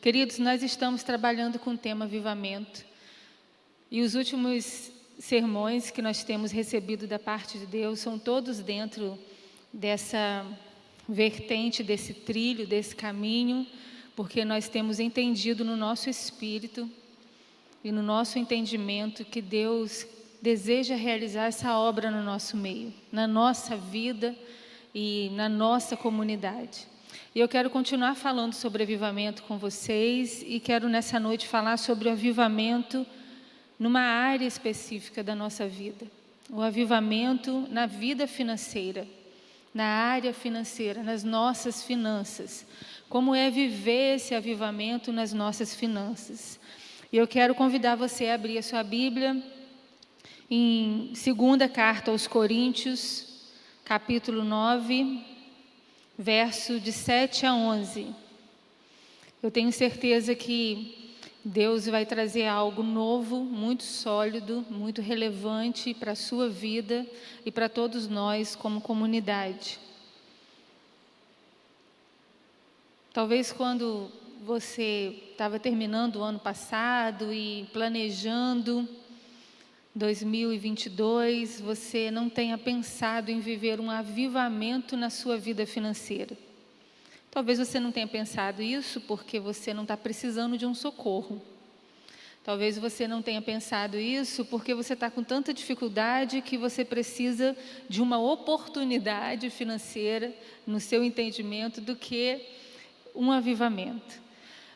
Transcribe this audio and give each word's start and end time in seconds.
Queridos, 0.00 0.38
nós 0.38 0.62
estamos 0.62 1.02
trabalhando 1.02 1.58
com 1.58 1.72
o 1.72 1.76
tema 1.76 2.06
avivamento. 2.06 2.86
E 3.90 4.00
os 4.00 4.14
últimos 4.14 4.90
sermões 5.18 5.90
que 5.90 6.00
nós 6.00 6.24
temos 6.24 6.50
recebido 6.50 7.06
da 7.06 7.18
parte 7.18 7.58
de 7.58 7.66
Deus 7.66 7.98
são 7.98 8.18
todos 8.18 8.60
dentro 8.60 9.18
dessa 9.70 10.46
vertente, 11.06 11.82
desse 11.82 12.14
trilho, 12.14 12.66
desse 12.66 12.96
caminho, 12.96 13.66
porque 14.16 14.42
nós 14.42 14.70
temos 14.70 14.98
entendido 14.98 15.66
no 15.66 15.76
nosso 15.76 16.08
espírito 16.08 16.90
e 17.84 17.92
no 17.92 18.02
nosso 18.02 18.38
entendimento 18.38 19.22
que 19.22 19.42
Deus 19.42 20.06
deseja 20.40 20.94
realizar 20.94 21.44
essa 21.44 21.78
obra 21.78 22.10
no 22.10 22.22
nosso 22.22 22.56
meio, 22.56 22.90
na 23.12 23.26
nossa 23.26 23.76
vida 23.76 24.34
e 24.94 25.30
na 25.34 25.46
nossa 25.46 25.94
comunidade. 25.94 26.88
E 27.34 27.40
eu 27.40 27.48
quero 27.48 27.70
continuar 27.70 28.14
falando 28.14 28.52
sobre 28.54 28.82
avivamento 28.82 29.42
com 29.44 29.56
vocês 29.56 30.44
e 30.46 30.58
quero 30.58 30.88
nessa 30.88 31.20
noite 31.20 31.46
falar 31.46 31.76
sobre 31.76 32.08
o 32.08 32.12
avivamento 32.12 33.06
numa 33.78 34.00
área 34.00 34.44
específica 34.44 35.22
da 35.22 35.34
nossa 35.34 35.68
vida. 35.68 36.06
O 36.50 36.60
avivamento 36.60 37.66
na 37.70 37.86
vida 37.86 38.26
financeira, 38.26 39.06
na 39.72 39.84
área 39.84 40.34
financeira, 40.34 41.02
nas 41.02 41.22
nossas 41.22 41.82
finanças. 41.82 42.66
Como 43.08 43.34
é 43.34 43.50
viver 43.50 44.16
esse 44.16 44.34
avivamento 44.34 45.12
nas 45.12 45.32
nossas 45.32 45.74
finanças. 45.74 46.58
E 47.12 47.16
eu 47.16 47.26
quero 47.28 47.54
convidar 47.54 47.96
você 47.96 48.26
a 48.26 48.34
abrir 48.34 48.58
a 48.58 48.62
sua 48.62 48.82
Bíblia 48.82 49.40
em 50.50 51.12
segunda 51.14 51.68
carta 51.68 52.10
aos 52.10 52.26
Coríntios, 52.26 53.26
capítulo 53.84 54.42
9, 54.44 55.29
verso 56.20 56.78
de 56.78 56.92
7 56.92 57.46
a 57.46 57.54
11. 57.54 58.14
Eu 59.42 59.50
tenho 59.50 59.72
certeza 59.72 60.34
que 60.34 61.16
Deus 61.42 61.86
vai 61.86 62.04
trazer 62.04 62.46
algo 62.46 62.82
novo, 62.82 63.38
muito 63.38 63.84
sólido, 63.84 64.62
muito 64.68 65.00
relevante 65.00 65.94
para 65.94 66.12
a 66.12 66.14
sua 66.14 66.46
vida 66.50 67.06
e 67.42 67.50
para 67.50 67.70
todos 67.70 68.06
nós 68.06 68.54
como 68.54 68.82
comunidade. 68.82 69.78
Talvez 73.14 73.50
quando 73.50 74.10
você 74.44 75.22
estava 75.32 75.58
terminando 75.58 76.16
o 76.16 76.22
ano 76.22 76.38
passado 76.38 77.32
e 77.32 77.66
planejando 77.72 78.86
2022 79.94 81.60
você 81.60 82.10
não 82.10 82.30
tenha 82.30 82.56
pensado 82.56 83.30
em 83.30 83.40
viver 83.40 83.80
um 83.80 83.90
avivamento 83.90 84.96
na 84.96 85.10
sua 85.10 85.36
vida 85.36 85.66
financeira. 85.66 86.36
Talvez 87.30 87.58
você 87.58 87.80
não 87.80 87.90
tenha 87.90 88.06
pensado 88.06 88.62
isso 88.62 89.00
porque 89.00 89.40
você 89.40 89.74
não 89.74 89.82
está 89.82 89.96
precisando 89.96 90.56
de 90.56 90.64
um 90.64 90.74
socorro. 90.74 91.42
Talvez 92.42 92.78
você 92.78 93.06
não 93.06 93.20
tenha 93.20 93.42
pensado 93.42 93.98
isso 93.98 94.44
porque 94.44 94.74
você 94.74 94.94
está 94.94 95.10
com 95.10 95.22
tanta 95.22 95.52
dificuldade 95.52 96.40
que 96.40 96.56
você 96.56 96.84
precisa 96.84 97.56
de 97.88 98.00
uma 98.00 98.18
oportunidade 98.18 99.50
financeira, 99.50 100.32
no 100.66 100.80
seu 100.80 101.04
entendimento, 101.04 101.80
do 101.80 101.94
que 101.94 102.46
um 103.14 103.30
avivamento. 103.30 104.20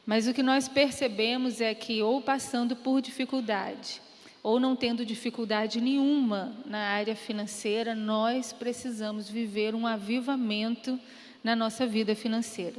Mas 0.04 0.28
o 0.28 0.34
que 0.34 0.42
nós 0.42 0.68
percebemos 0.68 1.60
é 1.60 1.74
que, 1.74 2.02
ou 2.02 2.20
passando 2.20 2.76
por 2.76 3.00
dificuldade, 3.00 4.02
ou 4.44 4.60
não 4.60 4.76
tendo 4.76 5.06
dificuldade 5.06 5.80
nenhuma 5.80 6.54
na 6.66 6.78
área 6.78 7.16
financeira, 7.16 7.94
nós 7.94 8.52
precisamos 8.52 9.26
viver 9.26 9.74
um 9.74 9.86
avivamento 9.86 11.00
na 11.42 11.56
nossa 11.56 11.86
vida 11.86 12.14
financeira. 12.14 12.76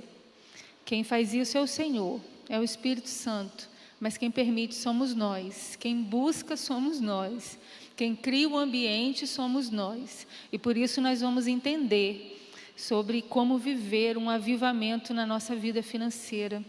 Quem 0.85 1.03
faz 1.03 1.33
isso 1.33 1.57
é 1.57 1.61
o 1.61 1.65
Senhor, 1.65 2.21
é 2.47 2.59
o 2.59 2.63
Espírito 2.63 3.09
Santo, 3.09 3.67
mas 3.99 4.15
quem 4.15 4.29
permite 4.29 4.75
somos 4.75 5.15
nós, 5.15 5.75
quem 5.75 6.03
busca 6.03 6.55
somos 6.55 7.01
nós, 7.01 7.57
quem 7.95 8.15
cria 8.15 8.47
o 8.47 8.55
ambiente 8.55 9.25
somos 9.25 9.71
nós. 9.71 10.27
E 10.51 10.59
por 10.59 10.77
isso 10.77 11.01
nós 11.01 11.21
vamos 11.21 11.47
entender 11.47 12.47
sobre 12.77 13.23
como 13.23 13.57
viver 13.57 14.19
um 14.19 14.29
avivamento 14.29 15.15
na 15.15 15.25
nossa 15.25 15.55
vida 15.55 15.81
financeira, 15.81 16.63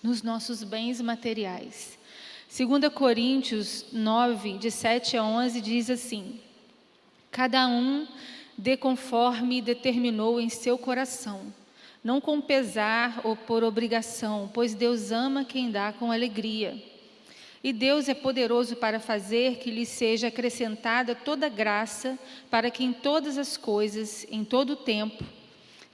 nos 0.00 0.22
nossos 0.22 0.62
bens 0.62 1.00
materiais. 1.00 1.98
2 2.54 2.92
Coríntios 2.92 3.86
9, 3.90 4.58
de 4.58 4.70
7 4.70 5.16
a 5.16 5.24
11, 5.24 5.58
diz 5.62 5.88
assim: 5.88 6.38
Cada 7.30 7.66
um 7.66 8.06
dê 8.58 8.76
conforme 8.76 9.62
determinou 9.62 10.38
em 10.38 10.50
seu 10.50 10.76
coração, 10.76 11.40
não 12.04 12.20
com 12.20 12.42
pesar 12.42 13.22
ou 13.24 13.34
por 13.34 13.64
obrigação, 13.64 14.50
pois 14.52 14.74
Deus 14.74 15.10
ama 15.10 15.46
quem 15.46 15.70
dá 15.70 15.94
com 15.94 16.12
alegria. 16.12 16.76
E 17.64 17.72
Deus 17.72 18.06
é 18.06 18.12
poderoso 18.12 18.76
para 18.76 19.00
fazer 19.00 19.56
que 19.56 19.70
lhe 19.70 19.86
seja 19.86 20.26
acrescentada 20.26 21.14
toda 21.14 21.48
graça, 21.48 22.18
para 22.50 22.70
que 22.70 22.84
em 22.84 22.92
todas 22.92 23.38
as 23.38 23.56
coisas, 23.56 24.26
em 24.30 24.44
todo 24.44 24.74
o 24.74 24.76
tempo, 24.76 25.24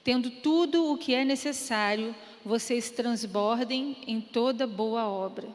tendo 0.02 0.28
tudo 0.28 0.92
o 0.92 0.98
que 0.98 1.14
é 1.14 1.24
necessário, 1.24 2.12
vocês 2.44 2.90
transbordem 2.90 3.96
em 4.08 4.20
toda 4.20 4.66
boa 4.66 5.06
obra. 5.06 5.46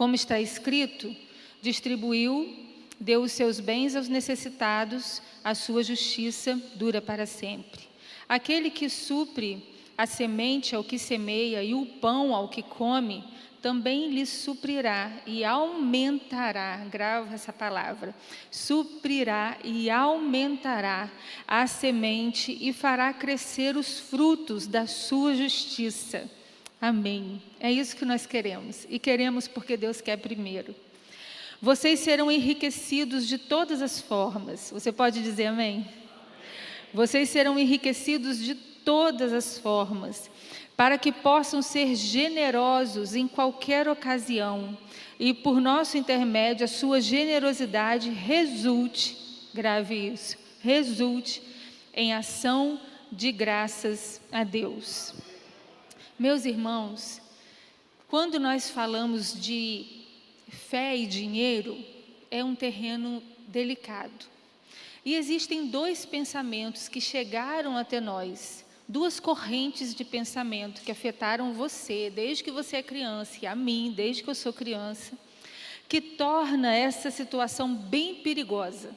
Como 0.00 0.14
está 0.14 0.40
escrito, 0.40 1.14
distribuiu, 1.60 2.56
deu 2.98 3.20
os 3.20 3.32
seus 3.32 3.60
bens 3.60 3.94
aos 3.94 4.08
necessitados, 4.08 5.20
a 5.44 5.54
sua 5.54 5.82
justiça 5.82 6.58
dura 6.74 7.02
para 7.02 7.26
sempre. 7.26 7.82
Aquele 8.26 8.70
que 8.70 8.88
supre 8.88 9.62
a 9.98 10.06
semente 10.06 10.74
ao 10.74 10.82
que 10.82 10.98
semeia 10.98 11.62
e 11.62 11.74
o 11.74 11.84
pão 11.84 12.34
ao 12.34 12.48
que 12.48 12.62
come, 12.62 13.22
também 13.60 14.08
lhe 14.08 14.24
suprirá 14.24 15.12
e 15.26 15.44
aumentará, 15.44 16.78
grava 16.90 17.34
essa 17.34 17.52
palavra, 17.52 18.14
suprirá 18.50 19.58
e 19.62 19.90
aumentará 19.90 21.10
a 21.46 21.66
semente 21.66 22.56
e 22.58 22.72
fará 22.72 23.12
crescer 23.12 23.76
os 23.76 24.00
frutos 24.00 24.66
da 24.66 24.86
sua 24.86 25.34
justiça 25.34 26.39
Amém. 26.80 27.42
É 27.60 27.70
isso 27.70 27.94
que 27.96 28.04
nós 28.04 28.24
queremos. 28.24 28.86
E 28.88 28.98
queremos 28.98 29.46
porque 29.46 29.76
Deus 29.76 30.00
quer 30.00 30.16
primeiro. 30.16 30.74
Vocês 31.60 32.00
serão 32.00 32.30
enriquecidos 32.30 33.28
de 33.28 33.36
todas 33.36 33.82
as 33.82 34.00
formas. 34.00 34.70
Você 34.72 34.90
pode 34.90 35.22
dizer 35.22 35.46
amém? 35.46 35.86
Vocês 36.92 37.28
serão 37.28 37.58
enriquecidos 37.58 38.38
de 38.38 38.54
todas 38.54 39.32
as 39.32 39.58
formas, 39.58 40.30
para 40.76 40.98
que 40.98 41.12
possam 41.12 41.60
ser 41.60 41.94
generosos 41.94 43.14
em 43.14 43.28
qualquer 43.28 43.88
ocasião, 43.88 44.76
e 45.18 45.34
por 45.34 45.60
nosso 45.60 45.98
intermédio 45.98 46.64
a 46.64 46.68
sua 46.68 47.00
generosidade 47.00 48.10
resulte, 48.10 49.16
grave 49.54 49.94
isso, 49.94 50.36
resulte 50.60 51.42
em 51.94 52.14
ação 52.14 52.80
de 53.12 53.30
graças 53.30 54.20
a 54.32 54.42
Deus. 54.42 55.14
Meus 56.20 56.44
irmãos, 56.44 57.18
quando 58.06 58.38
nós 58.38 58.68
falamos 58.68 59.32
de 59.40 59.86
fé 60.50 60.94
e 60.94 61.06
dinheiro, 61.06 61.82
é 62.30 62.44
um 62.44 62.54
terreno 62.54 63.22
delicado. 63.48 64.26
E 65.02 65.14
existem 65.14 65.68
dois 65.68 66.04
pensamentos 66.04 66.88
que 66.88 67.00
chegaram 67.00 67.74
até 67.74 68.02
nós, 68.02 68.66
duas 68.86 69.18
correntes 69.18 69.94
de 69.94 70.04
pensamento 70.04 70.82
que 70.82 70.92
afetaram 70.92 71.54
você 71.54 72.12
desde 72.14 72.44
que 72.44 72.50
você 72.50 72.76
é 72.76 72.82
criança 72.82 73.38
e 73.40 73.46
a 73.46 73.56
mim 73.56 73.90
desde 73.96 74.22
que 74.22 74.28
eu 74.28 74.34
sou 74.34 74.52
criança, 74.52 75.16
que 75.88 76.02
torna 76.02 76.76
essa 76.76 77.10
situação 77.10 77.74
bem 77.74 78.16
perigosa. 78.16 78.94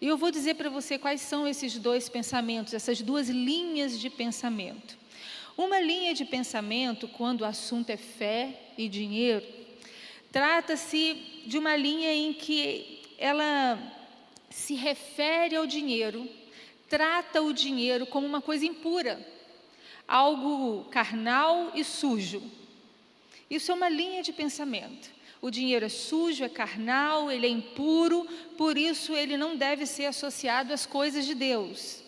E 0.00 0.06
eu 0.06 0.16
vou 0.16 0.30
dizer 0.30 0.54
para 0.54 0.70
você 0.70 0.98
quais 0.98 1.20
são 1.20 1.48
esses 1.48 1.76
dois 1.78 2.08
pensamentos, 2.08 2.74
essas 2.74 3.02
duas 3.02 3.28
linhas 3.28 3.98
de 3.98 4.08
pensamento. 4.08 5.07
Uma 5.58 5.80
linha 5.80 6.14
de 6.14 6.24
pensamento, 6.24 7.08
quando 7.08 7.40
o 7.40 7.44
assunto 7.44 7.90
é 7.90 7.96
fé 7.96 8.70
e 8.78 8.88
dinheiro, 8.88 9.44
trata-se 10.30 11.14
de 11.46 11.58
uma 11.58 11.74
linha 11.74 12.14
em 12.14 12.32
que 12.32 13.02
ela 13.18 13.76
se 14.48 14.76
refere 14.76 15.56
ao 15.56 15.66
dinheiro, 15.66 16.28
trata 16.88 17.42
o 17.42 17.52
dinheiro 17.52 18.06
como 18.06 18.24
uma 18.24 18.40
coisa 18.40 18.64
impura, 18.64 19.18
algo 20.06 20.84
carnal 20.92 21.72
e 21.74 21.82
sujo. 21.82 22.40
Isso 23.50 23.72
é 23.72 23.74
uma 23.74 23.88
linha 23.88 24.22
de 24.22 24.32
pensamento. 24.32 25.10
O 25.42 25.50
dinheiro 25.50 25.86
é 25.86 25.88
sujo, 25.88 26.44
é 26.44 26.48
carnal, 26.48 27.32
ele 27.32 27.48
é 27.48 27.50
impuro, 27.50 28.24
por 28.56 28.78
isso 28.78 29.12
ele 29.12 29.36
não 29.36 29.56
deve 29.56 29.86
ser 29.86 30.04
associado 30.04 30.72
às 30.72 30.86
coisas 30.86 31.26
de 31.26 31.34
Deus. 31.34 32.06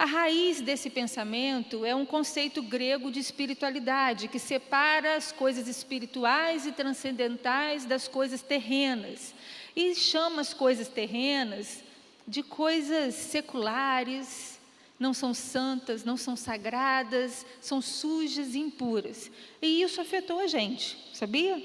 A 0.00 0.06
raiz 0.06 0.62
desse 0.62 0.88
pensamento 0.88 1.84
é 1.84 1.94
um 1.94 2.06
conceito 2.06 2.62
grego 2.62 3.10
de 3.10 3.20
espiritualidade, 3.20 4.28
que 4.28 4.38
separa 4.38 5.14
as 5.14 5.30
coisas 5.30 5.68
espirituais 5.68 6.64
e 6.64 6.72
transcendentais 6.72 7.84
das 7.84 8.08
coisas 8.08 8.40
terrenas, 8.40 9.34
e 9.76 9.94
chama 9.94 10.40
as 10.40 10.54
coisas 10.54 10.88
terrenas 10.88 11.84
de 12.26 12.42
coisas 12.42 13.14
seculares, 13.14 14.58
não 14.98 15.12
são 15.12 15.34
santas, 15.34 16.02
não 16.02 16.16
são 16.16 16.34
sagradas, 16.34 17.44
são 17.60 17.82
sujas 17.82 18.54
e 18.54 18.58
impuras. 18.58 19.30
E 19.60 19.82
isso 19.82 20.00
afetou 20.00 20.40
a 20.40 20.46
gente, 20.46 20.96
sabia? 21.12 21.62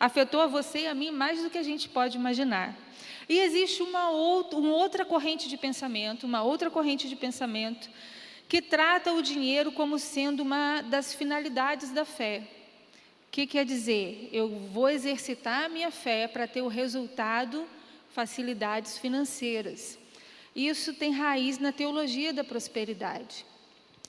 Afetou 0.00 0.40
a 0.40 0.46
você 0.46 0.80
e 0.80 0.86
a 0.86 0.94
mim 0.94 1.10
mais 1.10 1.42
do 1.42 1.50
que 1.50 1.58
a 1.58 1.62
gente 1.62 1.86
pode 1.86 2.16
imaginar. 2.16 2.74
E 3.28 3.38
existe 3.38 3.82
uma 3.82 4.10
outra, 4.10 4.58
uma 4.58 4.74
outra 4.74 5.04
corrente 5.04 5.46
de 5.46 5.58
pensamento, 5.58 6.24
uma 6.24 6.42
outra 6.42 6.70
corrente 6.70 7.06
de 7.06 7.14
pensamento 7.14 7.90
que 8.48 8.60
trata 8.60 9.12
o 9.12 9.22
dinheiro 9.22 9.70
como 9.70 9.98
sendo 9.98 10.42
uma 10.42 10.80
das 10.80 11.14
finalidades 11.14 11.90
da 11.90 12.04
fé. 12.04 12.42
O 13.28 13.30
que 13.30 13.46
quer 13.46 13.64
dizer? 13.64 14.28
Eu 14.32 14.48
vou 14.72 14.88
exercitar 14.88 15.66
a 15.66 15.68
minha 15.68 15.92
fé 15.92 16.26
para 16.26 16.48
ter 16.48 16.62
o 16.62 16.66
resultado, 16.66 17.64
facilidades 18.08 18.98
financeiras. 18.98 19.96
Isso 20.56 20.92
tem 20.94 21.12
raiz 21.12 21.58
na 21.58 21.70
teologia 21.70 22.32
da 22.32 22.42
prosperidade. 22.42 23.46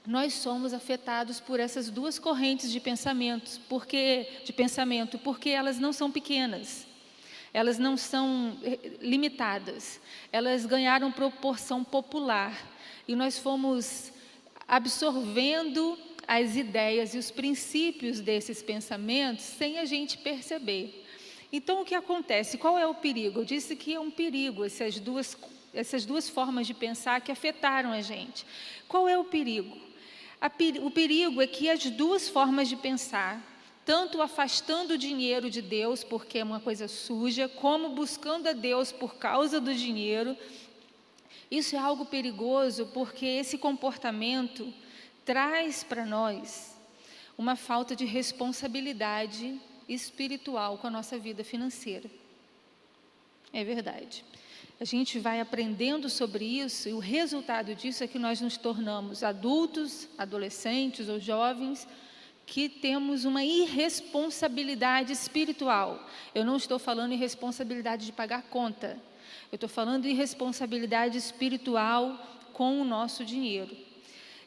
Nós 0.06 0.33
somos 0.33 0.74
afetados 0.74 1.39
por 1.39 1.59
essas 1.59 1.89
duas 1.89 2.18
correntes 2.18 2.71
de 2.71 2.80
pensamentos, 2.80 3.59
porque 3.69 4.27
de 4.44 4.51
pensamento, 4.51 5.19
porque 5.19 5.50
elas 5.50 5.77
não 5.77 5.94
são 5.94 6.12
pequenas. 6.12 6.88
Elas 7.53 7.77
não 7.77 7.95
são 7.95 8.57
eh, 8.63 8.80
limitadas. 9.00 10.00
Elas 10.31 10.65
ganharam 10.65 11.12
proporção 11.12 11.83
popular 11.83 12.57
e 13.07 13.15
nós 13.15 13.38
fomos 13.38 14.12
absorvendo 14.68 15.98
as 16.27 16.56
ideias 16.56 17.13
e 17.13 17.18
os 17.18 17.30
princípios 17.30 18.21
desses 18.21 18.63
pensamentos 18.63 19.44
sem 19.44 19.77
a 19.77 19.86
gente 19.86 20.18
perceber. 20.18 21.06
Então, 21.51 21.81
o 21.81 21.86
que 21.86 21.94
acontece? 21.94 22.57
Qual 22.57 22.80
é 22.80 22.88
o 22.88 22.95
perigo? 22.95 23.42
Eu 23.42 23.45
disse 23.45 23.75
que 23.75 23.94
é 23.94 24.00
um 24.00 24.09
perigo 24.09 24.63
essas 24.63 25.00
duas 25.00 25.38
essas 25.74 26.06
duas 26.06 26.30
formas 26.30 26.68
de 26.68 26.74
pensar 26.74 27.21
que 27.21 27.31
afetaram 27.31 27.92
a 27.94 28.01
gente. 28.01 28.45
Qual 28.89 29.07
é 29.07 29.18
o 29.18 29.24
perigo? 29.24 29.77
O 30.81 30.89
perigo 30.89 31.41
é 31.41 31.47
que 31.47 31.69
as 31.69 31.83
duas 31.85 32.27
formas 32.27 32.67
de 32.67 32.75
pensar, 32.75 33.41
tanto 33.85 34.21
afastando 34.21 34.95
o 34.95 34.97
dinheiro 34.97 35.49
de 35.49 35.61
Deus, 35.61 36.03
porque 36.03 36.39
é 36.39 36.43
uma 36.43 36.59
coisa 36.59 36.88
suja, 36.88 37.47
como 37.47 37.89
buscando 37.89 38.47
a 38.47 38.53
Deus 38.53 38.91
por 38.91 39.15
causa 39.15 39.61
do 39.61 39.73
dinheiro, 39.73 40.35
isso 41.51 41.75
é 41.75 41.79
algo 41.79 42.05
perigoso 42.05 42.88
porque 42.93 43.25
esse 43.25 43.57
comportamento 43.57 44.73
traz 45.25 45.83
para 45.83 46.05
nós 46.05 46.77
uma 47.38 47.55
falta 47.55 47.95
de 47.95 48.05
responsabilidade 48.05 49.59
espiritual 49.88 50.77
com 50.77 50.88
a 50.88 50.91
nossa 50.91 51.19
vida 51.19 51.43
financeira. 51.43 52.09
É 53.51 53.63
verdade. 53.63 54.23
A 54.81 54.83
gente 54.83 55.19
vai 55.19 55.39
aprendendo 55.39 56.10
sobre 56.10 56.44
isso 56.44 56.89
e 56.89 56.94
o 56.94 56.98
resultado 56.98 57.75
disso 57.75 58.04
é 58.04 58.07
que 58.07 58.18
nós 58.18 58.42
nos 58.42 58.57
tornamos 58.57 59.22
adultos, 59.22 60.07
adolescentes 60.18 61.07
ou 61.07 61.19
jovens 61.19 61.88
que 62.48 62.68
temos 62.68 63.24
uma 63.24 63.44
irresponsabilidade 63.44 65.13
espiritual. 65.13 66.04
Eu 66.33 66.44
não 66.44 66.56
estou 66.56 66.80
falando 66.80 67.13
irresponsabilidade 67.13 68.07
de 68.07 68.12
pagar 68.12 68.42
conta. 68.42 68.98
Eu 69.51 69.57
estou 69.57 69.69
falando 69.69 70.07
irresponsabilidade 70.07 71.16
espiritual 71.16 72.18
com 72.51 72.81
o 72.81 72.84
nosso 72.84 73.24
dinheiro. 73.24 73.77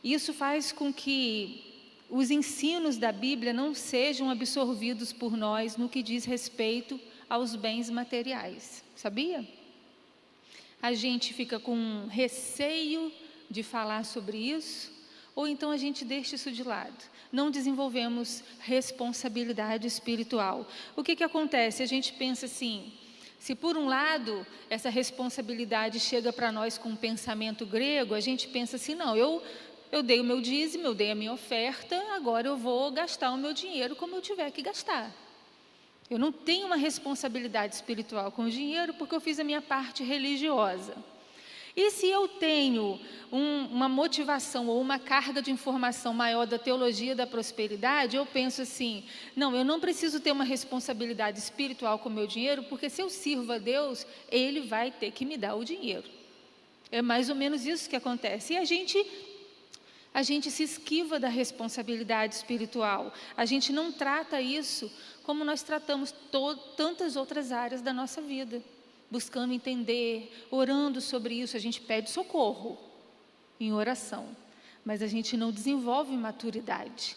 Isso 0.03 0.35
faz 0.35 0.73
com 0.73 0.93
que 0.93 1.95
os 2.11 2.33
ensinos 2.33 2.97
da 2.97 3.13
Bíblia 3.13 3.53
não 3.53 3.73
sejam 3.73 4.29
absorvidos 4.29 5.13
por 5.13 5.37
nós 5.37 5.77
no 5.77 5.89
que 5.89 6.03
diz 6.03 6.25
respeito 6.25 6.99
aos 7.31 7.55
bens 7.55 7.89
materiais. 7.89 8.83
Sabia? 8.97 9.47
A 10.85 10.93
gente 10.93 11.33
fica 11.33 11.59
com 11.59 12.07
receio 12.11 13.11
de 13.49 13.63
falar 13.63 14.05
sobre 14.05 14.37
isso, 14.37 14.93
ou 15.35 15.49
então 15.49 15.71
a 15.71 15.79
gente 15.79 16.05
deixa 16.05 16.35
isso 16.35 16.53
de 16.53 16.63
lado. 16.63 17.03
Não 17.33 17.51
desenvolvemos 17.51 18.45
responsabilidade 18.59 19.87
espiritual. 19.87 20.69
O 20.95 21.03
que, 21.03 21.17
que 21.17 21.25
acontece? 21.25 21.83
A 21.83 21.87
gente 21.87 22.13
pensa 22.13 22.45
assim: 22.45 22.93
se 23.39 23.55
por 23.55 23.79
um 23.79 23.87
lado 23.87 24.47
essa 24.69 24.91
responsabilidade 24.91 25.99
chega 25.99 26.31
para 26.35 26.53
nós 26.53 26.77
com 26.77 26.91
um 26.91 26.97
pensamento 26.97 27.65
grego, 27.65 28.13
a 28.13 28.21
gente 28.21 28.47
pensa 28.49 28.77
assim: 28.77 28.95
não, 28.95 29.17
eu, 29.17 29.43
eu 29.91 30.03
dei 30.03 30.21
o 30.21 30.25
meu 30.25 30.43
dízimo, 30.43 30.85
eu 30.85 30.95
dei 30.95 31.13
a 31.13 31.15
minha 31.15 31.33
oferta, 31.33 31.97
agora 32.15 32.47
eu 32.47 32.59
vou 32.59 32.91
gastar 32.91 33.31
o 33.31 33.39
meu 33.39 33.55
dinheiro 33.55 33.97
como 33.97 34.17
eu 34.17 34.21
tiver 34.21 34.51
que 34.51 34.61
gastar. 34.61 35.11
Eu 36.11 36.19
não 36.19 36.31
tenho 36.31 36.67
uma 36.67 36.77
responsabilidade 36.77 37.75
espiritual 37.75 38.31
com 38.31 38.45
o 38.45 38.51
dinheiro 38.51 38.95
porque 38.95 39.15
eu 39.15 39.21
fiz 39.21 39.39
a 39.39 39.45
minha 39.45 39.63
parte 39.63 40.03
religiosa. 40.03 40.95
E 41.77 41.91
se 41.91 42.07
eu 42.07 42.29
tenho 42.29 43.01
um, 43.33 43.65
uma 43.65 43.89
motivação 43.89 44.69
ou 44.69 44.81
uma 44.81 44.99
carga 44.99 45.43
de 45.43 45.51
informação 45.51 46.15
maior 46.15 46.47
da 46.47 46.57
teologia 46.57 47.17
da 47.17 47.27
prosperidade, 47.27 48.17
eu 48.17 48.25
penso 48.25 48.63
assim: 48.63 49.05
não, 49.35 49.57
eu 49.57 49.65
não 49.65 49.81
preciso 49.81 50.21
ter 50.21 50.31
uma 50.31 50.45
responsabilidade 50.45 51.39
espiritual 51.39 51.99
com 51.99 52.09
o 52.09 52.13
meu 52.13 52.29
dinheiro, 52.29 52.63
porque 52.65 52.89
se 52.89 53.03
eu 53.03 53.11
sirvo 53.11 53.53
a 53.53 53.59
Deus, 53.59 54.07
Ele 54.31 54.61
vai 54.61 54.93
ter 54.93 55.11
que 55.11 55.25
me 55.25 55.37
dar 55.37 55.57
o 55.57 55.65
dinheiro. 55.65 56.09
É 56.93 57.03
mais 57.03 57.29
ou 57.29 57.35
menos 57.35 57.67
isso 57.67 57.91
que 57.91 57.97
acontece. 57.97 58.53
E 58.53 58.57
a 58.57 58.65
gente 58.65 59.05
a 60.15 60.23
gente 60.23 60.49
se 60.49 60.63
esquiva 60.63 61.19
da 61.19 61.27
responsabilidade 61.27 62.37
espiritual. 62.37 63.13
A 63.37 63.45
gente 63.45 63.73
não 63.73 63.91
trata 63.91 64.41
isso 64.41 64.89
como 65.25 65.45
nós 65.45 65.63
tratamos 65.63 66.15
tantas 66.77 67.17
outras 67.17 67.51
áreas 67.51 67.83
da 67.83 67.93
nossa 67.93 68.21
vida, 68.23 68.63
buscando 69.11 69.53
entender, 69.53 70.47
orando 70.51 71.01
sobre 71.01 71.35
isso. 71.35 71.57
A 71.57 71.61
gente 71.61 71.81
pede 71.81 72.11
socorro 72.11 72.79
em 73.59 73.73
oração, 73.73 74.29
mas 74.85 75.03
a 75.03 75.07
gente 75.07 75.37
não 75.37 75.51
desenvolve 75.51 76.15
maturidade. 76.17 77.17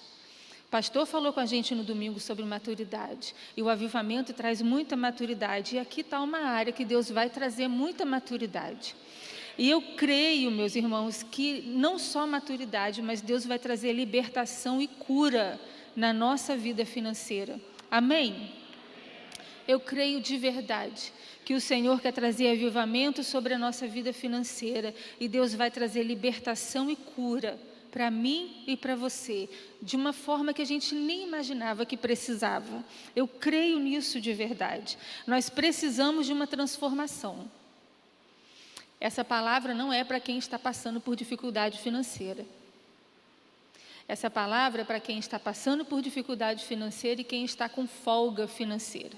O 0.68 0.69
pastor 0.69 1.06
falou 1.06 1.31
com 1.31 1.39
a 1.39 1.45
gente 1.45 1.75
no 1.75 1.83
domingo 1.83 2.19
sobre 2.19 2.44
maturidade, 2.44 3.36
e 3.56 3.62
o 3.62 3.69
avivamento 3.69 4.33
traz 4.33 4.62
muita 4.62 4.95
maturidade, 4.95 5.75
e 5.75 5.80
aqui 5.80 6.01
está 6.01 6.21
uma 6.21 6.39
área 6.39 6.74
que 6.74 6.83
Deus 6.83 7.10
vai 7.10 7.30
trazer 7.30 7.68
muita 7.68 8.06
maturidade. 8.06 8.95
E 9.57 9.69
eu 9.69 9.81
creio, 9.81 10.51
meus 10.51 10.75
irmãos, 10.75 11.24
que 11.24 11.62
não 11.62 11.98
só 11.98 12.27
maturidade, 12.27 13.01
mas 13.01 13.21
Deus 13.21 13.45
vai 13.45 13.57
trazer 13.57 13.92
libertação 13.92 14.81
e 14.81 14.88
cura 14.88 15.60
na 15.95 16.13
nossa 16.13 16.56
vida 16.56 16.86
financeira. 16.86 17.60
Amém? 17.89 18.51
Eu 19.68 19.80
creio 19.80 20.22
de 20.22 20.38
verdade 20.38 21.12
que 21.44 21.54
o 21.54 21.62
Senhor 21.62 22.01
quer 22.01 22.12
trazer 22.12 22.51
avivamento 22.51 23.24
sobre 23.24 23.54
a 23.54 23.57
nossa 23.57 23.88
vida 23.88 24.12
financeira 24.12 24.94
e 25.19 25.28
Deus 25.28 25.54
vai 25.54 25.72
trazer 25.72 26.04
libertação 26.04 26.89
e 26.89 26.95
cura 26.95 27.60
para 27.92 28.12
mim 28.12 28.63
e 28.68 28.75
para 28.78 28.95
você, 28.95 29.50
de 29.81 29.95
uma 29.95 30.13
forma 30.13 30.54
que 30.54 30.62
a 30.62 30.66
gente 30.66 30.94
nem 30.94 31.24
imaginava 31.24 31.86
que 31.86 31.98
precisava. 31.98 32.84
Eu 33.16 33.28
creio 33.28 33.80
nisso 33.80 34.20
de 34.20 34.34
verdade. 34.34 34.98
Nós 35.25 35.50
precisamos 35.50 36.25
de 36.25 36.34
uma 36.34 36.46
transformação. 36.46 37.50
Essa 39.00 39.24
palavra 39.24 39.74
não 39.74 39.94
é 39.94 40.03
para 40.03 40.20
quem 40.20 40.38
está 40.38 40.60
passando 40.60 41.00
por 41.00 41.15
dificuldade 41.15 41.79
financeira. 41.79 42.46
Essa 44.08 44.30
palavra 44.30 44.84
é 44.84 44.86
para 44.86 45.02
quem 45.02 45.20
está 45.20 45.38
passando 45.38 45.84
por 45.84 46.02
dificuldade 46.02 46.64
financeira 46.64 47.20
e 47.20 47.26
quem 47.26 47.44
está 47.44 47.68
com 47.68 47.86
folga 47.86 48.48
financeira. 48.48 49.18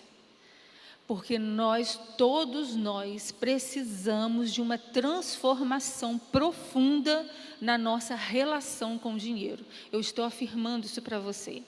Porque 1.07 1.37
nós, 1.37 1.99
todos 2.17 2.75
nós, 2.75 3.31
precisamos 3.31 4.51
de 4.51 4.61
uma 4.61 4.77
transformação 4.77 6.17
profunda 6.17 7.27
na 7.61 7.77
nossa 7.77 8.15
relação 8.15 8.97
com 8.97 9.13
o 9.13 9.17
dinheiro. 9.17 9.65
Eu 9.91 9.99
estou 9.99 10.25
afirmando 10.25 10.85
isso 10.85 11.01
para 11.01 11.19
você. 11.19 11.61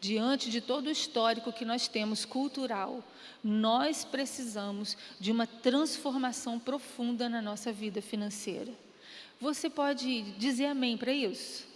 Diante 0.00 0.50
de 0.50 0.60
todo 0.60 0.86
o 0.86 0.90
histórico 0.90 1.52
que 1.52 1.64
nós 1.64 1.88
temos 1.88 2.26
cultural, 2.26 3.02
nós 3.42 4.04
precisamos 4.04 4.96
de 5.18 5.32
uma 5.32 5.46
transformação 5.46 6.58
profunda 6.58 7.28
na 7.28 7.40
nossa 7.40 7.72
vida 7.72 8.02
financeira. 8.02 8.72
Você 9.40 9.70
pode 9.70 10.22
dizer 10.32 10.66
amém 10.66 10.96
para 10.96 11.12
isso? 11.12 11.73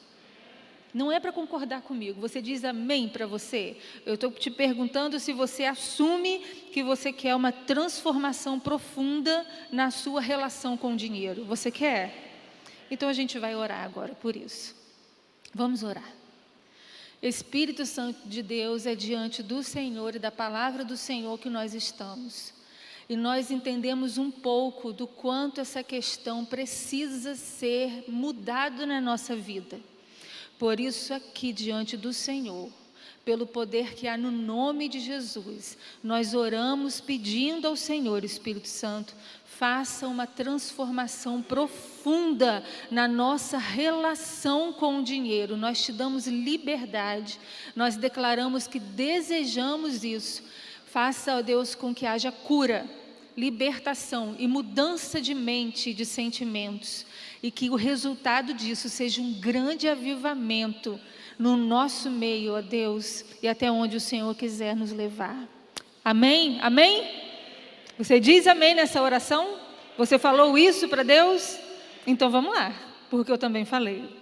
Não 0.99 1.13
é 1.13 1.21
para 1.21 1.31
concordar 1.31 1.83
comigo, 1.83 2.21
você 2.21 2.43
diz 2.43 2.65
amém 2.65 3.09
para 3.09 3.25
você. 3.25 3.77
Eu 4.05 4.15
estou 4.15 4.33
te 4.33 4.51
perguntando 4.51 5.21
se 5.21 5.33
você 5.33 5.65
assume 5.65 6.41
que 6.73 6.83
você 6.83 7.13
quer 7.13 7.37
uma 7.37 7.53
transformação 7.53 8.59
profunda 8.59 9.47
na 9.71 9.93
sua 9.93 10.21
relação 10.21 10.77
com 10.77 10.95
o 10.95 10.97
dinheiro. 10.97 11.45
Você 11.45 11.71
quer? 11.71 12.35
Então 12.91 13.09
a 13.09 13.13
gente 13.13 13.39
vai 13.39 13.55
orar 13.55 13.85
agora 13.85 14.13
por 14.17 14.35
isso. 14.35 14.75
Vamos 15.55 15.85
orar. 15.85 16.13
Espírito 17.23 17.87
Santo 17.87 18.29
de 18.29 18.43
Deus, 18.43 18.85
é 18.85 18.97
diante 18.97 19.41
do 19.41 19.63
Senhor 19.63 20.17
e 20.17 20.19
da 20.19 20.33
palavra 20.33 20.85
do 20.85 20.97
Senhor 20.97 21.39
que 21.39 21.49
nós 21.49 21.75
estamos. 21.75 22.53
E 23.09 23.15
nós 23.15 23.53
entendemos 23.53 24.19
um 24.19 24.33
pouco 24.33 24.93
do 24.93 25.07
quanto 25.07 25.61
essa 25.61 25.81
questão 25.85 26.45
precisa 26.45 27.37
ser 27.37 28.03
mudada 28.09 28.85
na 28.85 29.01
nossa 29.01 29.37
vida. 29.37 29.79
Por 30.59 30.81
isso, 30.81 31.15
aqui 31.15 31.53
diante 31.53 31.97
do 31.97 32.13
Senhor, 32.13 32.69
pelo 33.25 33.47
poder 33.47 33.95
que 33.95 34.09
há 34.09 34.17
no 34.17 34.31
nome 34.31 34.89
de 34.89 34.99
Jesus, 34.99 35.77
nós 36.03 36.35
oramos 36.35 37.01
pedindo 37.01 37.69
ao 37.69 37.77
Senhor, 37.77 38.25
Espírito 38.25 38.67
Santo, 38.67 39.15
faça 39.45 40.09
uma 40.09 40.27
transformação 40.27 41.43
profunda 41.43 42.65
na 42.91 43.07
nossa 43.07 43.59
relação 43.59 44.73
com 44.73 45.01
o 45.01 45.03
dinheiro. 45.03 45.57
Nós 45.57 45.85
te 45.85 45.93
damos 45.93 46.27
liberdade, 46.27 47.39
nós 47.77 47.97
declaramos 47.97 48.67
que 48.67 48.81
desejamos 48.81 50.05
isso. 50.05 50.43
Faça, 50.87 51.37
ó 51.37 51.43
Deus, 51.43 51.75
com 51.75 51.95
que 51.95 52.07
haja 52.07 52.33
cura, 52.33 52.89
libertação 53.37 54.35
e 54.39 54.49
mudança 54.49 55.21
de 55.21 55.35
mente 55.35 55.91
e 55.91 55.95
de 55.95 56.05
sentimentos, 56.05 57.05
e 57.43 57.51
que 57.51 57.71
o 57.71 57.75
resultado 57.75 58.53
disso 58.53 58.89
seja 58.89 59.21
um 59.21 59.33
grande 59.41 59.89
avivamento 59.89 61.01
no 61.39 61.57
nosso 61.57 62.11
meio, 62.11 62.55
ó 62.55 62.61
Deus, 62.61 63.25
e 63.43 63.49
até 63.49 63.71
onde 63.71 63.97
o 63.97 64.01
Senhor 64.01 64.35
quiser 64.35 64.75
nos 64.75 64.91
levar. 64.93 65.49
Amém? 66.05 66.59
Amém? 66.61 67.09
Você 67.97 68.19
diz 68.19 68.47
amém 68.47 68.75
nessa 68.75 69.03
oração? 69.03 69.59
Você 69.97 70.19
falou 70.19 70.57
isso 70.57 70.89
para 70.89 71.03
Deus? 71.03 71.59
Então 72.07 72.31
vamos 72.31 72.55
lá, 72.55 72.75
porque 73.11 73.31
eu 73.31 73.39
também 73.39 73.65
falei. 73.65 74.19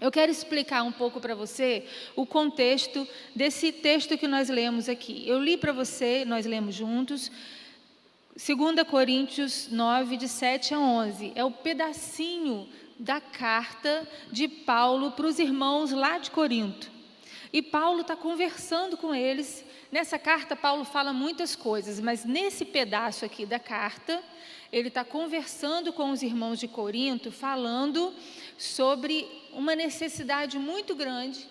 Eu 0.00 0.10
quero 0.10 0.32
explicar 0.32 0.82
um 0.82 0.92
pouco 0.92 1.20
para 1.20 1.34
você 1.34 1.84
o 2.16 2.24
contexto 2.24 3.06
desse 3.36 3.70
texto 3.70 4.16
que 4.16 4.26
nós 4.26 4.48
lemos 4.48 4.88
aqui. 4.88 5.24
Eu 5.26 5.38
li 5.38 5.58
para 5.58 5.72
você, 5.72 6.24
nós 6.24 6.46
lemos 6.46 6.74
juntos, 6.74 7.30
2 8.36 8.88
Coríntios 8.88 9.68
9, 9.70 10.16
de 10.16 10.28
7 10.28 10.74
a 10.74 10.78
11. 10.78 11.32
É 11.34 11.44
o 11.44 11.50
pedacinho 11.50 12.68
da 12.98 13.20
carta 13.20 14.08
de 14.30 14.48
Paulo 14.48 15.12
para 15.12 15.26
os 15.26 15.38
irmãos 15.38 15.90
lá 15.90 16.18
de 16.18 16.30
Corinto. 16.30 16.90
E 17.52 17.60
Paulo 17.60 18.02
está 18.02 18.14
conversando 18.14 18.96
com 18.96 19.14
eles 19.14 19.64
Nessa 19.90 20.20
carta, 20.20 20.54
Paulo 20.54 20.84
fala 20.84 21.12
muitas 21.12 21.56
coisas, 21.56 21.98
mas 21.98 22.24
nesse 22.24 22.64
pedaço 22.64 23.24
aqui 23.24 23.44
da 23.44 23.58
carta, 23.58 24.22
ele 24.72 24.86
está 24.86 25.04
conversando 25.04 25.92
com 25.92 26.12
os 26.12 26.22
irmãos 26.22 26.60
de 26.60 26.68
Corinto, 26.68 27.32
falando 27.32 28.14
sobre 28.56 29.26
uma 29.52 29.74
necessidade 29.74 30.60
muito 30.60 30.94
grande 30.94 31.44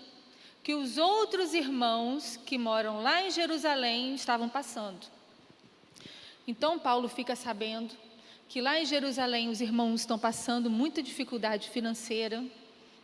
que 0.63 0.74
os 0.74 0.98
outros 0.98 1.53
irmãos 1.53 2.39
que 2.45 2.57
moram 2.57 3.01
lá 3.01 3.21
em 3.24 3.29
Jerusalém 3.29 4.15
estavam 4.15 4.48
passando. 4.48 5.18
Então, 6.50 6.79
Paulo 6.79 7.08
fica 7.08 7.36
sabendo 7.36 7.96
que 8.48 8.60
lá 8.60 8.79
em 8.79 8.84
Jerusalém 8.84 9.50
os 9.50 9.62
irmãos 9.62 10.01
estão 10.01 10.18
passando 10.18 10.68
muita 10.68 11.00
dificuldade 11.00 11.70
financeira, 11.70 12.44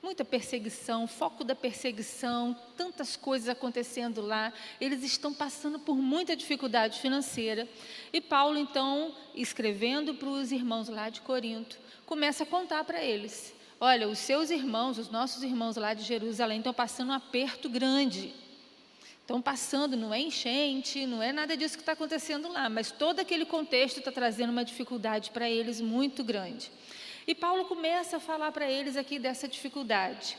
muita 0.01 0.25
perseguição, 0.25 1.05
foco 1.05 1.43
da 1.43 1.53
perseguição, 1.53 2.57
tantas 2.75 3.15
coisas 3.15 3.47
acontecendo 3.47 4.19
lá. 4.19 4.51
Eles 4.81 5.03
estão 5.03 5.31
passando 5.31 5.77
por 5.77 5.95
muita 5.95 6.35
dificuldade 6.35 6.99
financeira. 6.99 7.69
E 8.11 8.19
Paulo, 8.19 8.57
então, 8.57 9.13
escrevendo 9.35 10.15
para 10.15 10.27
os 10.27 10.51
irmãos 10.51 10.89
lá 10.89 11.11
de 11.11 11.21
Corinto, 11.21 11.77
começa 12.07 12.41
a 12.41 12.47
contar 12.47 12.83
para 12.83 13.03
eles: 13.03 13.53
olha, 13.79 14.09
os 14.09 14.17
seus 14.17 14.49
irmãos, 14.49 14.97
os 14.97 15.11
nossos 15.11 15.43
irmãos 15.43 15.75
lá 15.75 15.93
de 15.93 16.01
Jerusalém, 16.01 16.57
estão 16.57 16.73
passando 16.73 17.09
um 17.09 17.13
aperto 17.13 17.69
grande. 17.69 18.33
Estão 19.25 19.41
passando, 19.41 19.97
não 19.97 20.13
é 20.13 20.19
enchente, 20.19 21.07
não 21.07 21.19
é 21.19 21.33
nada 21.33 21.57
disso 21.57 21.75
que 21.75 21.81
está 21.81 21.93
acontecendo 21.93 22.47
lá, 22.47 22.69
mas 22.69 22.91
todo 22.91 23.19
aquele 23.19 23.43
contexto 23.43 23.97
está 23.97 24.11
trazendo 24.11 24.51
uma 24.51 24.63
dificuldade 24.63 25.31
para 25.31 25.49
eles 25.49 25.81
muito 25.81 26.23
grande. 26.23 26.71
E 27.25 27.33
Paulo 27.33 27.65
começa 27.65 28.17
a 28.17 28.19
falar 28.19 28.51
para 28.51 28.69
eles 28.69 28.95
aqui 28.95 29.17
dessa 29.17 29.47
dificuldade. 29.47 30.37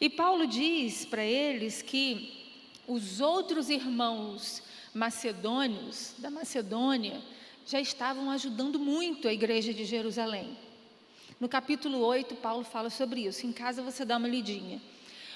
E 0.00 0.08
Paulo 0.08 0.46
diz 0.46 1.04
para 1.04 1.22
eles 1.22 1.82
que 1.82 2.56
os 2.88 3.20
outros 3.20 3.68
irmãos 3.68 4.62
macedônios 4.94 6.14
da 6.16 6.30
Macedônia 6.30 7.20
já 7.66 7.82
estavam 7.82 8.30
ajudando 8.30 8.78
muito 8.78 9.28
a 9.28 9.32
igreja 9.34 9.74
de 9.74 9.84
Jerusalém. 9.84 10.56
No 11.38 11.50
capítulo 11.50 11.98
8, 11.98 12.34
Paulo 12.36 12.64
fala 12.64 12.88
sobre 12.88 13.26
isso. 13.26 13.46
Em 13.46 13.52
casa 13.52 13.82
você 13.82 14.06
dá 14.06 14.16
uma 14.16 14.26
lidinha. 14.26 14.80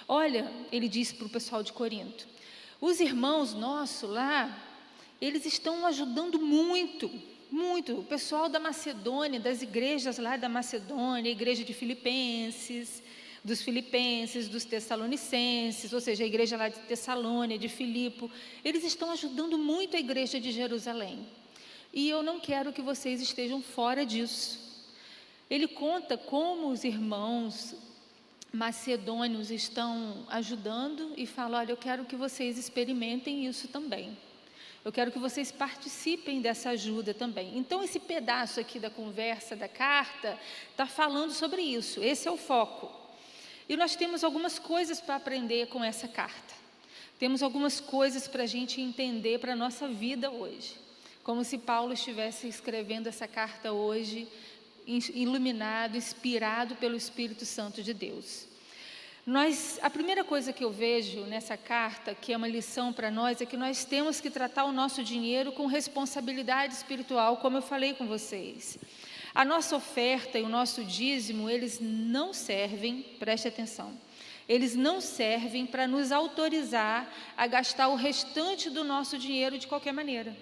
Olha, 0.09 0.51
ele 0.73 0.89
disse 0.89 1.15
para 1.15 1.27
o 1.27 1.31
pessoal 1.31 1.63
de 1.63 1.75
Corinto: 1.75 2.27
os 2.81 3.01
irmãos 3.01 3.55
nossos 3.55 4.09
lá, 4.09 4.57
eles 5.21 5.47
estão 5.47 5.87
ajudando 5.87 6.39
muito 6.39 7.11
muito. 7.51 8.01
O 8.01 8.05
pessoal 8.05 8.49
da 8.49 8.59
Macedônia, 8.59 9.39
das 9.39 9.63
igrejas 9.63 10.19
lá 10.19 10.37
da 10.37 10.49
Macedônia, 10.49 11.31
igreja 11.31 11.65
de 11.65 11.73
Filipenses, 11.73 13.03
dos 13.43 13.63
Filipenses, 13.63 14.49
dos 14.49 14.65
Tessalonicenses, 14.65 15.93
ou 15.93 16.01
seja, 16.01 16.25
a 16.25 16.27
igreja 16.27 16.57
lá 16.57 16.69
de 16.69 16.81
Tessalônia, 16.81 17.59
de 17.59 17.69
Filipo, 17.69 18.31
eles 18.65 18.85
estão 18.85 19.11
ajudando 19.13 19.57
muito 19.57 19.97
a 19.97 20.01
igreja 20.01 20.41
de 20.41 20.51
Jerusalém. 20.51 21.27
E 21.93 22.09
eu 22.09 22.23
não 22.23 22.41
quero 22.41 22.73
que 22.73 22.83
vocês 22.83 23.21
estejam 23.23 23.63
fora 23.63 24.05
disso. 24.05 24.85
Ele 25.49 25.69
conta 25.69 26.19
como 26.19 26.69
os 26.69 26.83
irmãos 26.83 27.75
macedônios 28.57 29.51
estão 29.51 30.25
ajudando 30.29 31.13
e 31.17 31.27
fala: 31.27 31.59
olha, 31.59 31.73
eu 31.73 31.77
quero 31.77 32.05
que 32.05 32.17
vocês 32.17 32.59
experimentem 32.59 33.47
isso 33.47 33.69
também. 33.69 34.17
Eu 34.85 34.93
quero 34.93 35.11
que 35.11 35.19
vocês 35.19 35.51
participem 35.51 36.41
dessa 36.41 36.71
ajuda 36.71 37.13
também. 37.13 37.59
Então, 37.59 37.83
esse 37.83 37.99
pedaço 37.99 38.61
aqui 38.61 38.79
da 38.79 38.89
conversa, 38.89 39.57
da 39.57 39.67
carta, 39.69 40.39
está 40.71 40.87
falando 40.87 41.33
sobre 41.33 41.61
isso. 41.61 42.03
Esse 42.03 42.29
é 42.29 42.31
o 42.31 42.37
foco. 42.37 42.91
E 43.69 43.77
nós 43.77 43.97
temos 43.97 44.23
algumas 44.23 44.61
coisas 44.61 45.01
para 45.01 45.17
aprender 45.17 45.67
com 45.67 45.83
essa 45.83 46.07
carta. 46.07 46.55
Temos 47.19 47.43
algumas 47.43 47.81
coisas 47.81 48.29
para 48.29 48.45
a 48.45 48.47
gente 48.47 48.81
entender 48.81 49.41
para 49.41 49.55
a 49.55 49.57
nossa 49.57 49.89
vida 49.89 50.31
hoje. 50.31 50.77
Como 51.25 51.43
se 51.43 51.59
Paulo 51.59 51.93
estivesse 51.93 52.47
escrevendo 52.47 53.09
essa 53.09 53.27
carta 53.27 53.73
hoje, 53.73 54.29
iluminado, 54.87 55.97
inspirado 55.97 56.77
pelo 56.77 56.97
Espírito 56.97 57.45
Santo 57.45 57.83
de 57.83 57.93
Deus. 57.93 58.47
Nós, 59.27 59.81
a 59.83 59.91
primeira 59.91 60.23
coisa 60.23 60.53
que 60.53 60.63
eu 60.63 60.71
vejo 60.71 61.23
nessa 61.23 61.57
carta, 61.57 62.15
que 62.15 62.33
é 62.33 62.37
uma 62.37 62.47
lição 62.47 62.93
para 62.93 63.11
nós, 63.11 63.41
é 63.41 63.45
que 63.45 63.57
nós 63.57 63.85
temos 63.85 64.21
que 64.21 64.31
tratar 64.31 64.65
o 64.67 64.73
nosso 64.73 65.03
dinheiro 65.03 65.51
com 65.51 65.67
responsabilidade 65.67 66.75
espiritual, 66.75 67.39
como 67.39 67.57
eu 67.57 67.63
falei 67.63 67.93
com 67.93 68.07
vocês. 68.07 68.79
A 69.35 69.45
nossa 69.45 69.75
oferta 69.75 70.39
e 70.39 70.43
o 70.43 70.49
nosso 70.49 70.85
dízimo, 70.85 71.51
eles 71.51 71.81
não 71.81 72.33
servem, 72.33 73.03
preste 73.19 73.49
atenção, 73.49 73.99
eles 74.49 74.77
não 74.77 75.01
servem 75.01 75.67
para 75.67 75.89
nos 75.89 76.13
autorizar 76.13 77.13
a 77.37 77.49
gastar 77.49 77.89
o 77.89 77.97
restante 77.97 78.71
do 78.71 78.85
nosso 78.85 79.19
dinheiro 79.19 79.59
de 79.59 79.67
qualquer 79.67 79.93
maneira. 79.93 80.37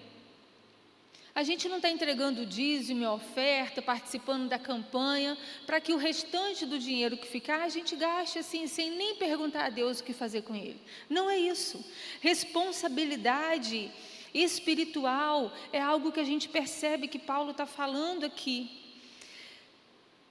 A 1.35 1.43
gente 1.43 1.67
não 1.67 1.75
está 1.75 1.89
entregando 1.89 2.45
dízimo, 2.45 3.05
a 3.05 3.13
oferta, 3.13 3.81
participando 3.81 4.47
da 4.47 4.57
campanha, 4.57 5.37
para 5.65 5.81
que 5.81 5.91
o 5.91 5.97
restante 5.97 6.65
do 6.65 6.79
dinheiro 6.79 7.17
que 7.17 7.27
ficar 7.27 7.63
a 7.63 7.67
gente 7.67 7.93
gaste 7.97 8.39
assim, 8.39 8.67
sem 8.67 8.91
nem 8.91 9.15
perguntar 9.15 9.65
a 9.65 9.69
Deus 9.69 9.99
o 9.99 10.03
que 10.05 10.13
fazer 10.13 10.43
com 10.43 10.55
ele. 10.55 10.79
Não 11.09 11.29
é 11.29 11.37
isso. 11.37 11.83
Responsabilidade 12.21 13.91
espiritual 14.33 15.51
é 15.73 15.81
algo 15.81 16.09
que 16.09 16.21
a 16.21 16.23
gente 16.23 16.47
percebe 16.47 17.09
que 17.09 17.19
Paulo 17.19 17.51
está 17.51 17.65
falando 17.65 18.23
aqui. 18.23 18.71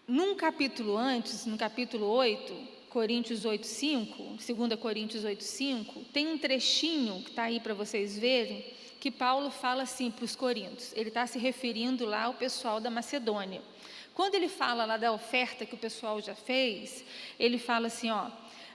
Num 0.09 0.35
capítulo 0.35 0.97
antes, 0.97 1.45
no 1.45 1.59
capítulo 1.59 2.07
8, 2.07 2.57
Coríntios 2.89 3.45
8, 3.45 3.67
5, 3.67 4.39
2 4.57 4.81
Coríntios 4.81 5.23
8, 5.23 5.45
5, 5.45 6.01
tem 6.15 6.29
um 6.29 6.39
trechinho 6.39 7.23
que 7.23 7.29
está 7.29 7.43
aí 7.43 7.61
para 7.61 7.75
vocês 7.75 8.19
verem 8.19 8.65
que 9.05 9.11
Paulo 9.11 9.51
fala 9.51 9.83
assim 9.83 10.11
para 10.11 10.25
os 10.25 10.35
coríntios. 10.35 10.95
Ele 10.97 11.11
está 11.11 11.27
se 11.27 11.39
referindo 11.39 12.07
lá 12.07 12.23
ao 12.23 12.33
pessoal 12.33 12.81
da 12.81 12.89
Macedônia. 12.89 13.61
Quando 14.15 14.35
ele 14.35 14.49
fala 14.49 14.87
lá 14.87 14.97
da 14.97 15.13
oferta 15.13 15.67
que 15.67 15.75
o 15.75 15.79
pessoal 15.79 16.23
já 16.23 16.35
fez, 16.35 17.05
ele 17.39 17.59
fala 17.59 17.89
assim, 17.89 18.11
ó, 18.11 18.31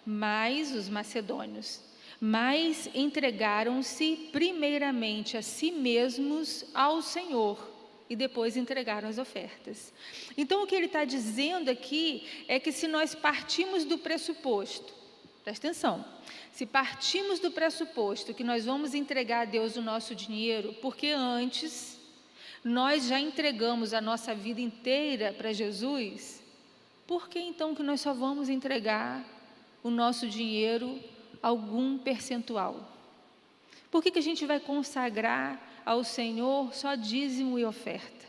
mas 0.05 0.71
os 0.71 0.87
macedônios, 0.87 1.81
mas 2.21 2.87
entregaram-se 2.93 4.29
primeiramente 4.31 5.35
a 5.35 5.41
si 5.41 5.71
mesmos 5.71 6.63
ao 6.75 7.01
Senhor 7.01 7.57
e 8.07 8.15
depois 8.15 8.55
entregaram 8.55 9.09
as 9.09 9.17
ofertas. 9.17 9.91
Então 10.37 10.61
o 10.61 10.67
que 10.67 10.75
ele 10.75 10.85
está 10.85 11.05
dizendo 11.05 11.71
aqui 11.71 12.45
é 12.47 12.59
que 12.59 12.71
se 12.71 12.87
nós 12.87 13.15
partimos 13.15 13.83
do 13.83 13.97
pressuposto, 13.97 14.93
presta 15.49 15.67
atenção, 15.67 16.05
se 16.51 16.63
partimos 16.63 17.39
do 17.39 17.49
pressuposto 17.49 18.35
que 18.35 18.43
nós 18.43 18.65
vamos 18.65 18.93
entregar 18.93 19.41
a 19.41 19.45
Deus 19.45 19.75
o 19.75 19.81
nosso 19.81 20.13
dinheiro, 20.13 20.75
porque 20.79 21.07
antes 21.07 21.99
nós 22.63 23.07
já 23.07 23.19
entregamos 23.19 23.91
a 23.91 23.99
nossa 23.99 24.35
vida 24.35 24.61
inteira 24.61 25.33
para 25.35 25.51
Jesus, 25.51 26.43
por 27.07 27.27
que 27.27 27.39
então 27.39 27.73
que 27.73 27.81
nós 27.81 27.99
só 27.99 28.13
vamos 28.13 28.47
entregar 28.47 29.25
o 29.81 29.89
nosso 29.89 30.27
dinheiro 30.27 30.99
algum 31.41 31.97
percentual? 31.97 32.87
Por 33.89 34.03
que, 34.03 34.11
que 34.11 34.19
a 34.19 34.23
gente 34.23 34.45
vai 34.45 34.59
consagrar 34.59 35.59
ao 35.83 36.03
Senhor 36.03 36.75
só 36.75 36.93
dízimo 36.93 37.57
e 37.57 37.65
oferta? 37.65 38.27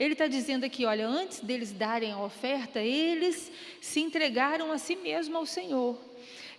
Ele 0.00 0.14
está 0.14 0.26
dizendo 0.26 0.64
aqui, 0.64 0.84
olha, 0.84 1.06
antes 1.06 1.38
deles 1.38 1.70
darem 1.70 2.10
a 2.10 2.20
oferta, 2.20 2.80
eles 2.80 3.52
se 3.80 4.00
entregaram 4.00 4.72
a 4.72 4.78
si 4.78 4.96
mesmo 4.96 5.36
ao 5.36 5.46
Senhor. 5.46 5.96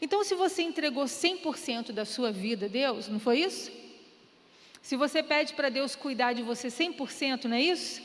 Então, 0.01 0.23
se 0.23 0.35
você 0.35 0.61
entregou 0.61 1.05
100% 1.05 1.91
da 1.91 2.05
sua 2.05 2.31
vida 2.31 2.67
a 2.67 2.69
Deus, 2.69 3.07
não 3.07 3.19
foi 3.19 3.39
isso? 3.39 3.71
Se 4.81 4.95
você 4.95 5.23
pede 5.23 5.53
para 5.53 5.69
Deus 5.69 5.95
cuidar 5.95 6.33
de 6.33 6.41
você 6.41 6.67
100%, 6.67 7.45
não 7.45 7.57
é 7.57 7.61
isso? 7.61 8.01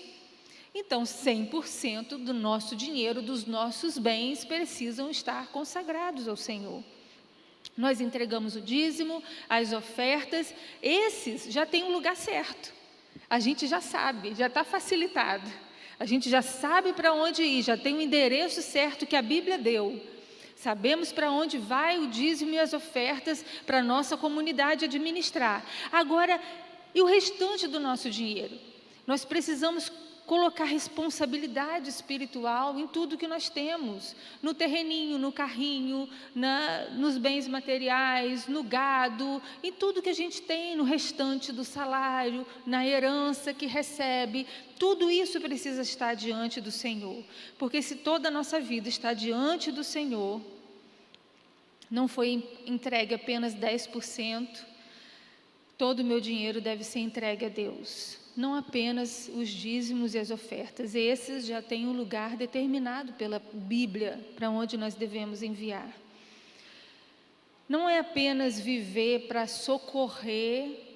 Então, 0.75 1.03
100% 1.03 2.17
do 2.17 2.33
nosso 2.33 2.75
dinheiro, 2.75 3.21
dos 3.21 3.45
nossos 3.45 3.99
bens, 3.99 4.45
precisam 4.45 5.11
estar 5.11 5.49
consagrados 5.49 6.27
ao 6.27 6.37
Senhor. 6.37 6.83
Nós 7.77 8.01
entregamos 8.01 8.57
o 8.57 8.61
dízimo, 8.61 9.23
as 9.49 9.73
ofertas, 9.73 10.55
esses 10.83 11.53
já 11.53 11.67
têm 11.67 11.85
um 11.85 11.93
lugar 11.93 12.17
certo. 12.17 12.73
A 13.29 13.39
gente 13.39 13.67
já 13.67 13.81
sabe, 13.81 14.35
já 14.35 14.47
está 14.47 14.65
facilitado. 14.65 15.49
A 15.99 16.05
gente 16.05 16.29
já 16.29 16.43
sabe 16.43 16.93
para 16.93 17.13
onde 17.15 17.43
ir, 17.43 17.63
já 17.63 17.77
tem 17.77 17.95
o 17.95 18.01
endereço 18.01 18.61
certo 18.61 19.07
que 19.07 19.15
a 19.15 19.23
Bíblia 19.23 19.57
deu. 19.59 20.12
Sabemos 20.63 21.11
para 21.11 21.29
onde 21.29 21.59
vai 21.59 21.99
o 21.99 22.07
dízimo 22.07 22.53
e 22.53 22.59
as 22.61 22.73
ofertas 22.73 23.45
para 23.67 23.81
a 23.81 23.83
nossa 23.83 24.17
comunidade 24.17 24.85
administrar. 24.85 25.67
Agora, 25.91 26.41
e 26.95 27.03
o 27.03 27.05
restante 27.05 27.67
do 27.67 27.81
nosso 27.81 28.09
dinheiro? 28.09 28.57
Nós 29.05 29.25
precisamos 29.25 29.91
colocar 30.27 30.65
responsabilidade 30.65 31.89
espiritual 31.89 32.79
em 32.79 32.87
tudo 32.87 33.19
que 33.19 33.27
nós 33.27 33.49
temos, 33.49 34.15
no 34.41 34.55
terreninho, 34.55 35.19
no 35.19 35.33
carrinho, 35.33 36.09
na, 36.35 36.91
nos 36.91 37.19
bens 37.19 37.49
materiais, 37.49 38.47
no 38.47 38.63
gado, 38.63 39.43
em 39.63 39.73
tudo 39.73 40.03
que 40.03 40.09
a 40.09 40.15
gente 40.15 40.41
tem, 40.41 40.77
no 40.77 40.85
restante 40.85 41.53
do 41.53 41.65
salário, 41.65 42.47
na 42.65 42.87
herança 42.87 43.53
que 43.53 43.67
recebe, 43.67 44.47
tudo 44.79 45.11
isso 45.11 45.41
precisa 45.41 45.83
estar 45.83 46.15
diante 46.15 46.61
do 46.61 46.71
Senhor, 46.71 47.25
porque 47.59 47.83
se 47.83 47.97
toda 47.97 48.29
a 48.29 48.31
nossa 48.31 48.61
vida 48.61 48.89
está 48.89 49.13
diante 49.13 49.73
do 49.73 49.83
Senhor, 49.83 50.41
não 51.91 52.09
foi 52.09 52.49
entregue 52.65 53.15
apenas 53.15 53.55
10%, 53.55 54.65
todo 55.77 56.01
o 56.01 56.05
meu 56.05 56.21
dinheiro 56.21 56.61
deve 56.61 56.85
ser 56.85 57.01
entregue 57.01 57.47
a 57.47 57.49
Deus 57.49 58.22
não 58.37 58.55
apenas 58.55 59.31
os 59.35 59.49
dízimos 59.49 60.15
e 60.15 60.19
as 60.19 60.31
ofertas, 60.31 60.95
esses 60.95 61.47
já 61.47 61.61
têm 61.61 61.87
um 61.87 61.93
lugar 61.93 62.37
determinado 62.37 63.13
pela 63.15 63.43
Bíblia 63.53 64.19
para 64.35 64.51
onde 64.51 64.77
nós 64.77 64.95
devemos 64.95 65.43
enviar. 65.43 65.93
Não 67.69 67.89
é 67.89 67.99
apenas 67.99 68.59
viver 68.59 69.27
para 69.29 69.47
socorrer 69.47 70.93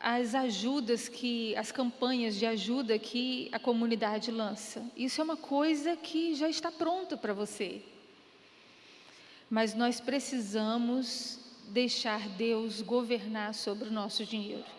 as 0.00 0.34
ajudas 0.34 1.08
que, 1.08 1.56
as 1.56 1.72
campanhas 1.72 2.36
de 2.36 2.46
ajuda 2.46 2.98
que 2.98 3.48
a 3.50 3.58
comunidade 3.58 4.30
lança. 4.30 4.84
Isso 4.96 5.20
é 5.20 5.24
uma 5.24 5.36
coisa 5.36 5.96
que 5.96 6.34
já 6.34 6.48
está 6.48 6.70
pronta 6.70 7.16
para 7.16 7.32
você. 7.32 7.82
Mas 9.50 9.74
nós 9.74 10.00
precisamos 10.00 11.40
deixar 11.68 12.28
Deus 12.30 12.80
governar 12.80 13.54
sobre 13.54 13.88
o 13.88 13.92
nosso 13.92 14.24
dinheiro. 14.24 14.77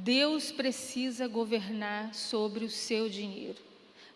Deus 0.00 0.50
precisa 0.50 1.28
governar 1.28 2.14
sobre 2.14 2.64
o 2.64 2.70
seu 2.70 3.08
dinheiro. 3.08 3.58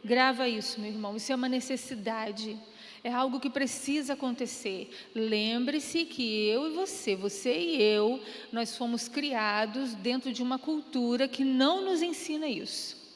Grava 0.02 0.49
isso, 0.49 0.80
meu 0.80 0.90
irmão, 0.90 1.16
isso 1.16 1.30
é 1.30 1.35
uma 1.35 1.49
necessidade. 1.49 2.59
É 3.04 3.12
algo 3.12 3.38
que 3.38 3.50
precisa 3.50 4.14
acontecer. 4.14 4.90
Lembre-se 5.14 6.04
que 6.04 6.49
eu 6.49 6.68
e 6.68 6.75
você, 6.75 7.14
você 7.14 7.56
e 7.56 7.83
eu, 7.83 8.21
nós 8.50 8.76
fomos 8.76 9.06
criados 9.06 9.95
dentro 9.95 10.33
de 10.33 10.42
uma 10.42 10.59
cultura 10.59 11.28
que 11.28 11.45
não 11.45 11.85
nos 11.85 12.02
ensina 12.02 12.49
isso. 12.49 13.06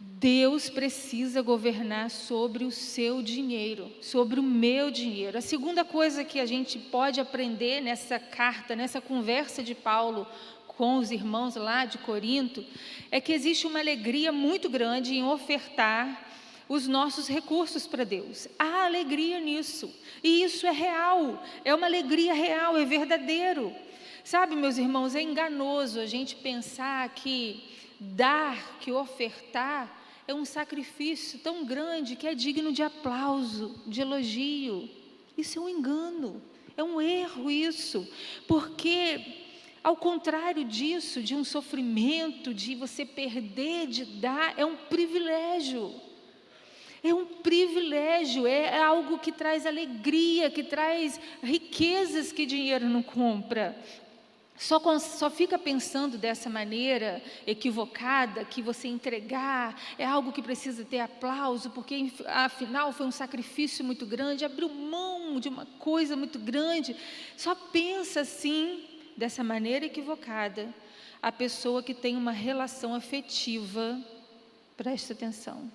Deus 0.00 0.68
precisa 0.68 1.42
governar 1.42 2.10
sobre 2.10 2.64
o 2.64 2.70
seu 2.70 3.22
dinheiro, 3.22 3.90
sobre 4.00 4.38
o 4.38 4.42
meu 4.42 4.90
dinheiro. 4.90 5.38
A 5.38 5.40
segunda 5.40 5.84
coisa 5.84 6.24
que 6.24 6.40
a 6.40 6.46
gente 6.46 6.78
pode 6.78 7.20
aprender 7.20 7.80
nessa 7.80 8.18
carta, 8.18 8.74
nessa 8.76 9.00
conversa 9.00 9.62
de 9.62 9.74
Paulo 9.74 10.26
com 10.76 10.96
os 10.96 11.10
irmãos 11.10 11.54
lá 11.56 11.84
de 11.84 11.98
Corinto, 11.98 12.64
é 13.10 13.20
que 13.20 13.32
existe 13.32 13.66
uma 13.66 13.78
alegria 13.78 14.32
muito 14.32 14.68
grande 14.68 15.14
em 15.14 15.24
ofertar 15.24 16.30
os 16.68 16.88
nossos 16.88 17.28
recursos 17.28 17.86
para 17.86 18.04
Deus. 18.04 18.48
Há 18.58 18.86
alegria 18.86 19.40
nisso. 19.40 19.92
E 20.22 20.42
isso 20.42 20.66
é 20.66 20.72
real, 20.72 21.42
é 21.64 21.74
uma 21.74 21.86
alegria 21.86 22.32
real, 22.32 22.76
é 22.76 22.84
verdadeiro. 22.84 23.74
Sabe, 24.24 24.54
meus 24.54 24.78
irmãos, 24.78 25.14
é 25.14 25.20
enganoso 25.20 26.00
a 26.00 26.06
gente 26.06 26.36
pensar 26.36 27.08
que 27.10 27.62
dar, 27.98 28.78
que 28.78 28.90
ofertar, 28.90 30.00
é 30.26 30.34
um 30.34 30.44
sacrifício 30.44 31.38
tão 31.40 31.64
grande 31.64 32.16
que 32.16 32.26
é 32.26 32.34
digno 32.34 32.72
de 32.72 32.82
aplauso, 32.82 33.74
de 33.86 34.00
elogio. 34.00 34.88
Isso 35.36 35.58
é 35.58 35.62
um 35.62 35.68
engano, 35.68 36.40
é 36.76 36.82
um 36.82 37.00
erro 37.00 37.50
isso, 37.50 38.08
porque 38.46 39.41
ao 39.82 39.96
contrário 39.96 40.64
disso, 40.64 41.22
de 41.22 41.34
um 41.34 41.44
sofrimento, 41.44 42.54
de 42.54 42.74
você 42.74 43.04
perder, 43.04 43.88
de 43.88 44.04
dar, 44.04 44.54
é 44.56 44.64
um 44.64 44.76
privilégio. 44.76 45.92
É 47.02 47.12
um 47.12 47.26
privilégio, 47.26 48.46
é 48.46 48.80
algo 48.80 49.18
que 49.18 49.32
traz 49.32 49.66
alegria, 49.66 50.48
que 50.48 50.62
traz 50.62 51.20
riquezas 51.42 52.30
que 52.30 52.46
dinheiro 52.46 52.86
não 52.86 53.02
compra. 53.02 53.76
Só, 54.56 54.80
só 55.00 55.28
fica 55.28 55.58
pensando 55.58 56.16
dessa 56.16 56.48
maneira 56.48 57.20
equivocada 57.44 58.44
que 58.44 58.62
você 58.62 58.86
entregar 58.86 59.76
é 59.98 60.04
algo 60.04 60.30
que 60.30 60.40
precisa 60.40 60.84
ter 60.84 61.00
aplauso, 61.00 61.70
porque 61.70 62.12
afinal 62.26 62.92
foi 62.92 63.06
um 63.06 63.10
sacrifício 63.10 63.84
muito 63.84 64.06
grande, 64.06 64.44
abriu 64.44 64.68
mão 64.68 65.40
de 65.40 65.48
uma 65.48 65.66
coisa 65.80 66.14
muito 66.14 66.38
grande. 66.38 66.94
Só 67.36 67.56
pensa 67.56 68.20
assim 68.20 68.84
dessa 69.16 69.44
maneira 69.44 69.86
equivocada 69.86 70.72
a 71.22 71.30
pessoa 71.30 71.82
que 71.82 71.94
tem 71.94 72.16
uma 72.16 72.32
relação 72.32 72.94
afetiva, 72.94 74.00
presta 74.76 75.12
atenção, 75.12 75.70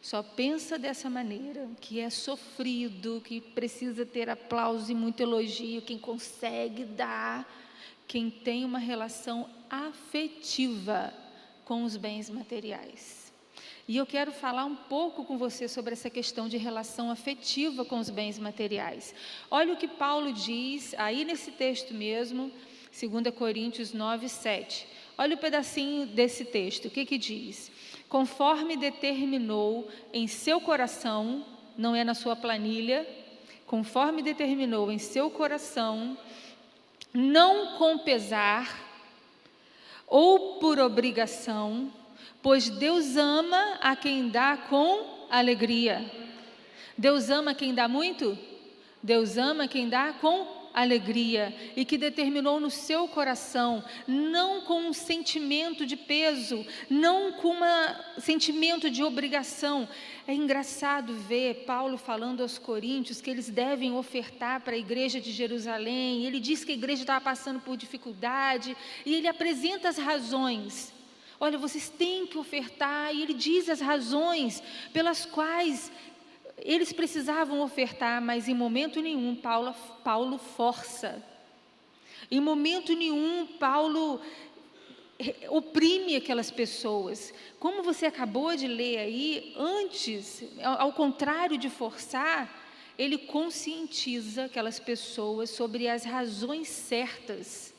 só 0.00 0.22
pensa 0.22 0.78
dessa 0.78 1.10
maneira, 1.10 1.68
que 1.80 1.98
é 1.98 2.08
sofrido, 2.10 3.20
que 3.24 3.40
precisa 3.40 4.06
ter 4.06 4.30
aplauso 4.30 4.92
e 4.92 4.94
muito 4.94 5.20
elogio, 5.20 5.82
quem 5.82 5.98
consegue 5.98 6.84
dar, 6.84 7.50
quem 8.06 8.30
tem 8.30 8.64
uma 8.64 8.78
relação 8.78 9.50
afetiva 9.68 11.12
com 11.64 11.84
os 11.84 11.96
bens 11.96 12.30
materiais. 12.30 13.32
E 13.88 13.96
eu 13.96 14.06
quero 14.06 14.30
falar 14.30 14.64
um 14.64 14.76
pouco 14.76 15.24
com 15.24 15.36
você 15.36 15.66
sobre 15.66 15.92
essa 15.92 16.08
questão 16.08 16.48
de 16.48 16.56
relação 16.56 17.10
afetiva 17.10 17.84
com 17.84 17.98
os 17.98 18.10
bens 18.10 18.38
materiais. 18.38 19.14
Olha 19.50 19.74
o 19.74 19.76
que 19.76 19.88
Paulo 19.88 20.32
diz 20.32 20.94
aí 20.94 21.24
nesse 21.24 21.50
texto 21.50 21.92
mesmo, 21.92 22.52
2 22.94 23.34
Coríntios 23.34 23.92
9, 23.92 24.28
7. 24.28 24.86
Olha 25.18 25.34
o 25.34 25.38
um 25.38 25.40
pedacinho 25.40 26.06
desse 26.06 26.44
texto, 26.44 26.86
o 26.86 26.90
que, 26.90 27.04
que 27.04 27.18
diz? 27.18 27.72
Conforme 28.08 28.76
determinou 28.76 29.88
em 30.12 30.28
seu 30.28 30.60
coração, 30.60 31.44
não 31.76 31.96
é 31.96 32.04
na 32.04 32.14
sua 32.14 32.36
planilha, 32.36 33.04
conforme 33.66 34.22
determinou 34.22 34.92
em 34.92 34.98
seu 34.98 35.28
coração, 35.28 36.16
não 37.12 37.76
com 37.78 37.98
pesar 37.98 38.80
ou 40.06 40.60
por 40.60 40.78
obrigação, 40.78 41.92
pois 42.40 42.68
Deus 42.68 43.16
ama 43.16 43.78
a 43.80 43.96
quem 43.96 44.28
dá 44.28 44.56
com 44.56 45.26
alegria. 45.28 46.08
Deus 46.96 47.28
ama 47.28 47.54
quem 47.56 47.74
dá 47.74 47.88
muito? 47.88 48.38
Deus 49.02 49.36
ama 49.36 49.66
quem 49.66 49.88
dá 49.88 50.12
com 50.12 50.53
alegria 50.74 51.54
e 51.76 51.84
que 51.84 51.96
determinou 51.96 52.58
no 52.58 52.70
seu 52.70 53.06
coração, 53.06 53.84
não 54.08 54.62
com 54.62 54.80
um 54.88 54.92
sentimento 54.92 55.86
de 55.86 55.96
peso, 55.96 56.66
não 56.90 57.32
com 57.32 57.54
um 57.54 58.20
sentimento 58.20 58.90
de 58.90 59.04
obrigação. 59.04 59.88
É 60.26 60.34
engraçado 60.34 61.14
ver 61.14 61.64
Paulo 61.64 61.96
falando 61.96 62.42
aos 62.42 62.58
coríntios 62.58 63.20
que 63.20 63.30
eles 63.30 63.48
devem 63.48 63.92
ofertar 63.92 64.60
para 64.62 64.74
a 64.74 64.78
igreja 64.78 65.20
de 65.20 65.30
Jerusalém. 65.30 66.24
Ele 66.26 66.40
diz 66.40 66.64
que 66.64 66.72
a 66.72 66.74
igreja 66.74 67.02
estava 67.02 67.24
passando 67.24 67.60
por 67.60 67.76
dificuldade 67.76 68.76
e 69.06 69.14
ele 69.14 69.28
apresenta 69.28 69.88
as 69.88 69.96
razões. 69.96 70.92
Olha, 71.38 71.58
vocês 71.58 71.88
têm 71.90 72.26
que 72.26 72.38
ofertar, 72.38 73.14
e 73.14 73.20
ele 73.20 73.34
diz 73.34 73.68
as 73.68 73.80
razões 73.80 74.62
pelas 74.92 75.26
quais 75.26 75.90
eles 76.64 76.92
precisavam 76.92 77.60
ofertar, 77.60 78.22
mas 78.22 78.48
em 78.48 78.54
momento 78.54 79.02
nenhum 79.02 79.36
Paulo, 79.36 79.74
Paulo 80.02 80.38
força. 80.38 81.22
Em 82.30 82.40
momento 82.40 82.94
nenhum 82.94 83.46
Paulo 83.46 84.18
oprime 85.50 86.16
aquelas 86.16 86.50
pessoas. 86.50 87.34
Como 87.60 87.82
você 87.82 88.06
acabou 88.06 88.56
de 88.56 88.66
ler 88.66 88.98
aí, 88.98 89.54
antes, 89.58 90.42
ao 90.62 90.92
contrário 90.94 91.58
de 91.58 91.68
forçar, 91.68 92.62
ele 92.98 93.18
conscientiza 93.18 94.46
aquelas 94.46 94.78
pessoas 94.78 95.50
sobre 95.50 95.86
as 95.86 96.04
razões 96.04 96.68
certas, 96.68 97.73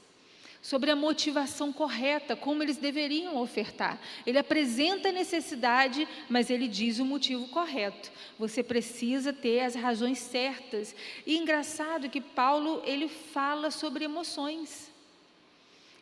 sobre 0.65 0.89
a 0.89 0.95
motivação 0.95 1.71
correta, 1.71 2.36
como 2.36 2.63
eles 2.63 2.78
deveriam 2.78 3.38
ofertar. 3.38 3.99
Ele 4.25 4.39
apresenta 4.39 5.10
a 5.10 5.12
necessidade, 5.12 6.08
mas 6.28 6.49
ele 6.49 6.67
diz 6.67 6.97
o 6.97 7.06
motivo 7.06 7.47
correto. 7.49 8.12
Você 8.39 8.63
precisa 8.63 9.32
ter 9.32 9.60
as 9.60 9.75
razões 9.75 10.17
certas. 10.17 10.95
E 11.23 11.38
engraçado 11.38 12.10
que 12.10 12.19
Paulo 12.19 12.82
ele 12.84 13.08
fala 13.08 13.69
sobre 13.69 14.06
emoções. 14.06 14.91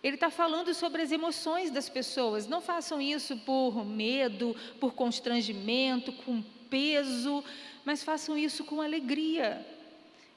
Ele 0.02 0.16
está 0.16 0.30
falando 0.30 0.74
sobre 0.74 1.02
as 1.02 1.12
emoções 1.12 1.70
das 1.70 1.90
pessoas. 1.90 2.48
Não 2.48 2.62
façam 2.62 3.02
isso 3.02 3.36
por 3.40 3.86
medo, 3.86 4.56
por 4.80 4.94
constrangimento, 4.94 6.14
com 6.14 6.42
peso, 6.70 7.44
mas 7.84 8.02
façam 8.02 8.38
isso 8.38 8.64
com 8.64 8.80
alegria. 8.80 9.73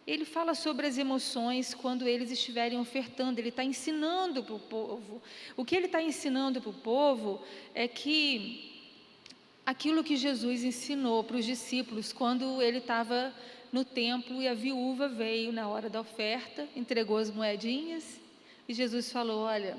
Ele 0.07 0.25
fala 0.25 0.55
sobre 0.55 0.87
as 0.87 0.97
emoções 0.99 1.75
quando 1.75 2.07
eles 2.07 2.31
estiverem 2.31 2.79
ofertando, 2.79 3.40
ele 3.40 3.49
está 3.49 3.64
ensinando 3.64 4.42
para 4.42 4.55
o 4.55 4.61
povo. 4.61 5.21
O 5.57 5.64
que 5.64 5.75
ele 5.75 5.87
está 5.87 6.01
ensinando 6.01 6.61
para 6.61 6.71
o 6.71 6.75
povo 6.75 7.42
é 7.75 7.88
que 7.88 8.73
aquilo 9.64 10.05
que 10.05 10.16
Jesus 10.16 10.62
ensinou 10.62 11.25
para 11.25 11.37
os 11.37 11.45
discípulos 11.45 12.12
quando 12.12 12.62
ele 12.62 12.79
estava 12.79 13.35
no 13.73 13.85
templo 13.85 14.40
e 14.40 14.47
a 14.47 14.55
viúva 14.55 15.09
veio 15.09 15.53
na 15.53 15.69
hora 15.69 15.90
da 15.90 16.01
oferta, 16.01 16.69
entregou 16.77 17.19
as 17.19 17.31
moedinhas 17.31 18.21
e 18.69 18.73
Jesus 18.73 19.11
falou: 19.11 19.40
Olha, 19.40 19.77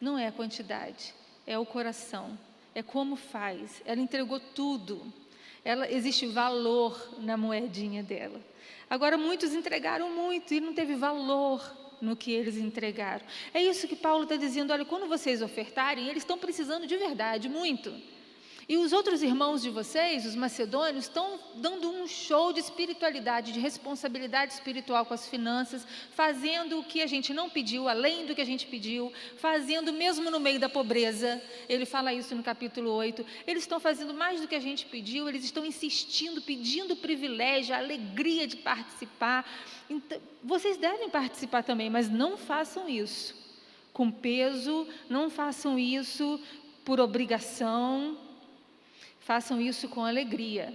não 0.00 0.18
é 0.18 0.28
a 0.28 0.32
quantidade, 0.32 1.14
é 1.46 1.58
o 1.58 1.66
coração, 1.66 2.38
é 2.74 2.82
como 2.82 3.16
faz. 3.16 3.82
Ela 3.84 4.00
entregou 4.00 4.40
tudo, 4.40 5.12
ela 5.64 5.90
existe 5.90 6.26
valor 6.26 7.16
na 7.18 7.36
moedinha 7.36 8.02
dela. 8.02 8.40
Agora, 8.90 9.16
muitos 9.16 9.54
entregaram 9.54 10.10
muito 10.10 10.52
e 10.52 10.60
não 10.60 10.74
teve 10.74 10.94
valor 10.94 11.62
no 12.00 12.16
que 12.16 12.32
eles 12.32 12.56
entregaram. 12.56 13.24
É 13.54 13.62
isso 13.62 13.86
que 13.86 13.96
Paulo 13.96 14.24
está 14.24 14.36
dizendo: 14.36 14.72
olha, 14.72 14.84
quando 14.84 15.08
vocês 15.08 15.40
ofertarem, 15.40 16.08
eles 16.08 16.22
estão 16.22 16.36
precisando 16.36 16.86
de 16.86 16.96
verdade, 16.96 17.48
muito. 17.48 17.92
E 18.68 18.76
os 18.76 18.92
outros 18.92 19.22
irmãos 19.22 19.62
de 19.62 19.70
vocês, 19.70 20.24
os 20.24 20.34
macedônios, 20.34 21.04
estão 21.04 21.38
dando 21.56 21.90
um 21.90 22.06
show 22.06 22.52
de 22.52 22.60
espiritualidade, 22.60 23.52
de 23.52 23.60
responsabilidade 23.60 24.54
espiritual 24.54 25.04
com 25.04 25.14
as 25.14 25.28
finanças, 25.28 25.86
fazendo 26.12 26.78
o 26.78 26.84
que 26.84 27.02
a 27.02 27.06
gente 27.06 27.34
não 27.34 27.50
pediu, 27.50 27.88
além 27.88 28.26
do 28.26 28.34
que 28.34 28.40
a 28.40 28.46
gente 28.46 28.66
pediu, 28.66 29.12
fazendo 29.36 29.92
mesmo 29.92 30.30
no 30.30 30.38
meio 30.38 30.60
da 30.60 30.68
pobreza. 30.68 31.42
Ele 31.68 31.84
fala 31.84 32.14
isso 32.14 32.34
no 32.34 32.42
capítulo 32.42 32.90
8. 32.90 33.24
Eles 33.46 33.64
estão 33.64 33.80
fazendo 33.80 34.14
mais 34.14 34.40
do 34.40 34.48
que 34.48 34.54
a 34.54 34.60
gente 34.60 34.86
pediu, 34.86 35.28
eles 35.28 35.44
estão 35.44 35.64
insistindo, 35.64 36.40
pedindo 36.40 36.94
privilégio, 36.96 37.74
a 37.74 37.78
alegria 37.78 38.46
de 38.46 38.56
participar. 38.56 39.44
Então, 39.90 40.20
vocês 40.42 40.76
devem 40.76 41.10
participar 41.10 41.62
também, 41.62 41.90
mas 41.90 42.08
não 42.08 42.36
façam 42.36 42.88
isso 42.88 43.42
com 43.92 44.10
peso, 44.10 44.86
não 45.08 45.28
façam 45.28 45.78
isso 45.78 46.40
por 46.84 46.98
obrigação, 46.98 48.16
Façam 49.24 49.60
isso 49.60 49.88
com 49.88 50.04
alegria. 50.04 50.74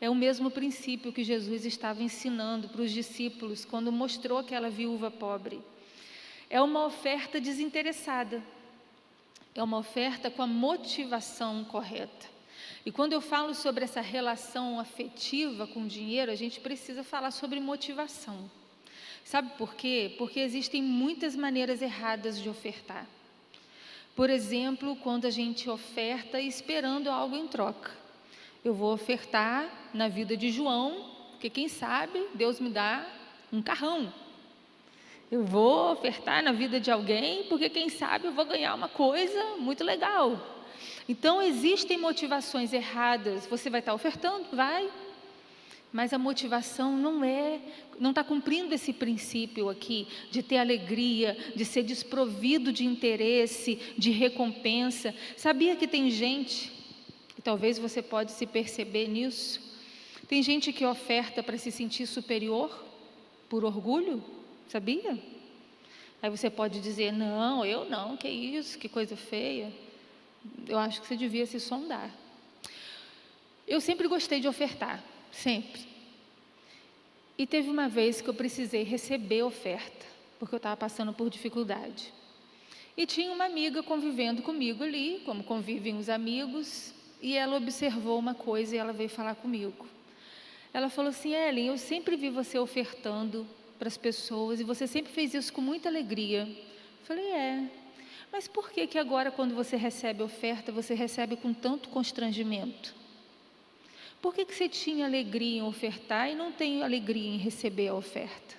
É 0.00 0.10
o 0.10 0.14
mesmo 0.14 0.50
princípio 0.50 1.12
que 1.12 1.22
Jesus 1.22 1.64
estava 1.64 2.02
ensinando 2.02 2.68
para 2.68 2.82
os 2.82 2.90
discípulos 2.90 3.64
quando 3.64 3.92
mostrou 3.92 4.38
aquela 4.38 4.68
viúva 4.68 5.10
pobre. 5.10 5.62
É 6.50 6.60
uma 6.60 6.84
oferta 6.84 7.40
desinteressada. 7.40 8.42
É 9.54 9.62
uma 9.62 9.78
oferta 9.78 10.30
com 10.30 10.42
a 10.42 10.46
motivação 10.46 11.64
correta. 11.64 12.26
E 12.84 12.90
quando 12.90 13.12
eu 13.12 13.20
falo 13.20 13.54
sobre 13.54 13.84
essa 13.84 14.00
relação 14.00 14.78
afetiva 14.80 15.66
com 15.66 15.84
o 15.84 15.88
dinheiro, 15.88 16.30
a 16.30 16.34
gente 16.34 16.60
precisa 16.60 17.04
falar 17.04 17.30
sobre 17.30 17.60
motivação. 17.60 18.50
Sabe 19.24 19.52
por 19.56 19.74
quê? 19.74 20.14
Porque 20.18 20.40
existem 20.40 20.82
muitas 20.82 21.34
maneiras 21.34 21.80
erradas 21.80 22.38
de 22.40 22.48
ofertar. 22.48 23.06
Por 24.16 24.30
exemplo, 24.30 24.96
quando 24.96 25.26
a 25.26 25.30
gente 25.30 25.68
oferta 25.68 26.40
esperando 26.40 27.10
algo 27.10 27.36
em 27.36 27.46
troca. 27.46 27.90
Eu 28.64 28.72
vou 28.72 28.94
ofertar 28.94 29.70
na 29.92 30.08
vida 30.08 30.34
de 30.34 30.50
João, 30.50 31.12
porque 31.32 31.50
quem 31.50 31.68
sabe 31.68 32.26
Deus 32.34 32.58
me 32.58 32.70
dá 32.70 33.06
um 33.52 33.60
carrão. 33.60 34.10
Eu 35.30 35.44
vou 35.44 35.92
ofertar 35.92 36.42
na 36.42 36.50
vida 36.50 36.80
de 36.80 36.90
alguém, 36.90 37.44
porque 37.44 37.68
quem 37.68 37.90
sabe 37.90 38.26
eu 38.26 38.32
vou 38.32 38.46
ganhar 38.46 38.74
uma 38.74 38.88
coisa 38.88 39.56
muito 39.58 39.84
legal. 39.84 40.40
Então 41.06 41.42
existem 41.42 41.98
motivações 41.98 42.72
erradas. 42.72 43.46
Você 43.46 43.68
vai 43.68 43.80
estar 43.80 43.92
ofertando? 43.92 44.46
Vai 44.50 44.90
mas 45.96 46.12
a 46.12 46.18
motivação 46.18 46.94
não 46.94 47.24
é, 47.24 47.58
não 47.98 48.10
está 48.10 48.22
cumprindo 48.22 48.74
esse 48.74 48.92
princípio 48.92 49.70
aqui 49.70 50.06
de 50.30 50.42
ter 50.42 50.58
alegria, 50.58 51.34
de 51.56 51.64
ser 51.64 51.82
desprovido 51.84 52.70
de 52.70 52.84
interesse, 52.84 53.80
de 53.96 54.10
recompensa. 54.10 55.14
Sabia 55.38 55.74
que 55.74 55.88
tem 55.88 56.10
gente, 56.10 56.70
e 57.38 57.40
talvez 57.40 57.78
você 57.78 58.02
pode 58.02 58.32
se 58.32 58.44
perceber 58.44 59.08
nisso, 59.08 59.58
tem 60.28 60.42
gente 60.42 60.70
que 60.70 60.84
oferta 60.84 61.42
para 61.42 61.56
se 61.56 61.72
sentir 61.72 62.06
superior 62.06 62.84
por 63.48 63.64
orgulho, 63.64 64.22
sabia? 64.68 65.18
Aí 66.20 66.28
você 66.28 66.50
pode 66.50 66.78
dizer, 66.78 67.10
não, 67.10 67.64
eu 67.64 67.86
não, 67.86 68.18
que 68.18 68.28
isso, 68.28 68.78
que 68.78 68.86
coisa 68.90 69.16
feia. 69.16 69.72
Eu 70.68 70.78
acho 70.78 71.00
que 71.00 71.06
você 71.06 71.16
devia 71.16 71.46
se 71.46 71.58
sondar. 71.58 72.14
Eu 73.66 73.80
sempre 73.80 74.06
gostei 74.06 74.40
de 74.40 74.46
ofertar. 74.46 75.02
Sempre. 75.42 75.86
E 77.36 77.46
teve 77.46 77.68
uma 77.68 77.88
vez 77.88 78.22
que 78.22 78.28
eu 78.28 78.34
precisei 78.34 78.82
receber 78.82 79.42
oferta, 79.42 80.06
porque 80.38 80.54
eu 80.54 80.58
estava 80.58 80.76
passando 80.76 81.12
por 81.12 81.28
dificuldade. 81.28 82.12
E 82.96 83.04
tinha 83.04 83.30
uma 83.30 83.44
amiga 83.44 83.82
convivendo 83.82 84.40
comigo 84.40 84.82
ali, 84.82 85.20
como 85.26 85.44
convivem 85.44 85.98
os 85.98 86.08
amigos, 86.08 86.94
e 87.20 87.34
ela 87.34 87.58
observou 87.58 88.18
uma 88.18 88.34
coisa 88.34 88.74
e 88.74 88.78
ela 88.78 88.94
veio 88.94 89.10
falar 89.10 89.34
comigo. 89.34 89.86
Ela 90.72 90.88
falou 90.88 91.10
assim: 91.10 91.34
Ellen, 91.34 91.66
eu 91.66 91.76
sempre 91.76 92.16
vi 92.16 92.30
você 92.30 92.58
ofertando 92.58 93.46
para 93.78 93.88
as 93.88 93.98
pessoas 93.98 94.58
e 94.58 94.64
você 94.64 94.86
sempre 94.86 95.12
fez 95.12 95.34
isso 95.34 95.52
com 95.52 95.60
muita 95.60 95.90
alegria. 95.90 96.48
Eu 96.48 97.04
falei: 97.04 97.26
é. 97.26 97.70
Mas 98.32 98.48
por 98.48 98.70
que 98.70 98.86
que 98.86 98.98
agora 98.98 99.30
quando 99.30 99.54
você 99.54 99.76
recebe 99.76 100.22
oferta, 100.22 100.72
você 100.72 100.94
recebe 100.94 101.36
com 101.36 101.52
tanto 101.52 101.90
constrangimento? 101.90 102.94
Por 104.20 104.34
que, 104.34 104.44
que 104.44 104.54
você 104.54 104.68
tinha 104.68 105.06
alegria 105.06 105.58
em 105.58 105.62
ofertar 105.62 106.30
e 106.30 106.34
não 106.34 106.50
tem 106.50 106.82
alegria 106.82 107.28
em 107.28 107.38
receber 107.38 107.88
a 107.88 107.94
oferta? 107.94 108.56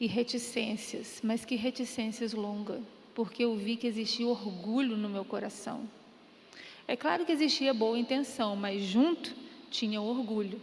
E 0.00 0.06
reticências, 0.06 1.20
mas 1.22 1.44
que 1.44 1.56
reticências 1.56 2.32
longas, 2.32 2.80
porque 3.14 3.44
eu 3.44 3.56
vi 3.56 3.76
que 3.76 3.86
existia 3.86 4.26
orgulho 4.26 4.96
no 4.96 5.08
meu 5.08 5.24
coração. 5.24 5.88
É 6.86 6.96
claro 6.96 7.26
que 7.26 7.32
existia 7.32 7.74
boa 7.74 7.98
intenção, 7.98 8.56
mas 8.56 8.82
junto 8.82 9.34
tinha 9.70 10.00
orgulho. 10.00 10.60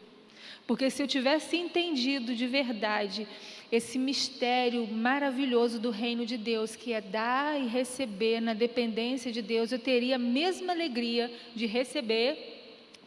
Porque 0.65 0.89
se 0.89 1.01
eu 1.01 1.07
tivesse 1.07 1.55
entendido 1.55 2.33
de 2.33 2.47
verdade 2.47 3.27
esse 3.71 3.97
mistério 3.97 4.87
maravilhoso 4.87 5.79
do 5.79 5.89
reino 5.89 6.25
de 6.25 6.37
Deus, 6.37 6.75
que 6.75 6.93
é 6.93 7.01
dar 7.01 7.59
e 7.59 7.67
receber 7.67 8.39
na 8.39 8.53
dependência 8.53 9.31
de 9.31 9.41
Deus, 9.41 9.71
eu 9.71 9.79
teria 9.79 10.15
a 10.15 10.19
mesma 10.19 10.73
alegria 10.73 11.31
de 11.55 11.65
receber 11.65 12.54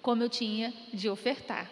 como 0.08 0.22
eu 0.22 0.30
tinha 0.30 0.72
de 0.90 1.06
ofertar. 1.06 1.70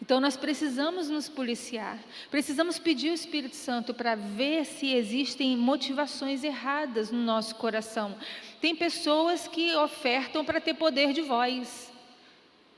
Então 0.00 0.20
nós 0.20 0.36
precisamos 0.36 1.08
nos 1.08 1.28
policiar, 1.28 1.96
precisamos 2.28 2.76
pedir 2.76 3.10
o 3.10 3.14
Espírito 3.14 3.54
Santo 3.54 3.94
para 3.94 4.16
ver 4.16 4.64
se 4.64 4.92
existem 4.92 5.56
motivações 5.56 6.42
erradas 6.42 7.12
no 7.12 7.22
nosso 7.22 7.54
coração. 7.54 8.16
Tem 8.60 8.74
pessoas 8.74 9.46
que 9.46 9.72
ofertam 9.76 10.44
para 10.44 10.60
ter 10.60 10.74
poder 10.74 11.12
de 11.12 11.20
voz. 11.20 11.92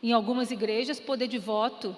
Em 0.03 0.13
algumas 0.13 0.51
igrejas, 0.51 1.01
poder 1.01 1.29
de 1.29 1.39
voto, 1.39 1.97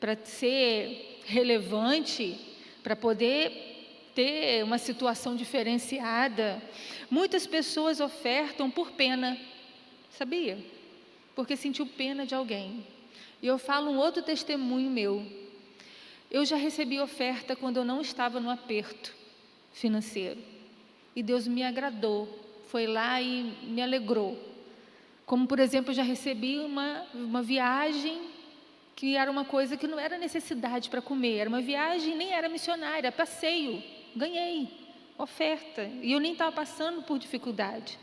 para 0.00 0.16
ser 0.16 1.20
relevante, 1.24 2.36
para 2.82 2.96
poder 2.96 4.10
ter 4.12 4.64
uma 4.64 4.78
situação 4.78 5.36
diferenciada. 5.36 6.60
Muitas 7.08 7.46
pessoas 7.46 8.00
ofertam 8.00 8.68
por 8.68 8.90
pena, 8.90 9.38
sabia? 10.10 10.77
Porque 11.38 11.54
sentiu 11.54 11.86
pena 11.86 12.26
de 12.26 12.34
alguém. 12.34 12.84
E 13.40 13.46
eu 13.46 13.58
falo 13.58 13.92
um 13.92 13.96
outro 13.96 14.24
testemunho 14.24 14.90
meu. 14.90 15.24
Eu 16.28 16.44
já 16.44 16.56
recebi 16.56 16.98
oferta 16.98 17.54
quando 17.54 17.76
eu 17.76 17.84
não 17.84 18.00
estava 18.00 18.40
no 18.40 18.50
aperto 18.50 19.14
financeiro. 19.70 20.40
E 21.14 21.22
Deus 21.22 21.46
me 21.46 21.62
agradou, 21.62 22.28
foi 22.66 22.88
lá 22.88 23.22
e 23.22 23.54
me 23.62 23.80
alegrou. 23.80 24.36
Como, 25.24 25.46
por 25.46 25.60
exemplo, 25.60 25.92
eu 25.92 25.94
já 25.94 26.02
recebi 26.02 26.58
uma, 26.58 27.06
uma 27.14 27.40
viagem 27.40 28.20
que 28.96 29.14
era 29.14 29.30
uma 29.30 29.44
coisa 29.44 29.76
que 29.76 29.86
não 29.86 29.96
era 29.96 30.18
necessidade 30.18 30.90
para 30.90 31.00
comer, 31.00 31.36
era 31.36 31.48
uma 31.48 31.60
viagem, 31.60 32.16
nem 32.16 32.32
era 32.32 32.48
missionária, 32.48 33.12
passeio. 33.12 33.80
Ganhei 34.16 34.68
oferta. 35.16 35.84
E 36.02 36.10
eu 36.10 36.18
nem 36.18 36.32
estava 36.32 36.50
passando 36.50 37.00
por 37.02 37.16
dificuldade. 37.16 37.96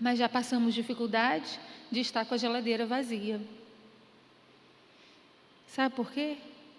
Mas 0.00 0.18
já 0.18 0.28
passamos 0.28 0.74
dificuldade 0.74 1.58
de 1.90 2.00
estar 2.00 2.24
com 2.24 2.34
a 2.34 2.38
geladeira 2.38 2.84
vazia. 2.86 3.40
Sabe 5.68 5.94
por 5.94 6.10
quê? 6.12 6.36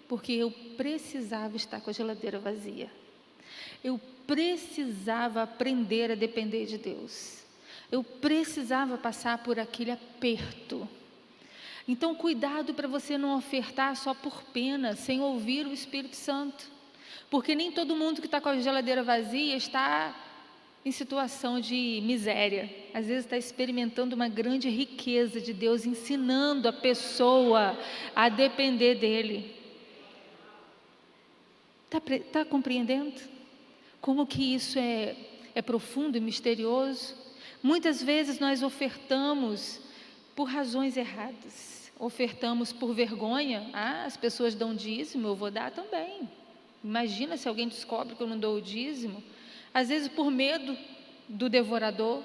Porque 0.08 0.32
eu 0.32 0.50
precisava 0.76 1.56
estar 1.56 1.80
com 1.80 1.90
a 1.90 1.92
geladeira 1.92 2.38
vazia. 2.38 2.90
Eu 3.82 4.00
precisava 4.26 5.42
aprender 5.42 6.10
a 6.10 6.14
depender 6.14 6.66
de 6.66 6.78
Deus. 6.78 7.44
Eu 7.90 8.02
precisava 8.02 8.98
passar 8.98 9.38
por 9.38 9.58
aquele 9.58 9.90
aperto. 9.90 10.88
Então, 11.88 12.14
cuidado 12.14 12.74
para 12.74 12.88
você 12.88 13.16
não 13.16 13.36
ofertar 13.36 13.94
só 13.96 14.12
por 14.12 14.42
pena, 14.44 14.96
sem 14.96 15.20
ouvir 15.20 15.66
o 15.66 15.72
Espírito 15.72 16.16
Santo. 16.16 16.68
Porque 17.30 17.54
nem 17.54 17.70
todo 17.70 17.94
mundo 17.94 18.20
que 18.20 18.26
está 18.26 18.40
com 18.40 18.48
a 18.48 18.58
geladeira 18.58 19.02
vazia 19.02 19.56
está 19.56 20.14
em 20.86 20.92
situação 20.92 21.58
de 21.58 22.00
miséria. 22.04 22.72
Às 22.94 23.08
vezes 23.08 23.24
está 23.24 23.36
experimentando 23.36 24.14
uma 24.14 24.28
grande 24.28 24.68
riqueza 24.68 25.40
de 25.40 25.52
Deus, 25.52 25.84
ensinando 25.84 26.68
a 26.68 26.72
pessoa 26.72 27.76
a 28.14 28.28
depender 28.28 28.94
dEle. 28.94 29.52
Está 31.90 32.00
tá 32.32 32.44
compreendendo? 32.44 33.20
Como 34.00 34.24
que 34.28 34.54
isso 34.54 34.78
é, 34.78 35.16
é 35.56 35.60
profundo 35.60 36.18
e 36.18 36.20
misterioso? 36.20 37.16
Muitas 37.60 38.00
vezes 38.00 38.38
nós 38.38 38.62
ofertamos 38.62 39.80
por 40.36 40.44
razões 40.44 40.96
erradas. 40.96 41.90
Ofertamos 41.98 42.72
por 42.72 42.94
vergonha. 42.94 43.68
Ah, 43.72 44.04
as 44.04 44.16
pessoas 44.16 44.54
dão 44.54 44.72
dízimo, 44.72 45.26
eu 45.26 45.34
vou 45.34 45.50
dar 45.50 45.72
também. 45.72 46.30
Imagina 46.84 47.36
se 47.36 47.48
alguém 47.48 47.66
descobre 47.66 48.14
que 48.14 48.22
eu 48.22 48.28
não 48.28 48.38
dou 48.38 48.58
o 48.58 48.62
dízimo 48.62 49.20
às 49.76 49.90
vezes 49.90 50.08
por 50.08 50.30
medo 50.30 50.74
do 51.28 51.50
devorador. 51.50 52.22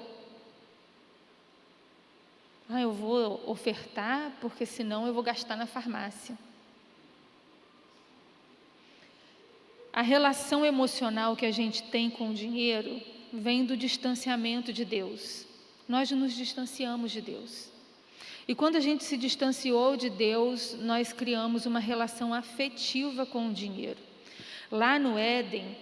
Ah, 2.66 2.80
eu 2.80 2.90
vou 2.90 3.44
ofertar 3.46 4.32
porque 4.40 4.64
senão 4.64 5.06
eu 5.06 5.12
vou 5.12 5.22
gastar 5.22 5.54
na 5.54 5.66
farmácia. 5.66 6.34
A 9.92 10.00
relação 10.00 10.64
emocional 10.64 11.36
que 11.36 11.44
a 11.44 11.50
gente 11.50 11.82
tem 11.82 12.08
com 12.08 12.30
o 12.30 12.34
dinheiro 12.34 12.98
vem 13.30 13.66
do 13.66 13.76
distanciamento 13.76 14.72
de 14.72 14.86
Deus. 14.86 15.46
Nós 15.86 16.10
nos 16.10 16.32
distanciamos 16.32 17.12
de 17.12 17.20
Deus. 17.20 17.68
E 18.48 18.54
quando 18.54 18.76
a 18.76 18.80
gente 18.80 19.04
se 19.04 19.18
distanciou 19.18 19.94
de 19.94 20.08
Deus, 20.08 20.72
nós 20.80 21.12
criamos 21.12 21.66
uma 21.66 21.80
relação 21.80 22.32
afetiva 22.32 23.26
com 23.26 23.50
o 23.50 23.52
dinheiro. 23.52 24.00
Lá 24.70 24.98
no 24.98 25.18
Éden, 25.18 25.76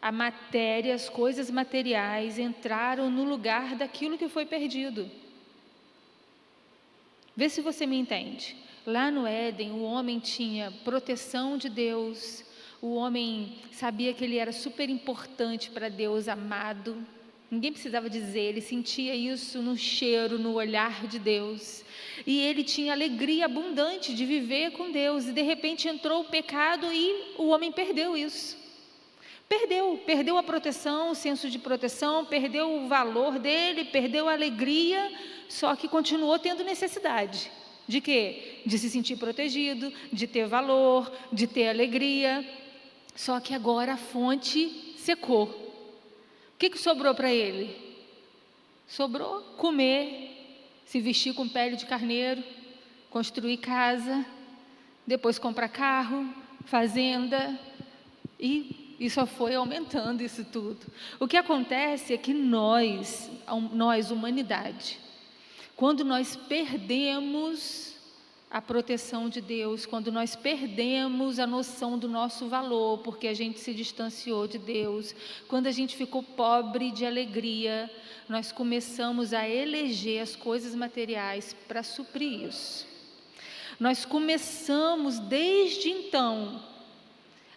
a 0.00 0.10
matéria, 0.10 0.94
as 0.94 1.08
coisas 1.08 1.50
materiais 1.50 2.38
entraram 2.38 3.10
no 3.10 3.24
lugar 3.24 3.76
daquilo 3.76 4.16
que 4.16 4.28
foi 4.28 4.46
perdido. 4.46 5.10
Vê 7.36 7.48
se 7.48 7.60
você 7.60 7.86
me 7.86 7.98
entende. 7.98 8.56
Lá 8.86 9.10
no 9.10 9.26
Éden, 9.26 9.72
o 9.72 9.82
homem 9.82 10.18
tinha 10.18 10.72
proteção 10.84 11.58
de 11.58 11.68
Deus, 11.68 12.44
o 12.82 12.94
homem 12.94 13.58
sabia 13.72 14.14
que 14.14 14.24
ele 14.24 14.38
era 14.38 14.52
super 14.52 14.88
importante 14.88 15.70
para 15.70 15.90
Deus, 15.90 16.28
amado. 16.28 16.96
Ninguém 17.50 17.72
precisava 17.72 18.08
dizer, 18.08 18.40
ele 18.40 18.62
sentia 18.62 19.14
isso 19.14 19.60
no 19.60 19.76
cheiro, 19.76 20.38
no 20.38 20.54
olhar 20.54 21.06
de 21.06 21.18
Deus. 21.18 21.84
E 22.26 22.40
ele 22.40 22.64
tinha 22.64 22.92
alegria 22.92 23.44
abundante 23.44 24.14
de 24.14 24.24
viver 24.24 24.70
com 24.70 24.90
Deus. 24.90 25.26
E 25.26 25.32
de 25.32 25.42
repente 25.42 25.88
entrou 25.88 26.22
o 26.22 26.28
pecado 26.28 26.90
e 26.90 27.34
o 27.36 27.48
homem 27.48 27.70
perdeu 27.70 28.16
isso. 28.16 28.56
Perdeu, 29.50 30.00
perdeu 30.06 30.38
a 30.38 30.44
proteção, 30.44 31.10
o 31.10 31.14
senso 31.16 31.50
de 31.50 31.58
proteção, 31.58 32.24
perdeu 32.24 32.72
o 32.72 32.86
valor 32.86 33.36
dele, 33.36 33.84
perdeu 33.86 34.28
a 34.28 34.32
alegria, 34.32 35.10
só 35.48 35.74
que 35.74 35.88
continuou 35.88 36.38
tendo 36.38 36.62
necessidade. 36.62 37.50
De 37.88 38.00
quê? 38.00 38.60
De 38.64 38.78
se 38.78 38.88
sentir 38.88 39.16
protegido, 39.16 39.92
de 40.12 40.28
ter 40.28 40.46
valor, 40.46 41.12
de 41.32 41.48
ter 41.48 41.68
alegria. 41.68 42.48
Só 43.16 43.40
que 43.40 43.52
agora 43.52 43.94
a 43.94 43.96
fonte 43.96 44.94
secou. 44.96 45.46
O 45.46 46.56
que, 46.56 46.70
que 46.70 46.78
sobrou 46.78 47.12
para 47.12 47.32
ele? 47.32 47.76
Sobrou 48.86 49.40
comer, 49.56 50.62
se 50.84 51.00
vestir 51.00 51.34
com 51.34 51.48
pele 51.48 51.74
de 51.74 51.86
carneiro, 51.86 52.40
construir 53.10 53.56
casa, 53.56 54.24
depois 55.04 55.40
comprar 55.40 55.68
carro, 55.70 56.32
fazenda 56.66 57.58
e 58.38 58.79
e 59.00 59.08
só 59.08 59.24
foi 59.24 59.54
aumentando 59.54 60.22
isso 60.22 60.44
tudo. 60.44 60.86
O 61.18 61.26
que 61.26 61.38
acontece 61.38 62.12
é 62.12 62.18
que 62.18 62.34
nós, 62.34 63.30
nós, 63.72 64.10
humanidade, 64.10 65.00
quando 65.74 66.04
nós 66.04 66.36
perdemos 66.36 67.96
a 68.50 68.60
proteção 68.60 69.30
de 69.30 69.40
Deus, 69.40 69.86
quando 69.86 70.12
nós 70.12 70.36
perdemos 70.36 71.38
a 71.38 71.46
noção 71.46 71.98
do 71.98 72.08
nosso 72.08 72.46
valor, 72.48 72.98
porque 72.98 73.26
a 73.28 73.32
gente 73.32 73.58
se 73.58 73.72
distanciou 73.72 74.46
de 74.46 74.58
Deus, 74.58 75.14
quando 75.48 75.66
a 75.68 75.72
gente 75.72 75.96
ficou 75.96 76.22
pobre 76.22 76.90
de 76.90 77.06
alegria, 77.06 77.90
nós 78.28 78.52
começamos 78.52 79.32
a 79.32 79.48
eleger 79.48 80.20
as 80.20 80.36
coisas 80.36 80.74
materiais 80.74 81.56
para 81.66 81.82
suprir 81.82 82.48
isso. 82.48 82.86
Nós 83.78 84.04
começamos 84.04 85.18
desde 85.20 85.88
então 85.88 86.60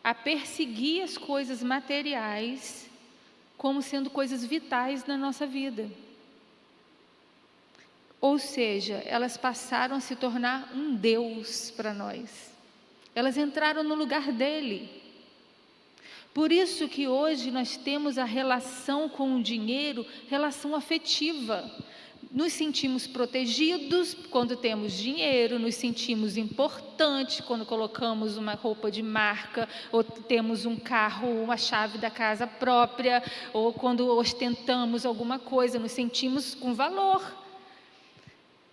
a 0.03 0.13
perseguir 0.13 1.03
as 1.03 1.17
coisas 1.17 1.63
materiais 1.63 2.89
como 3.57 3.81
sendo 3.81 4.09
coisas 4.09 4.43
vitais 4.43 5.05
na 5.05 5.17
nossa 5.17 5.47
vida. 5.47 5.89
Ou 8.19 8.37
seja, 8.37 8.95
elas 9.05 9.37
passaram 9.37 9.95
a 9.95 9.99
se 9.99 10.15
tornar 10.15 10.71
um 10.75 10.95
Deus 10.95 11.71
para 11.71 11.93
nós. 11.93 12.51
Elas 13.15 13.37
entraram 13.37 13.83
no 13.83 13.95
lugar 13.95 14.31
dele. 14.31 14.89
Por 16.33 16.51
isso 16.51 16.89
que 16.89 17.07
hoje 17.07 17.51
nós 17.51 17.77
temos 17.77 18.17
a 18.17 18.25
relação 18.25 19.07
com 19.07 19.35
o 19.35 19.43
dinheiro, 19.43 20.05
relação 20.27 20.75
afetiva 20.75 21.69
nos 22.33 22.51
sentimos 22.51 23.05
protegidos 23.05 24.15
quando 24.31 24.57
temos 24.57 24.93
dinheiro, 24.93 25.59
nos 25.59 25.75
sentimos 25.75 26.35
importantes 26.35 27.41
quando 27.41 27.63
colocamos 27.63 28.37
uma 28.37 28.55
roupa 28.55 28.89
de 28.89 29.03
marca, 29.03 29.69
ou 29.91 30.03
temos 30.03 30.65
um 30.65 30.75
carro, 30.75 31.29
uma 31.43 31.57
chave 31.57 31.99
da 31.99 32.09
casa 32.09 32.47
própria, 32.47 33.23
ou 33.53 33.71
quando 33.71 34.07
ostentamos 34.17 35.05
alguma 35.05 35.37
coisa, 35.37 35.77
nos 35.77 35.91
sentimos 35.91 36.55
com 36.55 36.73
valor, 36.73 37.21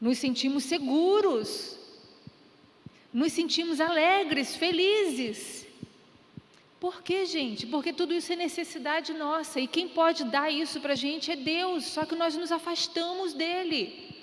nos 0.00 0.16
sentimos 0.16 0.64
seguros, 0.64 1.78
nos 3.12 3.30
sentimos 3.30 3.78
alegres, 3.78 4.56
felizes. 4.56 5.66
Por 6.80 7.02
quê, 7.02 7.26
gente? 7.26 7.66
Porque 7.66 7.92
tudo 7.92 8.14
isso 8.14 8.32
é 8.32 8.36
necessidade 8.36 9.12
nossa 9.12 9.60
e 9.60 9.66
quem 9.66 9.86
pode 9.86 10.24
dar 10.24 10.50
isso 10.50 10.80
para 10.80 10.94
a 10.94 10.96
gente 10.96 11.30
é 11.30 11.36
Deus, 11.36 11.84
só 11.84 12.06
que 12.06 12.16
nós 12.16 12.34
nos 12.34 12.50
afastamos 12.50 13.34
dele. 13.34 14.16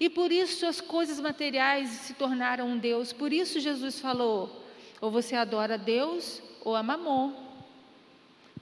E 0.00 0.08
por 0.08 0.32
isso 0.32 0.64
as 0.64 0.80
coisas 0.80 1.20
materiais 1.20 1.90
se 1.90 2.14
tornaram 2.14 2.68
um 2.68 2.78
Deus. 2.78 3.12
Por 3.12 3.34
isso 3.34 3.60
Jesus 3.60 4.00
falou: 4.00 4.64
ou 4.98 5.10
você 5.10 5.36
adora 5.36 5.76
Deus 5.76 6.42
ou 6.64 6.74
a 6.74 6.82
Mamon. 6.82 7.34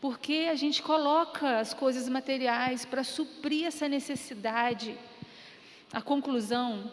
Porque 0.01 0.49
a 0.51 0.57
gente 0.57 0.83
coloca 0.83 1.61
as 1.61 1.73
coisas 1.73 2.09
materiais 2.09 2.85
para 2.85 3.05
suprir 3.05 3.67
essa 3.67 3.89
necessidade. 3.89 4.97
A 5.93 6.03
conclusão 6.03 6.91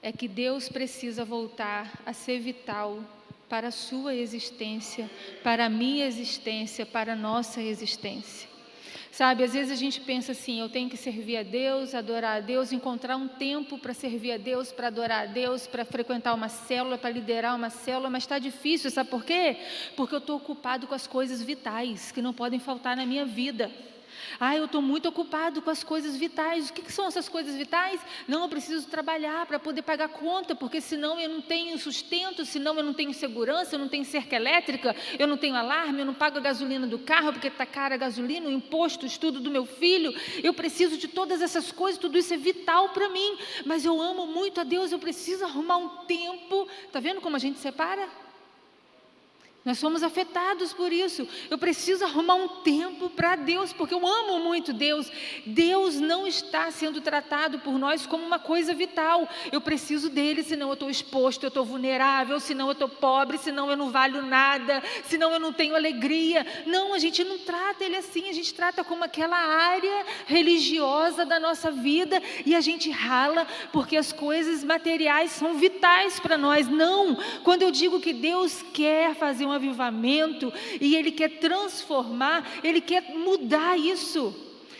é 0.00 0.12
que 0.12 0.28
Deus 0.28 0.68
precisa 0.68 1.24
voltar 1.24 1.90
a 2.06 2.12
ser 2.12 2.38
vital 2.38 3.02
para 3.50 3.68
a 3.68 3.72
sua 3.72 4.14
existência, 4.14 5.10
para 5.42 5.66
a 5.66 5.68
minha 5.68 6.06
existência, 6.06 6.86
para 6.86 7.12
a 7.14 7.16
nossa 7.16 7.60
existência. 7.60 8.48
Sabe, 9.10 9.42
às 9.42 9.52
vezes 9.52 9.72
a 9.72 9.74
gente 9.74 10.00
pensa 10.00 10.32
assim: 10.32 10.60
eu 10.60 10.68
tenho 10.68 10.88
que 10.88 10.96
servir 10.96 11.36
a 11.36 11.42
Deus, 11.42 11.94
adorar 11.94 12.36
a 12.36 12.40
Deus, 12.40 12.72
encontrar 12.72 13.16
um 13.16 13.26
tempo 13.26 13.76
para 13.76 13.92
servir 13.92 14.32
a 14.32 14.36
Deus, 14.36 14.70
para 14.70 14.86
adorar 14.86 15.24
a 15.24 15.26
Deus, 15.26 15.66
para 15.66 15.84
frequentar 15.84 16.32
uma 16.32 16.48
célula, 16.48 16.96
para 16.96 17.10
liderar 17.10 17.56
uma 17.56 17.70
célula, 17.70 18.08
mas 18.08 18.22
está 18.22 18.38
difícil, 18.38 18.88
sabe 18.88 19.10
por 19.10 19.24
quê? 19.24 19.56
Porque 19.96 20.14
eu 20.14 20.20
estou 20.20 20.36
ocupado 20.36 20.86
com 20.86 20.94
as 20.94 21.08
coisas 21.08 21.42
vitais 21.42 22.12
que 22.12 22.22
não 22.22 22.32
podem 22.32 22.60
faltar 22.60 22.96
na 22.96 23.04
minha 23.04 23.26
vida. 23.26 23.70
Ah, 24.38 24.56
eu 24.56 24.64
estou 24.64 24.82
muito 24.82 25.08
ocupado 25.08 25.62
com 25.62 25.70
as 25.70 25.82
coisas 25.82 26.16
vitais. 26.16 26.70
O 26.70 26.72
que, 26.72 26.82
que 26.82 26.92
são 26.92 27.06
essas 27.06 27.28
coisas 27.28 27.56
vitais? 27.56 28.00
Não, 28.26 28.42
eu 28.42 28.48
preciso 28.48 28.86
trabalhar 28.88 29.46
para 29.46 29.58
poder 29.58 29.82
pagar 29.82 30.08
conta, 30.08 30.54
porque 30.54 30.80
senão 30.80 31.18
eu 31.18 31.28
não 31.28 31.40
tenho 31.40 31.78
sustento, 31.78 32.44
senão 32.44 32.76
eu 32.76 32.82
não 32.82 32.92
tenho 32.92 33.12
segurança, 33.12 33.74
eu 33.74 33.78
não 33.78 33.88
tenho 33.88 34.04
cerca 34.04 34.36
elétrica, 34.36 34.94
eu 35.18 35.26
não 35.26 35.36
tenho 35.36 35.54
alarme, 35.54 36.00
eu 36.00 36.06
não 36.06 36.14
pago 36.14 36.38
a 36.38 36.40
gasolina 36.40 36.86
do 36.86 36.98
carro, 36.98 37.32
porque 37.32 37.48
está 37.48 37.66
cara 37.66 37.94
a 37.94 37.98
gasolina, 37.98 38.48
o 38.48 38.52
imposto, 38.52 39.04
o 39.04 39.08
estudo 39.08 39.40
do 39.40 39.50
meu 39.50 39.66
filho. 39.66 40.14
Eu 40.42 40.54
preciso 40.54 40.96
de 40.96 41.08
todas 41.08 41.42
essas 41.42 41.72
coisas, 41.72 42.00
tudo 42.00 42.18
isso 42.18 42.32
é 42.32 42.36
vital 42.36 42.90
para 42.90 43.08
mim. 43.08 43.36
Mas 43.64 43.84
eu 43.84 44.00
amo 44.00 44.26
muito 44.26 44.60
a 44.60 44.64
Deus, 44.64 44.92
eu 44.92 44.98
preciso 44.98 45.44
arrumar 45.44 45.76
um 45.76 45.88
tempo. 46.06 46.68
Está 46.86 47.00
vendo 47.00 47.20
como 47.20 47.36
a 47.36 47.38
gente 47.38 47.58
separa? 47.58 48.08
Nós 49.62 49.78
somos 49.78 50.02
afetados 50.02 50.72
por 50.72 50.90
isso. 50.90 51.28
Eu 51.50 51.58
preciso 51.58 52.02
arrumar 52.02 52.34
um 52.34 52.48
tempo 52.62 53.10
para 53.10 53.36
Deus, 53.36 53.74
porque 53.74 53.92
eu 53.92 54.06
amo 54.06 54.38
muito 54.38 54.72
Deus. 54.72 55.12
Deus 55.44 55.96
não 55.96 56.26
está 56.26 56.70
sendo 56.70 56.98
tratado 57.02 57.58
por 57.58 57.78
nós 57.78 58.06
como 58.06 58.24
uma 58.24 58.38
coisa 58.38 58.72
vital. 58.72 59.28
Eu 59.52 59.60
preciso 59.60 60.08
dele, 60.08 60.42
senão 60.42 60.68
eu 60.68 60.74
estou 60.74 60.88
exposto, 60.88 61.44
eu 61.44 61.48
estou 61.48 61.62
vulnerável, 61.62 62.40
senão 62.40 62.68
eu 62.68 62.72
estou 62.72 62.88
pobre, 62.88 63.36
senão 63.36 63.70
eu 63.70 63.76
não 63.76 63.90
valho 63.90 64.22
nada, 64.22 64.82
senão 65.04 65.30
eu 65.30 65.38
não 65.38 65.52
tenho 65.52 65.76
alegria. 65.76 66.46
Não, 66.64 66.94
a 66.94 66.98
gente 66.98 67.22
não 67.22 67.36
trata 67.36 67.84
ele 67.84 67.96
assim, 67.96 68.30
a 68.30 68.32
gente 68.32 68.54
trata 68.54 68.82
como 68.82 69.04
aquela 69.04 69.36
área 69.36 70.06
religiosa 70.24 71.26
da 71.26 71.38
nossa 71.38 71.70
vida 71.70 72.22
e 72.46 72.56
a 72.56 72.62
gente 72.62 72.90
rala 72.90 73.46
porque 73.72 73.98
as 73.98 74.10
coisas 74.10 74.64
materiais 74.64 75.32
são 75.32 75.58
vitais 75.58 76.18
para 76.18 76.38
nós. 76.38 76.66
Não, 76.66 77.14
quando 77.44 77.60
eu 77.60 77.70
digo 77.70 78.00
que 78.00 78.14
Deus 78.14 78.64
quer 78.72 79.14
fazer 79.14 79.49
um 79.50 79.52
avivamento 79.52 80.52
e 80.80 80.96
Ele 80.96 81.10
quer 81.10 81.38
transformar, 81.38 82.48
Ele 82.62 82.80
quer 82.80 83.14
mudar 83.14 83.78
isso. 83.78 84.34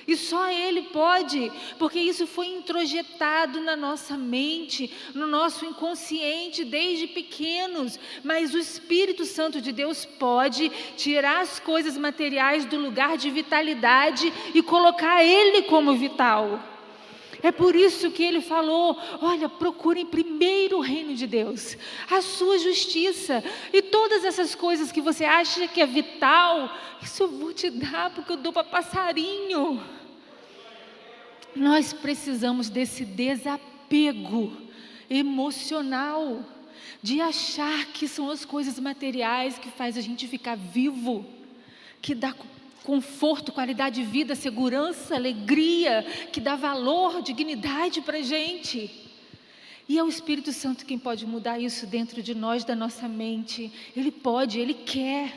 E 0.07 0.17
só 0.17 0.51
Ele 0.51 0.83
pode, 0.83 1.53
porque 1.79 2.01
isso 2.01 2.27
foi 2.27 2.47
introjetado 2.47 3.61
na 3.61 3.77
nossa 3.77 4.17
mente, 4.17 4.91
no 5.15 5.27
nosso 5.27 5.65
inconsciente 5.65 6.65
desde 6.65 7.07
pequenos. 7.07 7.99
Mas 8.25 8.55
o 8.55 8.59
Espírito 8.59 9.25
Santo 9.25 9.61
de 9.61 9.71
Deus 9.71 10.05
pode 10.05 10.69
tirar 10.97 11.43
as 11.43 11.61
coisas 11.61 11.97
materiais 11.97 12.65
do 12.65 12.77
lugar 12.77 13.17
de 13.17 13.31
vitalidade 13.31 14.33
e 14.55 14.63
colocar 14.63 15.23
Ele 15.23 15.63
como 15.63 15.95
vital. 15.95 16.70
É 17.43 17.51
por 17.51 17.75
isso 17.75 18.11
que 18.11 18.23
ele 18.23 18.41
falou: 18.41 18.99
olha, 19.21 19.49
procurem 19.49 20.07
primeiro 20.07 20.79
o 20.79 20.83
reino 20.83 21.15
de 21.15 21.27
Deus, 21.27 21.77
a 22.11 22.21
sua 22.21 22.59
justiça, 22.59 23.43
e 23.73 23.83
todas 23.83 24.25
essas 24.25 24.55
coisas 24.55 24.93
que 24.93 25.01
você 25.01 25.25
acha 25.25 25.67
que 25.69 25.81
é 25.81 25.87
vital, 25.87 26.75
isso 27.03 27.23
eu 27.23 27.29
vou 27.29 27.53
te 27.53 27.71
dar 27.71 28.11
porque 28.11 28.33
eu 28.33 28.37
dou 28.37 28.53
para 28.53 28.65
passarinho. 28.65 29.83
Nós 31.55 31.93
precisamos 31.93 32.71
desse 32.71 33.05
desapego 33.05 34.53
emocional, 35.09 36.45
de 37.03 37.21
achar 37.21 37.87
que 37.87 38.07
são 38.07 38.31
as 38.31 38.45
coisas 38.45 38.79
materiais 38.79 39.59
que 39.59 39.71
faz 39.71 39.97
a 39.97 40.01
gente 40.01 40.29
ficar 40.29 40.57
vivo, 40.57 41.27
que 42.01 42.15
dá 42.15 42.33
conforto, 42.91 43.53
qualidade 43.53 44.03
de 44.03 44.11
vida, 44.11 44.35
segurança, 44.35 45.15
alegria, 45.15 46.05
que 46.33 46.41
dá 46.41 46.57
valor, 46.57 47.23
dignidade 47.23 48.01
para 48.01 48.19
a 48.19 48.23
gente. 48.23 48.91
E 49.89 49.97
é 49.97 50.03
o 50.03 50.09
Espírito 50.09 50.53
Santo 50.53 50.85
quem 50.85 50.99
pode 50.99 51.25
mudar 51.25 51.61
isso 51.61 51.87
dentro 51.87 52.21
de 52.21 52.35
nós, 52.35 52.65
da 52.65 52.75
nossa 52.75 53.07
mente. 53.07 53.73
Ele 53.97 54.11
pode, 54.11 54.59
ele 54.59 54.75
quer. 54.75 55.33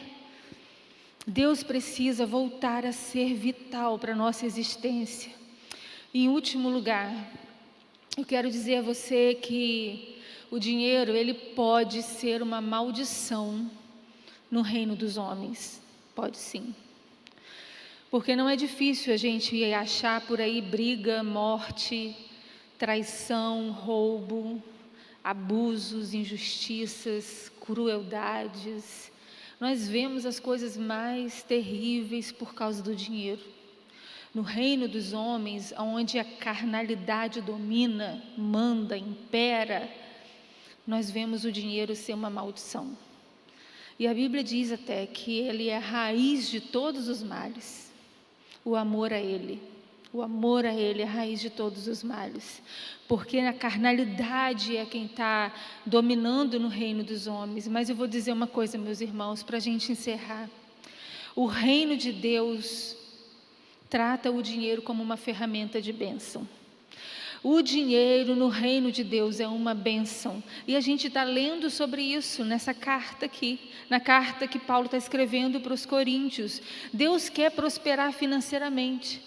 Deus 1.27 1.61
precisa 1.61 2.25
voltar 2.25 2.87
a 2.87 2.91
ser 2.91 3.35
vital 3.35 3.99
para 3.99 4.13
a 4.13 4.15
nossa 4.15 4.47
existência. 4.47 5.31
Em 6.11 6.29
último 6.29 6.69
lugar, 6.69 7.13
eu 8.17 8.25
quero 8.25 8.49
dizer 8.49 8.77
a 8.77 8.81
você 8.81 9.35
que 9.35 10.17
o 10.49 10.57
dinheiro, 10.57 11.11
ele 11.11 11.35
pode 11.35 12.01
ser 12.01 12.41
uma 12.41 12.59
maldição 12.59 13.69
no 14.49 14.63
reino 14.63 14.95
dos 14.95 15.17
homens. 15.17 15.79
Pode 16.15 16.37
sim. 16.37 16.73
Porque 18.13 18.35
não 18.35 18.47
é 18.47 18.55
difícil 18.55 19.11
a 19.11 19.17
gente 19.17 19.73
achar 19.73 20.21
por 20.21 20.39
aí 20.39 20.61
briga, 20.61 21.23
morte, 21.23 22.15
traição, 22.77 23.71
roubo, 23.71 24.61
abusos, 25.23 26.13
injustiças, 26.13 27.51
crueldades. 27.59 29.11
Nós 29.59 29.87
vemos 29.87 30.27
as 30.27 30.39
coisas 30.39 30.77
mais 30.77 31.41
terríveis 31.41 32.31
por 32.31 32.53
causa 32.53 32.83
do 32.83 32.95
dinheiro. 32.95 33.41
No 34.31 34.43
reino 34.43 34.87
dos 34.87 35.11
homens, 35.11 35.73
onde 35.75 36.19
a 36.19 36.23
carnalidade 36.23 37.41
domina, 37.41 38.23
manda, 38.37 38.95
impera, 38.95 39.89
nós 40.85 41.09
vemos 41.09 41.45
o 41.45 41.51
dinheiro 41.51 41.95
ser 41.95 42.13
uma 42.13 42.29
maldição. 42.29 42.95
E 43.97 44.05
a 44.05 44.13
Bíblia 44.13 44.43
diz 44.43 44.71
até 44.71 45.03
que 45.07 45.39
ele 45.39 45.69
é 45.69 45.77
a 45.77 45.79
raiz 45.79 46.47
de 46.47 46.61
todos 46.61 47.07
os 47.07 47.23
males 47.23 47.82
o 48.65 48.75
amor 48.75 49.11
a 49.13 49.19
Ele. 49.19 49.61
O 50.11 50.21
amor 50.21 50.65
a 50.65 50.73
Ele 50.73 51.01
é 51.01 51.05
a 51.05 51.09
raiz 51.09 51.41
de 51.41 51.49
todos 51.49 51.87
os 51.87 52.03
males. 52.03 52.61
Porque 53.07 53.39
a 53.39 53.51
carnalidade 53.51 54.77
é 54.77 54.85
quem 54.85 55.05
está 55.05 55.51
dominando 55.85 56.59
no 56.59 56.67
reino 56.67 57.03
dos 57.03 57.25
homens. 57.25 57.67
Mas 57.67 57.89
eu 57.89 57.95
vou 57.95 58.07
dizer 58.07 58.31
uma 58.31 58.47
coisa, 58.47 58.77
meus 58.77 59.01
irmãos, 59.01 59.41
para 59.41 59.57
a 59.57 59.59
gente 59.59 59.91
encerrar. 59.91 60.49
O 61.35 61.45
reino 61.45 61.97
de 61.97 62.11
Deus 62.11 62.95
trata 63.89 64.31
o 64.31 64.41
dinheiro 64.41 64.81
como 64.81 65.01
uma 65.01 65.17
ferramenta 65.17 65.81
de 65.81 65.91
bênção. 65.91 66.47
O 67.43 67.61
dinheiro 67.61 68.37
no 68.37 68.47
reino 68.47 68.89
de 68.89 69.03
Deus 69.03 69.41
é 69.41 69.47
uma 69.47 69.73
bênção. 69.73 70.41
E 70.65 70.77
a 70.77 70.79
gente 70.79 71.07
está 71.07 71.25
lendo 71.25 71.69
sobre 71.69 72.01
isso 72.01 72.45
nessa 72.45 72.73
carta 72.73 73.25
aqui, 73.25 73.59
na 73.89 73.99
carta 73.99 74.47
que 74.47 74.57
Paulo 74.57 74.85
está 74.85 74.95
escrevendo 74.95 75.59
para 75.59 75.73
os 75.73 75.85
coríntios. 75.85 76.61
Deus 76.93 77.27
quer 77.27 77.51
prosperar 77.51 78.13
financeiramente. 78.13 79.21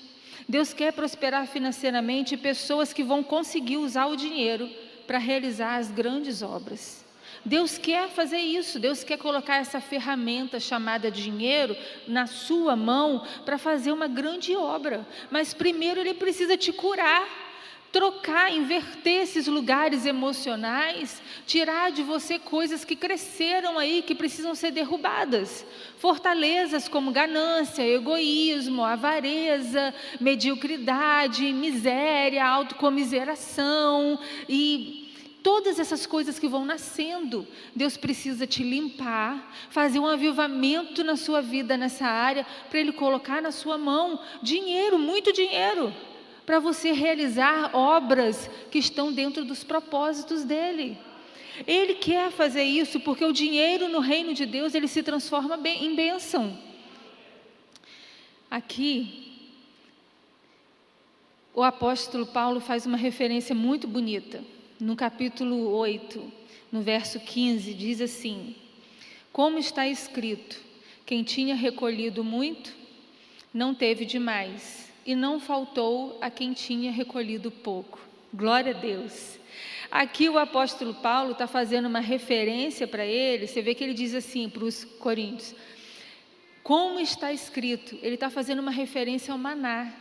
Deus 0.48 0.72
quer 0.72 0.94
prosperar 0.94 1.46
financeiramente 1.46 2.38
pessoas 2.38 2.90
que 2.90 3.04
vão 3.04 3.22
conseguir 3.22 3.76
usar 3.76 4.06
o 4.06 4.16
dinheiro 4.16 4.66
para 5.06 5.18
realizar 5.18 5.76
as 5.76 5.90
grandes 5.90 6.40
obras. 6.40 7.04
Deus 7.44 7.76
quer 7.76 8.08
fazer 8.08 8.38
isso, 8.38 8.78
Deus 8.80 9.04
quer 9.04 9.18
colocar 9.18 9.56
essa 9.56 9.80
ferramenta 9.80 10.58
chamada 10.58 11.10
dinheiro 11.10 11.76
na 12.08 12.26
sua 12.26 12.74
mão 12.74 13.26
para 13.44 13.58
fazer 13.58 13.92
uma 13.92 14.08
grande 14.08 14.56
obra. 14.56 15.06
Mas 15.30 15.52
primeiro 15.52 16.00
ele 16.00 16.14
precisa 16.14 16.56
te 16.56 16.72
curar 16.72 17.45
trocar, 17.92 18.52
inverter 18.52 19.22
esses 19.22 19.46
lugares 19.46 20.04
emocionais, 20.04 21.22
tirar 21.46 21.90
de 21.90 22.02
você 22.02 22.38
coisas 22.38 22.84
que 22.84 22.94
cresceram 22.94 23.78
aí, 23.78 24.02
que 24.02 24.14
precisam 24.14 24.54
ser 24.54 24.70
derrubadas. 24.70 25.64
Fortalezas 25.98 26.88
como 26.88 27.10
ganância, 27.10 27.82
egoísmo, 27.82 28.84
avareza, 28.84 29.94
mediocridade, 30.20 31.52
miséria, 31.52 32.46
autocomiseração 32.46 34.18
e 34.48 35.06
todas 35.42 35.78
essas 35.78 36.04
coisas 36.04 36.40
que 36.40 36.48
vão 36.48 36.64
nascendo, 36.64 37.46
Deus 37.74 37.96
precisa 37.96 38.46
te 38.46 38.64
limpar, 38.64 39.54
fazer 39.70 40.00
um 40.00 40.06
avivamento 40.06 41.04
na 41.04 41.16
sua 41.16 41.40
vida 41.40 41.76
nessa 41.76 42.04
área, 42.04 42.44
para 42.68 42.80
Ele 42.80 42.92
colocar 42.92 43.40
na 43.40 43.52
sua 43.52 43.78
mão 43.78 44.20
dinheiro, 44.42 44.98
muito 44.98 45.32
dinheiro 45.32 45.94
para 46.46 46.60
você 46.60 46.92
realizar 46.92 47.74
obras 47.74 48.48
que 48.70 48.78
estão 48.78 49.12
dentro 49.12 49.44
dos 49.44 49.64
propósitos 49.64 50.44
dele. 50.44 50.96
Ele 51.66 51.94
quer 51.94 52.30
fazer 52.30 52.62
isso 52.62 53.00
porque 53.00 53.24
o 53.24 53.32
dinheiro 53.32 53.88
no 53.88 53.98
reino 53.98 54.32
de 54.32 54.46
Deus 54.46 54.74
ele 54.74 54.86
se 54.86 55.02
transforma 55.02 55.58
em 55.68 55.94
bênção. 55.96 56.56
Aqui, 58.48 59.48
o 61.52 61.64
apóstolo 61.64 62.26
Paulo 62.26 62.60
faz 62.60 62.86
uma 62.86 62.96
referência 62.96 63.54
muito 63.54 63.88
bonita. 63.88 64.44
No 64.78 64.94
capítulo 64.94 65.70
8, 65.70 66.32
no 66.70 66.80
verso 66.80 67.18
15, 67.18 67.74
diz 67.74 68.00
assim: 68.00 68.54
Como 69.32 69.58
está 69.58 69.88
escrito, 69.88 70.60
quem 71.04 71.24
tinha 71.24 71.56
recolhido 71.56 72.22
muito, 72.22 72.72
não 73.52 73.74
teve 73.74 74.04
demais 74.04 74.85
e 75.06 75.14
não 75.14 75.38
faltou 75.38 76.18
a 76.20 76.28
quem 76.28 76.52
tinha 76.52 76.90
recolhido 76.90 77.50
pouco. 77.50 78.00
Glória 78.34 78.74
a 78.74 78.78
Deus. 78.78 79.38
Aqui 79.90 80.28
o 80.28 80.36
apóstolo 80.36 80.94
Paulo 80.94 81.32
está 81.32 81.46
fazendo 81.46 81.86
uma 81.86 82.00
referência 82.00 82.86
para 82.86 83.06
ele, 83.06 83.46
você 83.46 83.62
vê 83.62 83.74
que 83.74 83.84
ele 83.84 83.94
diz 83.94 84.14
assim 84.14 84.48
para 84.48 84.64
os 84.64 84.84
coríntios: 84.84 85.54
como 86.62 86.98
está 86.98 87.32
escrito, 87.32 87.96
ele 88.02 88.16
está 88.16 88.28
fazendo 88.28 88.58
uma 88.58 88.72
referência 88.72 89.30
ao 89.30 89.38
maná. 89.38 89.92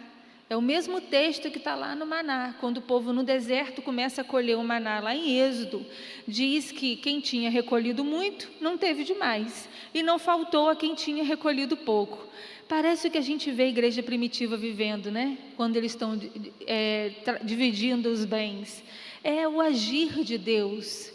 É 0.47 0.55
o 0.55 0.61
mesmo 0.61 1.01
texto 1.01 1.49
que 1.49 1.57
está 1.57 1.73
lá 1.73 1.95
no 1.95 2.05
maná, 2.05 2.55
quando 2.59 2.77
o 2.77 2.81
povo 2.81 3.11
no 3.11 3.23
deserto 3.23 3.81
começa 3.81 4.21
a 4.21 4.23
colher 4.23 4.57
o 4.57 4.63
maná, 4.63 4.99
lá 4.99 5.15
em 5.15 5.39
Êxodo, 5.39 5.83
diz 6.27 6.71
que 6.71 6.95
quem 6.97 7.19
tinha 7.19 7.49
recolhido 7.49 8.03
muito 8.03 8.47
não 8.61 8.77
teve 8.77 9.03
demais, 9.03 9.67
e 9.91 10.03
não 10.03 10.19
faltou 10.19 10.69
a 10.69 10.75
quem 10.75 10.93
tinha 10.93 11.23
recolhido 11.23 11.75
pouco. 11.75 12.27
Parece 12.67 13.07
o 13.07 13.11
que 13.11 13.17
a 13.17 13.21
gente 13.21 13.51
vê 13.51 13.63
a 13.63 13.69
igreja 13.69 14.01
primitiva 14.01 14.57
vivendo, 14.57 15.11
né? 15.11 15.37
Quando 15.55 15.75
eles 15.75 15.91
estão 15.91 16.19
é, 16.65 17.11
dividindo 17.43 18.09
os 18.09 18.25
bens. 18.25 18.83
É 19.23 19.47
o 19.47 19.61
agir 19.61 20.23
de 20.23 20.37
Deus. 20.37 21.11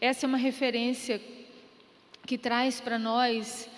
Essa 0.00 0.26
é 0.26 0.28
uma 0.28 0.36
referência 0.36 1.20
que 2.26 2.36
traz 2.36 2.80
para 2.80 2.98
nós 2.98 3.68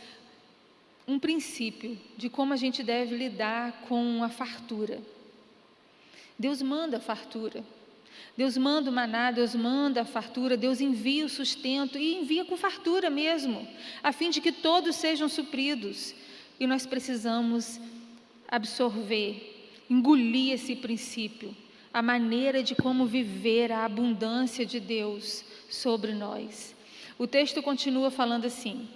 um 1.06 1.18
princípio 1.18 1.96
de 2.16 2.28
como 2.28 2.52
a 2.52 2.56
gente 2.56 2.82
deve 2.82 3.16
lidar 3.16 3.84
com 3.88 4.24
a 4.24 4.28
fartura. 4.28 5.00
Deus 6.36 6.60
manda 6.60 6.96
a 6.96 7.00
fartura. 7.00 7.64
Deus 8.36 8.56
manda 8.56 8.90
o 8.90 8.92
maná, 8.92 9.30
Deus 9.30 9.54
manda 9.54 10.02
a 10.02 10.04
fartura, 10.04 10.56
Deus 10.56 10.80
envia 10.80 11.24
o 11.24 11.28
sustento 11.28 11.96
e 11.98 12.14
envia 12.14 12.44
com 12.44 12.56
fartura 12.56 13.10
mesmo, 13.10 13.66
a 14.02 14.12
fim 14.12 14.30
de 14.30 14.40
que 14.40 14.52
todos 14.52 14.96
sejam 14.96 15.28
supridos. 15.28 16.14
E 16.58 16.66
nós 16.66 16.86
precisamos 16.86 17.80
absorver, 18.48 19.70
engolir 19.88 20.54
esse 20.54 20.74
princípio, 20.74 21.54
a 21.92 22.02
maneira 22.02 22.62
de 22.62 22.74
como 22.74 23.06
viver 23.06 23.72
a 23.72 23.84
abundância 23.84 24.66
de 24.66 24.80
Deus 24.80 25.44
sobre 25.70 26.12
nós. 26.12 26.74
O 27.18 27.26
texto 27.26 27.62
continua 27.62 28.10
falando 28.10 28.44
assim, 28.44 28.88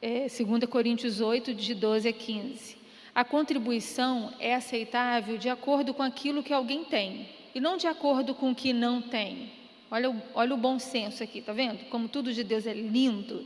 é, 0.00 0.28
2 0.28 0.64
Coríntios 0.70 1.20
8, 1.20 1.54
de 1.54 1.74
12 1.74 2.08
a 2.08 2.12
15. 2.12 2.76
A 3.14 3.24
contribuição 3.24 4.32
é 4.38 4.54
aceitável 4.54 5.36
de 5.36 5.48
acordo 5.48 5.92
com 5.92 6.02
aquilo 6.02 6.42
que 6.42 6.52
alguém 6.52 6.84
tem 6.84 7.28
e 7.54 7.60
não 7.60 7.76
de 7.76 7.86
acordo 7.86 8.34
com 8.34 8.52
o 8.52 8.54
que 8.54 8.72
não 8.72 9.02
tem. 9.02 9.50
Olha, 9.90 10.14
olha 10.34 10.54
o 10.54 10.58
bom 10.58 10.78
senso 10.78 11.22
aqui, 11.22 11.40
tá 11.40 11.52
vendo? 11.52 11.84
Como 11.86 12.08
tudo 12.08 12.32
de 12.32 12.44
Deus 12.44 12.66
é 12.66 12.74
lindo. 12.74 13.44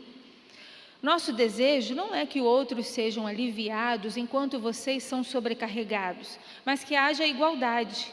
Nosso 1.03 1.33
desejo 1.33 1.97
não 1.97 2.15
é 2.15 2.25
que 2.25 2.41
outros 2.41 2.87
sejam 2.87 3.27
aliviados 3.27 4.17
enquanto 4.17 4.61
vocês 4.61 5.03
são 5.03 5.25
sobrecarregados, 5.25 6.39
mas 6.65 6.85
que 6.85 6.95
haja 6.95 7.27
igualdade. 7.27 8.07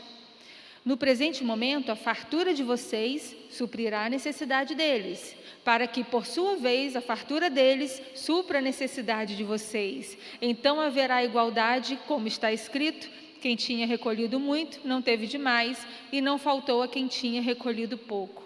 No 0.84 0.98
presente 0.98 1.44
momento, 1.44 1.92
a 1.92 1.96
fartura 1.96 2.52
de 2.52 2.64
vocês 2.64 3.36
suprirá 3.52 4.06
a 4.06 4.10
necessidade 4.10 4.74
deles, 4.74 5.36
para 5.64 5.86
que, 5.86 6.04
por 6.04 6.26
sua 6.26 6.56
vez, 6.56 6.96
a 6.96 7.02
fartura 7.02 7.48
deles 7.48 8.02
supra 8.16 8.58
a 8.58 8.62
necessidade 8.62 9.38
de 9.38 9.44
vocês. 9.44 10.18
Então 10.42 10.82
haverá 10.82 11.24
igualdade, 11.24 12.00
como 12.08 12.28
está 12.28 12.52
escrito: 12.52 13.08
quem 13.40 13.56
tinha 13.56 13.86
recolhido 13.86 14.40
muito 14.40 14.80
não 14.84 15.00
teve 15.00 15.28
demais, 15.28 15.86
e 16.12 16.22
não 16.22 16.40
faltou 16.40 16.82
a 16.82 16.88
quem 16.88 17.06
tinha 17.06 17.40
recolhido 17.40 18.00
pouco. 18.00 18.42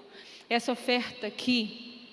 Essa 0.50 0.74
oferta 0.74 1.28
aqui, 1.28 2.10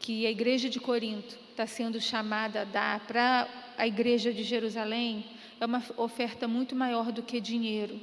que 0.00 0.26
a 0.26 0.30
igreja 0.30 0.70
de 0.70 0.80
Corinto 0.80 1.47
está 1.62 1.66
sendo 1.66 2.00
chamada 2.00 2.62
a 2.62 2.64
dar 2.64 3.00
para 3.00 3.48
a 3.76 3.86
igreja 3.86 4.32
de 4.32 4.42
Jerusalém, 4.42 5.26
é 5.60 5.66
uma 5.66 5.82
oferta 5.96 6.46
muito 6.46 6.76
maior 6.76 7.10
do 7.10 7.22
que 7.22 7.40
dinheiro 7.40 8.00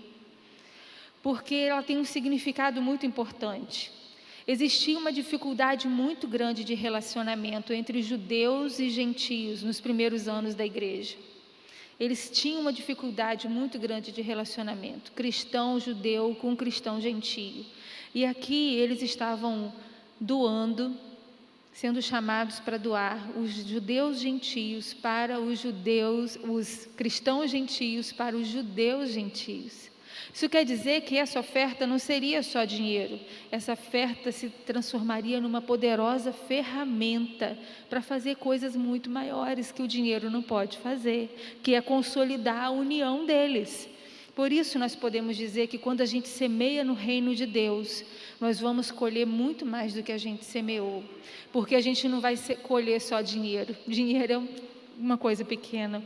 porque 1.25 1.55
ela 1.55 1.81
tem 1.81 1.97
um 1.97 2.05
significado 2.05 2.79
muito 2.79 3.03
importante. 3.03 3.91
Existia 4.47 4.95
uma 4.95 5.11
dificuldade 5.11 5.87
muito 5.87 6.27
grande 6.27 6.63
de 6.63 6.75
relacionamento 6.75 7.73
entre 7.73 7.99
judeus 8.03 8.77
e 8.77 8.91
gentios 8.91 9.63
nos 9.63 9.81
primeiros 9.81 10.27
anos 10.27 10.53
da 10.53 10.63
igreja. 10.63 11.15
Eles 11.99 12.29
tinham 12.29 12.61
uma 12.61 12.71
dificuldade 12.71 13.47
muito 13.47 13.79
grande 13.79 14.11
de 14.11 14.21
relacionamento, 14.21 15.13
cristão 15.13 15.79
judeu 15.79 16.37
com 16.39 16.55
cristão 16.55 17.01
gentio. 17.01 17.65
E 18.13 18.23
aqui 18.23 18.75
eles 18.75 19.01
estavam 19.01 19.73
doando, 20.21 20.95
sendo 21.75 22.01
chamados 22.01 22.57
para 22.61 22.77
doar 22.77 23.37
os 23.37 23.51
judeus 23.51 24.21
gentios 24.21 24.93
para 24.93 25.41
os 25.41 25.59
judeus, 25.59 26.39
os 26.41 26.87
cristãos 26.95 27.51
gentios 27.51 28.13
para 28.13 28.33
os 28.33 28.47
judeus 28.47 29.09
gentios. 29.09 29.91
Isso 30.33 30.47
quer 30.47 30.63
dizer 30.63 31.01
que 31.01 31.17
essa 31.17 31.37
oferta 31.37 31.85
não 31.85 31.99
seria 31.99 32.41
só 32.41 32.63
dinheiro, 32.63 33.19
essa 33.51 33.73
oferta 33.73 34.31
se 34.31 34.49
transformaria 34.49 35.41
numa 35.41 35.61
poderosa 35.61 36.31
ferramenta 36.31 37.57
para 37.89 38.01
fazer 38.01 38.37
coisas 38.37 38.73
muito 38.73 39.09
maiores 39.09 39.73
que 39.73 39.81
o 39.81 39.87
dinheiro 39.87 40.29
não 40.29 40.41
pode 40.41 40.77
fazer, 40.77 41.57
que 41.61 41.75
é 41.75 41.81
consolidar 41.81 42.63
a 42.63 42.69
união 42.69 43.25
deles. 43.25 43.89
Por 44.35 44.51
isso, 44.51 44.77
nós 44.77 44.93
podemos 44.93 45.37
dizer 45.37 45.67
que 45.67 45.77
quando 45.77 46.01
a 46.01 46.05
gente 46.05 46.27
semeia 46.27 46.83
no 46.83 46.93
reino 46.93 47.33
de 47.33 47.45
Deus, 47.45 48.03
nós 48.39 48.59
vamos 48.59 48.91
colher 48.91 49.25
muito 49.25 49.65
mais 49.65 49.93
do 49.93 50.03
que 50.03 50.11
a 50.11 50.17
gente 50.17 50.43
semeou, 50.43 51.05
porque 51.53 51.73
a 51.73 51.79
gente 51.79 52.09
não 52.09 52.19
vai 52.19 52.35
colher 52.61 52.99
só 52.99 53.21
dinheiro, 53.21 53.75
dinheiro 53.87 54.33
é 54.33 54.41
uma 54.97 55.17
coisa 55.17 55.45
pequena. 55.45 56.03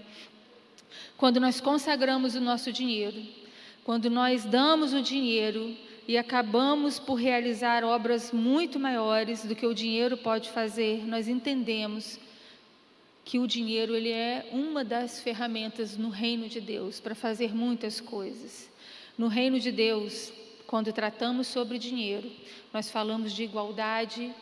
Quando 1.18 1.40
nós 1.40 1.60
consagramos 1.60 2.36
o 2.36 2.40
nosso 2.40 2.72
dinheiro, 2.72 3.20
quando 3.84 4.12
nós 4.12 4.46
damos 4.46 4.94
o 4.94 5.02
dinheiro 5.02 5.76
e 6.08 6.16
acabamos 6.16 7.00
por 7.00 7.16
realizar 7.16 7.84
obras 7.84 8.32
muito 8.32 8.80
maiores 8.80 9.44
do 9.44 9.56
que 9.56 9.66
o 9.66 9.74
dinheiro 9.74 10.16
pode 10.16 10.52
fazer, 10.52 11.04
nós 11.08 11.28
entendemos 11.28 12.20
que 13.30 13.38
o 13.38 13.46
dinheiro 13.46 13.96
ele 13.96 14.10
é 14.10 14.50
uma 14.52 14.84
das 14.84 15.22
ferramentas 15.22 15.96
no 15.96 16.10
reino 16.10 16.50
de 16.50 16.60
Deus 16.60 17.00
para 17.00 17.14
fazer 17.14 17.54
muitas 17.54 18.02
coisas. 18.02 18.68
No 19.16 19.28
reino 19.28 19.60
de 19.60 19.72
Deus, 19.72 20.34
quando 20.66 20.92
tratamos 20.92 21.46
sobre 21.46 21.78
dinheiro, 21.78 22.28
nós 22.74 22.90
falamos 22.90 23.32
de 23.32 23.44
igualdade, 23.44 24.34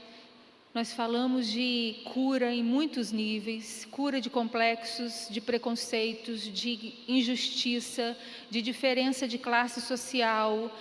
nós 0.73 0.93
falamos 0.93 1.51
de 1.51 1.97
cura 2.13 2.53
em 2.53 2.63
muitos 2.63 3.11
níveis 3.11 3.85
cura 3.91 4.21
de 4.21 4.29
complexos, 4.29 5.27
de 5.29 5.41
preconceitos, 5.41 6.43
de 6.43 6.93
injustiça, 7.09 8.15
de 8.49 8.61
diferença 8.61 9.27
de 9.27 9.37
classe 9.37 9.81
social. 9.81 10.73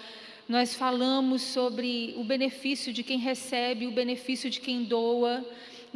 Nós 0.48 0.76
falamos 0.76 1.42
sobre 1.42 2.14
o 2.16 2.22
benefício 2.22 2.92
de 2.92 3.02
quem 3.02 3.18
recebe, 3.18 3.84
o 3.84 3.90
benefício 3.90 4.48
de 4.48 4.61
quem 4.61 4.84
doa. 4.84 5.44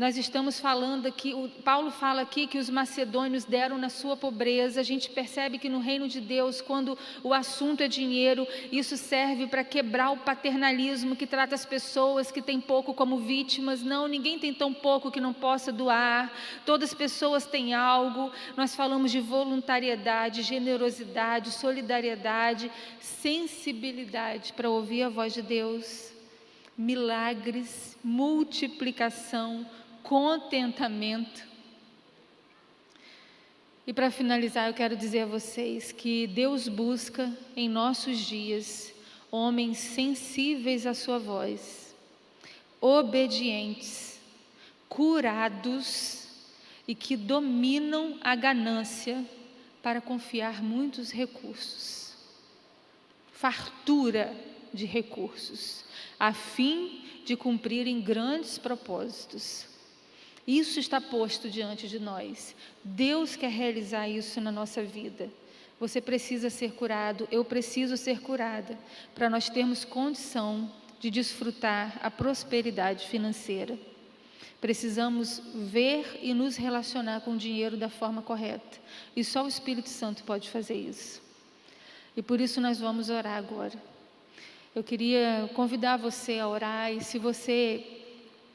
Nós 0.00 0.16
estamos 0.16 0.58
falando 0.58 1.04
aqui, 1.04 1.34
Paulo 1.62 1.90
fala 1.90 2.22
aqui 2.22 2.46
que 2.46 2.56
os 2.56 2.70
macedônios 2.70 3.44
deram 3.44 3.76
na 3.76 3.90
sua 3.90 4.16
pobreza. 4.16 4.80
A 4.80 4.82
gente 4.82 5.10
percebe 5.10 5.58
que 5.58 5.68
no 5.68 5.78
reino 5.78 6.08
de 6.08 6.22
Deus, 6.22 6.62
quando 6.62 6.96
o 7.22 7.34
assunto 7.34 7.82
é 7.82 7.86
dinheiro, 7.86 8.48
isso 8.72 8.96
serve 8.96 9.46
para 9.46 9.62
quebrar 9.62 10.10
o 10.12 10.16
paternalismo 10.16 11.14
que 11.14 11.26
trata 11.26 11.54
as 11.54 11.66
pessoas 11.66 12.32
que 12.32 12.40
têm 12.40 12.62
pouco 12.62 12.94
como 12.94 13.18
vítimas. 13.18 13.82
Não, 13.82 14.08
ninguém 14.08 14.38
tem 14.38 14.54
tão 14.54 14.72
pouco 14.72 15.10
que 15.10 15.20
não 15.20 15.34
possa 15.34 15.70
doar. 15.70 16.32
Todas 16.64 16.92
as 16.92 16.94
pessoas 16.94 17.44
têm 17.44 17.74
algo. 17.74 18.32
Nós 18.56 18.74
falamos 18.74 19.12
de 19.12 19.20
voluntariedade, 19.20 20.40
generosidade, 20.40 21.50
solidariedade, 21.50 22.72
sensibilidade 23.00 24.54
para 24.54 24.70
ouvir 24.70 25.02
a 25.02 25.10
voz 25.10 25.34
de 25.34 25.42
Deus 25.42 26.10
milagres, 26.80 27.94
multiplicação, 28.02 29.66
contentamento. 30.02 31.48
E 33.86 33.92
para 33.92 34.10
finalizar, 34.10 34.68
eu 34.68 34.74
quero 34.74 34.96
dizer 34.96 35.20
a 35.20 35.26
vocês 35.26 35.90
que 35.92 36.26
Deus 36.26 36.68
busca 36.68 37.32
em 37.56 37.68
nossos 37.68 38.18
dias 38.18 38.92
homens 39.30 39.78
sensíveis 39.78 40.86
à 40.86 40.94
Sua 40.94 41.18
voz, 41.18 41.94
obedientes, 42.80 44.18
curados 44.88 46.28
e 46.86 46.94
que 46.94 47.16
dominam 47.16 48.18
a 48.20 48.34
ganância 48.34 49.24
para 49.82 50.00
confiar 50.00 50.62
muitos 50.62 51.10
recursos, 51.10 52.14
fartura 53.32 54.36
de 54.74 54.84
recursos, 54.84 55.84
a 56.18 56.32
fim 56.32 57.04
de 57.24 57.36
cumprirem 57.36 58.00
grandes 58.00 58.58
propósitos. 58.58 59.69
Isso 60.46 60.80
está 60.80 61.00
posto 61.00 61.48
diante 61.48 61.88
de 61.88 61.98
nós. 61.98 62.54
Deus 62.82 63.36
quer 63.36 63.50
realizar 63.50 64.08
isso 64.08 64.40
na 64.40 64.50
nossa 64.50 64.82
vida. 64.82 65.28
Você 65.78 66.00
precisa 66.00 66.50
ser 66.50 66.72
curado, 66.72 67.26
eu 67.30 67.44
preciso 67.44 67.96
ser 67.96 68.20
curada, 68.20 68.78
para 69.14 69.30
nós 69.30 69.48
termos 69.48 69.84
condição 69.84 70.70
de 70.98 71.10
desfrutar 71.10 71.98
a 72.02 72.10
prosperidade 72.10 73.06
financeira. 73.06 73.78
Precisamos 74.60 75.40
ver 75.54 76.18
e 76.20 76.34
nos 76.34 76.56
relacionar 76.56 77.22
com 77.22 77.32
o 77.32 77.38
dinheiro 77.38 77.78
da 77.78 77.88
forma 77.88 78.20
correta. 78.20 78.78
E 79.16 79.24
só 79.24 79.44
o 79.44 79.48
Espírito 79.48 79.88
Santo 79.88 80.22
pode 80.24 80.50
fazer 80.50 80.74
isso. 80.74 81.22
E 82.14 82.22
por 82.22 82.40
isso 82.40 82.60
nós 82.60 82.78
vamos 82.78 83.08
orar 83.08 83.38
agora. 83.38 83.72
Eu 84.74 84.84
queria 84.84 85.50
convidar 85.54 85.96
você 85.96 86.38
a 86.38 86.46
orar 86.46 86.92
e 86.92 87.02
se 87.02 87.18
você 87.18 87.99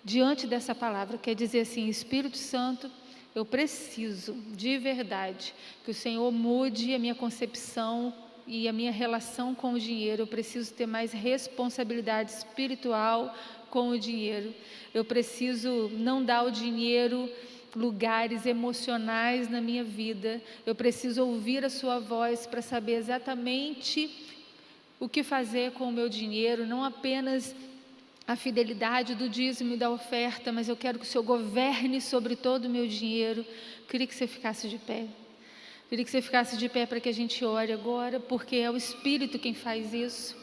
diante 0.05 0.45
dessa 0.45 0.75
palavra, 0.75 1.17
quer 1.17 1.33
dizer 1.33 1.61
assim: 1.61 1.89
Espírito 1.89 2.37
Santo, 2.37 2.89
eu 3.33 3.43
preciso 3.43 4.33
de 4.55 4.77
verdade 4.77 5.53
que 5.83 5.89
o 5.89 5.93
Senhor 5.93 6.31
mude 6.31 6.93
a 6.93 6.99
minha 6.99 7.15
concepção 7.15 8.13
e 8.47 8.67
a 8.67 8.71
minha 8.71 8.91
relação 8.91 9.55
com 9.55 9.73
o 9.73 9.79
dinheiro. 9.79 10.21
Eu 10.21 10.27
preciso 10.27 10.71
ter 10.71 10.85
mais 10.85 11.11
responsabilidade 11.11 12.31
espiritual 12.31 13.35
com 13.71 13.89
o 13.89 13.99
dinheiro. 13.99 14.53
Eu 14.93 15.03
preciso 15.03 15.89
não 15.93 16.23
dar 16.23 16.43
o 16.43 16.51
dinheiro 16.51 17.27
lugares 17.75 18.45
emocionais 18.45 19.49
na 19.49 19.59
minha 19.59 19.83
vida. 19.83 20.41
Eu 20.65 20.75
preciso 20.75 21.25
ouvir 21.25 21.65
a 21.65 21.69
Sua 21.69 21.99
voz 21.99 22.45
para 22.45 22.61
saber 22.61 22.93
exatamente 22.93 24.09
o 24.97 25.09
que 25.09 25.23
fazer 25.23 25.71
com 25.71 25.89
o 25.89 25.91
meu 25.91 26.07
dinheiro, 26.07 26.65
não 26.65 26.83
apenas 26.83 27.53
a 28.27 28.35
fidelidade 28.35 29.13
do 29.13 29.29
dízimo 29.29 29.73
e 29.73 29.77
da 29.77 29.89
oferta, 29.89 30.51
mas 30.51 30.67
eu 30.67 30.75
quero 30.75 30.97
que 30.97 31.05
o 31.05 31.07
Senhor 31.07 31.23
governe 31.23 32.01
sobre 32.01 32.35
todo 32.35 32.65
o 32.65 32.69
meu 32.69 32.87
dinheiro. 32.87 33.45
Queria 33.87 34.07
que 34.07 34.15
você 34.15 34.25
ficasse 34.25 34.67
de 34.67 34.79
pé. 34.79 35.05
Queria 35.87 36.03
que 36.03 36.09
você 36.09 36.21
ficasse 36.21 36.57
de 36.57 36.67
pé 36.67 36.87
para 36.87 36.99
que 36.99 37.07
a 37.07 37.13
gente 37.13 37.45
ore 37.45 37.71
agora, 37.71 38.19
porque 38.19 38.55
é 38.55 38.71
o 38.71 38.75
Espírito 38.75 39.37
quem 39.37 39.53
faz 39.53 39.93
isso. 39.93 40.35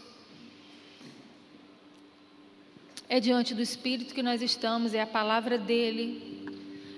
É 3.08 3.18
diante 3.18 3.52
do 3.52 3.60
Espírito 3.60 4.14
que 4.14 4.22
nós 4.22 4.40
estamos, 4.40 4.94
é 4.94 5.00
a 5.00 5.06
palavra 5.06 5.58
dele. 5.58 6.46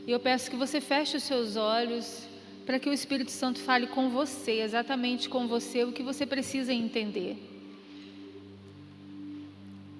E 0.06 0.10
eu 0.10 0.20
peço 0.20 0.50
que 0.50 0.56
você 0.56 0.82
feche 0.82 1.16
os 1.16 1.22
seus 1.22 1.56
olhos 1.56 2.28
para 2.66 2.78
que 2.78 2.90
o 2.90 2.92
Espírito 2.92 3.30
Santo 3.30 3.58
fale 3.58 3.86
com 3.86 4.10
você, 4.10 4.60
exatamente 4.60 5.30
com 5.30 5.48
você, 5.48 5.82
o 5.82 5.92
que 5.92 6.02
você 6.02 6.26
precisa 6.26 6.74
entender. 6.74 7.53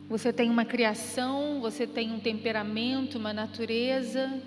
Você 0.08 0.32
tem 0.32 0.50
uma 0.50 0.64
criação, 0.64 1.60
você 1.60 1.86
tem 1.86 2.12
um 2.12 2.20
temperamento, 2.20 3.18
uma 3.18 3.32
natureza. 3.32 4.40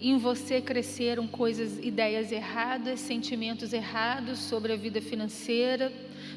Em 0.00 0.16
você 0.16 0.60
cresceram 0.60 1.26
coisas, 1.26 1.78
ideias 1.84 2.30
erradas, 2.32 3.00
sentimentos 3.00 3.72
errados 3.72 4.38
sobre 4.38 4.72
a 4.72 4.76
vida 4.76 5.00
financeira 5.00 5.92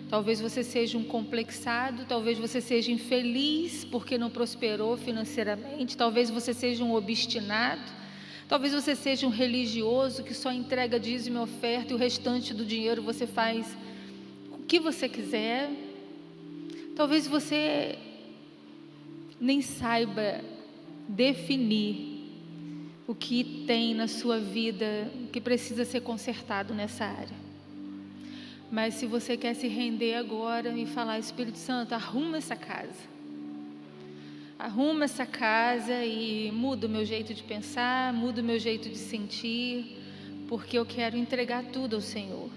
Talvez 0.10 0.42
você 0.42 0.62
seja 0.62 0.98
um 0.98 1.06
complexado, 1.06 2.06
talvez 2.06 2.38
você 2.38 2.60
seja 2.60 2.92
infeliz 2.92 3.86
porque 3.86 4.18
não 4.18 4.30
prosperou 4.30 4.98
financeiramente, 4.98 5.96
talvez 5.96 6.30
você 6.30 6.54
seja 6.54 6.84
um 6.84 6.94
obstinado, 6.94 7.82
talvez 8.48 8.74
você 8.74 8.94
seja 8.94 9.26
um 9.26 9.30
religioso 9.30 10.22
que 10.22 10.34
só 10.34 10.52
entrega 10.52 11.00
dízimo 11.00 11.40
e 11.40 11.42
oferta 11.42 11.94
e 11.94 11.96
o 11.96 11.98
restante 11.98 12.54
do 12.54 12.66
dinheiro 12.66 13.02
você 13.02 13.26
faz 13.26 13.78
o 14.52 14.58
que 14.58 14.80
você 14.80 15.08
quiser. 15.08 15.70
Talvez 17.02 17.26
você 17.26 17.98
nem 19.40 19.60
saiba 19.60 20.40
definir 21.08 22.30
o 23.08 23.16
que 23.16 23.64
tem 23.66 23.96
na 23.96 24.08
sua 24.08 24.40
vida 24.40 25.12
que 25.34 25.42
precisa 25.42 25.84
ser 25.84 26.02
consertado 26.02 26.76
nessa 26.76 27.06
área. 27.06 27.36
Mas 28.70 28.94
se 28.94 29.08
você 29.08 29.36
quer 29.36 29.56
se 29.56 29.68
render 29.68 30.14
agora 30.14 30.78
e 30.78 30.86
falar, 30.86 31.18
Espírito 31.18 31.58
Santo, 31.58 31.96
arruma 31.96 32.38
essa 32.38 32.56
casa. 32.56 33.02
Arruma 34.60 35.06
essa 35.06 35.26
casa 35.26 36.06
e 36.06 36.52
muda 36.52 36.86
o 36.86 36.90
meu 36.90 37.04
jeito 37.04 37.34
de 37.34 37.42
pensar, 37.42 38.14
muda 38.14 38.44
o 38.44 38.46
meu 38.46 38.60
jeito 38.60 38.88
de 38.88 38.98
sentir, 39.00 39.98
porque 40.48 40.78
eu 40.78 40.86
quero 40.86 41.18
entregar 41.18 41.64
tudo 41.64 41.96
ao 41.96 42.02
Senhor. 42.02 42.52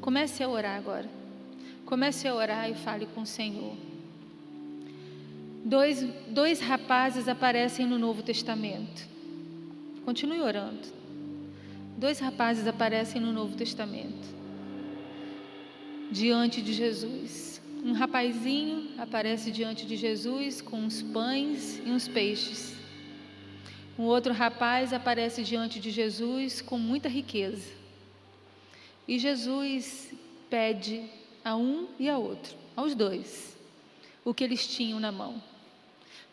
Comece 0.00 0.44
a 0.44 0.48
orar 0.48 0.78
agora. 0.78 1.15
Comece 1.86 2.28
a 2.28 2.34
orar 2.34 2.70
e 2.70 2.74
fale 2.74 3.06
com 3.06 3.22
o 3.22 3.26
Senhor. 3.26 3.74
Dois, 5.64 6.02
dois 6.28 6.60
rapazes 6.60 7.26
aparecem 7.28 7.86
no 7.86 7.98
Novo 7.98 8.22
Testamento. 8.22 9.08
Continue 10.04 10.40
orando. 10.40 10.86
Dois 11.96 12.18
rapazes 12.18 12.66
aparecem 12.66 13.20
no 13.20 13.32
Novo 13.32 13.56
Testamento 13.56 14.36
diante 16.10 16.62
de 16.62 16.72
Jesus. 16.72 17.60
Um 17.84 17.92
rapazinho 17.92 18.90
aparece 18.98 19.50
diante 19.50 19.86
de 19.86 19.96
Jesus 19.96 20.60
com 20.60 20.78
uns 20.78 21.02
pães 21.02 21.80
e 21.84 21.90
uns 21.90 22.08
peixes. 22.08 22.74
Um 23.98 24.04
outro 24.04 24.32
rapaz 24.32 24.92
aparece 24.92 25.42
diante 25.42 25.80
de 25.80 25.90
Jesus 25.90 26.60
com 26.60 26.78
muita 26.78 27.08
riqueza. 27.08 27.72
E 29.06 29.18
Jesus 29.18 30.12
pede 30.50 31.04
a 31.46 31.54
um 31.54 31.86
e 31.96 32.10
a 32.10 32.18
outro, 32.18 32.56
aos 32.74 32.92
dois, 32.92 33.56
o 34.24 34.34
que 34.34 34.42
eles 34.42 34.66
tinham 34.66 34.98
na 34.98 35.12
mão. 35.12 35.40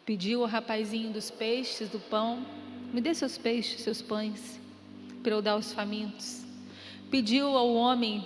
Pediu 0.03 0.41
ao 0.41 0.47
rapazinho 0.47 1.13
dos 1.13 1.29
peixes, 1.29 1.87
do 1.87 1.99
pão, 1.99 2.43
me 2.91 2.99
dê 2.99 3.13
seus 3.13 3.37
peixes, 3.37 3.81
seus 3.81 4.01
pães, 4.01 4.59
para 5.21 5.33
eu 5.33 5.41
dar 5.41 5.51
aos 5.51 5.71
famintos. 5.71 6.41
Pediu 7.11 7.55
ao 7.55 7.75
homem 7.75 8.25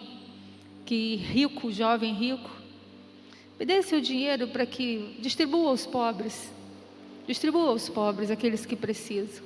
que 0.85 1.17
rico, 1.17 1.73
jovem 1.73 2.13
rico, 2.13 2.49
me 3.59 3.65
dê 3.65 3.81
seu 3.81 3.99
dinheiro 3.99 4.47
para 4.47 4.65
que 4.65 5.17
distribua 5.19 5.71
aos 5.71 5.85
pobres, 5.85 6.49
distribua 7.27 7.67
aos 7.67 7.89
pobres, 7.89 8.31
aqueles 8.31 8.65
que 8.65 8.77
precisam. 8.77 9.43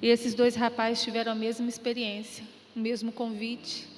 E 0.00 0.06
esses 0.06 0.32
dois 0.32 0.54
rapazes 0.54 1.02
tiveram 1.02 1.32
a 1.32 1.34
mesma 1.34 1.68
experiência, 1.68 2.44
o 2.76 2.78
mesmo 2.78 3.10
convite, 3.10 3.92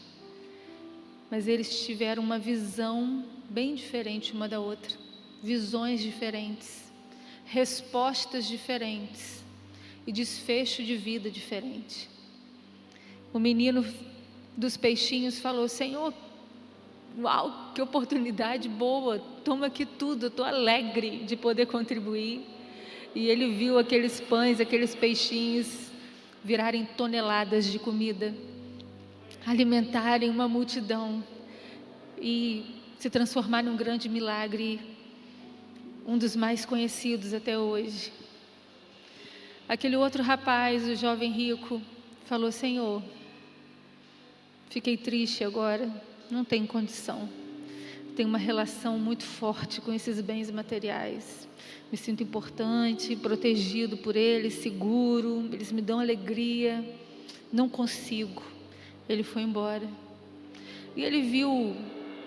mas 1.31 1.49
eles 1.49 1.85
tiveram 1.85 2.23
uma 2.23 2.39
visão 2.39 3.25
bem 3.49 3.75
diferente 3.75 4.33
uma 4.33 4.49
da 4.49 4.61
outra, 4.61 4.97
visões 5.43 6.01
diferentes, 6.01 6.93
respostas 7.45 8.47
diferentes 8.47 9.45
e 10.07 10.13
desfecho 10.13 10.83
de 10.83 10.97
vida 10.97 11.31
diferente. 11.31 12.09
O 13.33 13.39
menino 13.39 13.85
dos 14.57 14.77
peixinhos 14.77 15.39
falou: 15.39 15.69
Senhor, 15.69 16.15
uau, 17.19 17.73
que 17.75 17.83
oportunidade 17.83 18.69
boa, 18.69 19.19
toma 19.45 19.67
aqui 19.67 19.85
tudo, 19.85 20.29
estou 20.29 20.45
alegre 20.45 21.19
de 21.25 21.37
poder 21.37 21.67
contribuir. 21.67 22.47
E 23.15 23.29
ele 23.29 23.53
viu 23.55 23.79
aqueles 23.79 24.21
pães, 24.21 24.61
aqueles 24.61 24.95
peixinhos 24.95 25.91
virarem 26.45 26.85
toneladas 26.97 27.65
de 27.71 27.79
comida, 27.79 28.35
alimentarem 29.47 30.29
uma 30.29 30.49
multidão 30.49 31.25
e 32.19 32.83
se 32.99 33.09
transformar 33.09 33.63
num 33.63 33.77
grande 33.77 34.09
milagre, 34.09 34.81
um 36.07 36.19
dos 36.19 36.35
mais 36.35 36.65
conhecidos 36.65 37.33
até 37.33 37.59
hoje. 37.59 38.13
Aquele 39.69 39.97
outro 39.97 40.23
rapaz, 40.23 40.87
o 40.87 40.95
jovem 40.97 41.31
rico, 41.31 41.81
falou: 42.25 42.51
Senhor, 42.51 43.03
Fiquei 44.69 44.97
triste 44.97 45.45
agora, 45.45 45.89
não 46.31 46.45
tenho 46.45 46.67
condição. 46.67 47.29
Tenho 48.15 48.29
uma 48.29 48.39
relação 48.39 48.99
muito 48.99 49.25
forte 49.25 49.81
com 49.81 49.93
esses 49.93 50.21
bens 50.21 50.51
materiais. 50.51 51.49
Me 51.91 51.97
sinto 51.97 52.23
importante, 52.23 53.15
protegido 53.17 53.97
por 53.97 54.17
eles, 54.17 54.55
seguro, 54.55 55.49
eles 55.53 55.71
me 55.71 55.81
dão 55.81 56.01
alegria. 56.01 56.85
Não 57.53 57.69
consigo. 57.69 58.43
Ele 59.09 59.23
foi 59.23 59.43
embora. 59.43 59.89
E 60.95 61.03
ele 61.03 61.23
viu 61.23 61.77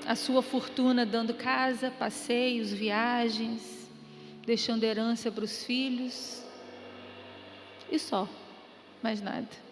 a 0.06 0.16
sua 0.16 0.42
fortuna 0.42 1.06
dando 1.06 1.34
casa, 1.34 1.92
passeios, 1.92 2.72
viagens, 2.72 3.90
deixando 4.46 4.84
herança 4.84 5.32
para 5.32 5.44
os 5.44 5.64
filhos. 5.64 6.44
E 7.92 7.98
só, 7.98 8.28
mais 9.02 9.22
nada 9.22 9.70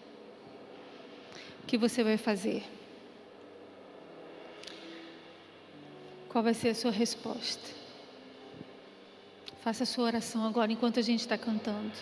que 1.68 1.76
você 1.76 2.02
vai 2.02 2.16
fazer? 2.16 2.64
Qual 6.30 6.42
vai 6.42 6.54
ser 6.54 6.70
a 6.70 6.74
sua 6.74 6.90
resposta? 6.90 7.76
Faça 9.60 9.82
a 9.82 9.86
sua 9.86 10.04
oração 10.04 10.46
agora 10.46 10.72
enquanto 10.72 10.98
a 10.98 11.02
gente 11.02 11.20
está 11.20 11.36
cantando. 11.36 11.92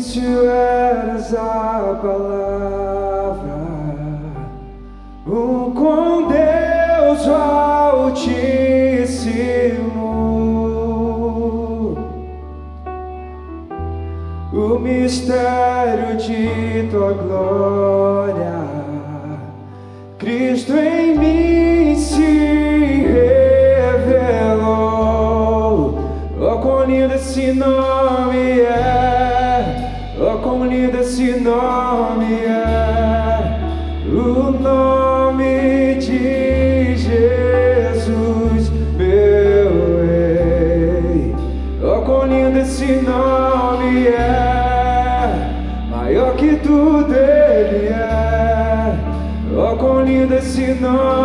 Início 0.00 0.48
eras 0.48 1.34
a 1.34 1.98
palavra. 2.00 3.60
Um 5.26 5.72
com 5.72 6.26
Deus 6.28 7.28
Altíssimo, 7.28 8.38
o 14.54 14.78
mistério 14.78 16.16
de 16.16 16.88
tua 16.90 17.12
glória, 17.12 18.64
Cristo 20.18 20.72
em 20.72 21.18
mim 21.18 21.94
se 21.94 23.04
revelou. 24.02 24.80
Oh, 26.40 26.58
quão 26.62 26.84
lindo 26.84 27.14
esse 27.14 27.52
nome 27.52 27.99
lindo 50.70 51.19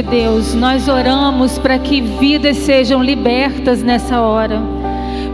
de 0.00 0.02
Deus, 0.02 0.54
nós 0.54 0.88
oramos 0.88 1.58
para 1.58 1.78
que 1.78 2.00
vidas 2.00 2.56
sejam 2.56 3.02
libertas 3.02 3.82
nessa 3.82 4.22
hora, 4.22 4.62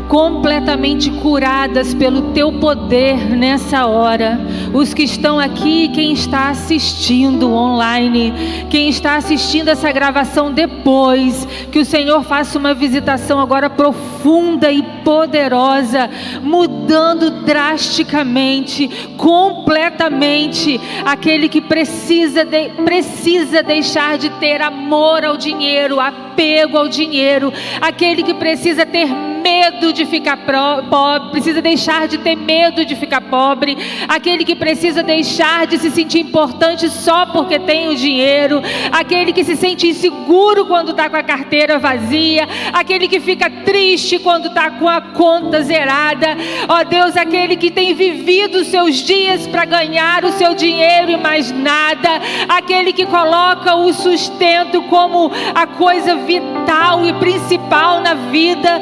completamente 0.08 1.08
curadas 1.08 1.94
pelo 1.94 2.32
teu 2.32 2.52
poder 2.54 3.16
nessa 3.36 3.86
hora. 3.86 4.40
Os 4.74 4.92
que 4.92 5.04
estão 5.04 5.38
aqui, 5.38 5.88
quem 5.88 6.12
está 6.12 6.48
assistindo 6.48 7.52
online, 7.52 8.32
quem 8.68 8.88
está 8.88 9.14
assistindo 9.14 9.68
essa 9.68 9.92
gravação 9.92 10.50
depois, 10.50 11.46
que 11.70 11.78
o 11.78 11.84
Senhor 11.84 12.24
faça 12.24 12.58
uma 12.58 12.74
visitação 12.74 13.38
agora 13.38 13.70
profunda 13.70 14.70
e 14.72 14.82
poderosa, 15.06 16.10
mudando 16.42 17.30
drasticamente, 17.44 18.88
completamente 19.16 20.80
aquele 21.04 21.48
que 21.48 21.60
precisa, 21.60 22.44
de, 22.44 22.70
precisa 22.84 23.62
deixar 23.62 24.18
de 24.18 24.28
ter 24.40 24.60
amor 24.60 25.24
ao 25.24 25.36
dinheiro, 25.36 26.00
apego 26.00 26.76
ao 26.76 26.88
dinheiro, 26.88 27.52
aquele 27.80 28.24
que 28.24 28.34
precisa 28.34 28.84
ter 28.84 29.06
medo 29.46 29.92
de 29.92 30.04
ficar 30.04 30.38
pobre, 30.38 31.30
precisa 31.30 31.62
deixar 31.62 32.08
de 32.08 32.18
ter 32.18 32.34
medo 32.34 32.84
de 32.84 32.96
ficar 32.96 33.20
pobre, 33.20 33.78
aquele 34.08 34.44
que 34.44 34.56
precisa 34.56 35.04
deixar 35.04 35.68
de 35.68 35.78
se 35.78 35.88
sentir 35.92 36.18
importante 36.18 36.90
só 36.90 37.26
porque 37.26 37.60
tem 37.60 37.88
o 37.88 37.94
dinheiro, 37.94 38.60
aquele 38.90 39.32
que 39.32 39.44
se 39.44 39.54
sente 39.54 39.86
inseguro 39.86 40.66
quando 40.66 40.90
está 40.90 41.08
com 41.08 41.16
a 41.16 41.22
carteira 41.22 41.78
vazia, 41.78 42.48
aquele 42.72 43.06
que 43.06 43.20
fica 43.20 43.48
triste 43.48 44.18
quando 44.18 44.48
está 44.48 44.68
com 44.68 44.88
a 44.88 45.00
conta 45.00 45.62
zerada, 45.62 46.36
ó 46.68 46.82
Deus, 46.82 47.16
aquele 47.16 47.54
que 47.54 47.70
tem 47.70 47.94
vivido 47.94 48.58
os 48.58 48.66
seus 48.66 48.96
dias 48.96 49.46
para 49.46 49.64
ganhar 49.64 50.24
o 50.24 50.32
seu 50.32 50.54
dinheiro 50.54 51.08
e 51.08 51.16
mais 51.16 51.52
nada, 51.52 52.20
aquele 52.48 52.92
que 52.92 53.06
coloca 53.06 53.76
o 53.76 53.92
sustento 53.92 54.82
como 54.82 55.30
a 55.54 55.68
coisa 55.68 56.16
vital 56.16 57.06
e 57.06 57.12
principal 57.14 58.00
na 58.00 58.14
vida, 58.14 58.80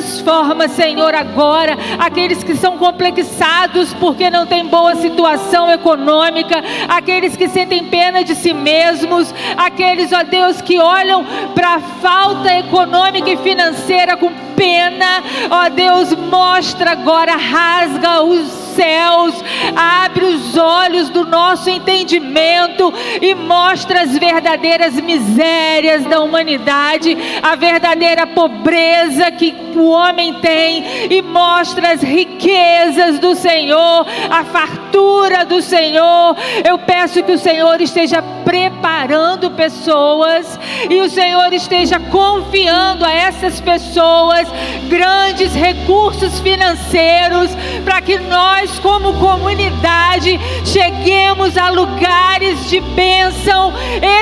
transforma, 0.00 0.66
Senhor, 0.68 1.14
agora. 1.14 1.76
Aqueles 1.98 2.42
que 2.42 2.56
são 2.56 2.78
complexados 2.78 3.92
porque 3.94 4.30
não 4.30 4.46
têm 4.46 4.66
boa 4.66 4.96
situação 4.96 5.70
econômica, 5.70 6.62
aqueles 6.88 7.36
que 7.36 7.48
sentem 7.48 7.84
pena 7.84 8.24
de 8.24 8.34
si 8.34 8.52
mesmos, 8.54 9.32
aqueles, 9.56 10.12
ó 10.12 10.22
Deus, 10.22 10.60
que 10.62 10.78
olham 10.78 11.24
para 11.54 11.74
a 11.74 11.80
falta 11.80 12.52
econômica 12.58 13.30
e 13.30 13.36
financeira 13.36 14.16
com 14.16 14.32
pena, 14.56 15.22
ó 15.50 15.68
Deus, 15.68 16.14
mostra 16.14 16.92
agora, 16.92 17.36
rasga 17.36 18.22
os 18.22 18.69
céus, 18.70 19.34
abre 19.76 20.24
os 20.24 20.56
olhos 20.56 21.08
do 21.08 21.24
nosso 21.24 21.68
entendimento 21.70 22.92
e 23.20 23.34
mostra 23.34 24.02
as 24.02 24.16
verdadeiras 24.16 24.94
misérias 24.94 26.04
da 26.04 26.20
humanidade, 26.20 27.16
a 27.42 27.54
verdadeira 27.56 28.26
pobreza 28.26 29.30
que 29.30 29.54
o 29.76 29.90
homem 29.90 30.34
tem 30.34 31.08
e 31.10 31.22
mostra 31.22 31.92
as 31.92 32.02
riquezas 32.02 33.18
do 33.18 33.34
Senhor, 33.34 34.06
a 34.30 34.44
fartura 34.44 35.44
do 35.44 35.62
Senhor. 35.62 36.36
Eu 36.64 36.78
peço 36.78 37.22
que 37.22 37.32
o 37.32 37.38
Senhor 37.38 37.80
esteja 37.80 38.22
preparando 38.44 39.50
pessoas 39.52 40.58
e 40.88 41.00
o 41.00 41.08
Senhor 41.08 41.52
esteja 41.52 42.00
confiando 42.00 43.04
a 43.04 43.12
essas 43.12 43.60
pessoas 43.60 44.48
grandes 44.88 45.54
recursos 45.54 46.40
financeiros 46.40 47.50
para 47.84 48.00
que 48.00 48.18
nós, 48.18 48.59
como 48.80 49.14
comunidade, 49.14 50.38
cheguemos 50.64 51.56
a 51.56 51.70
lugares 51.70 52.68
de 52.68 52.80
bênção 52.80 53.72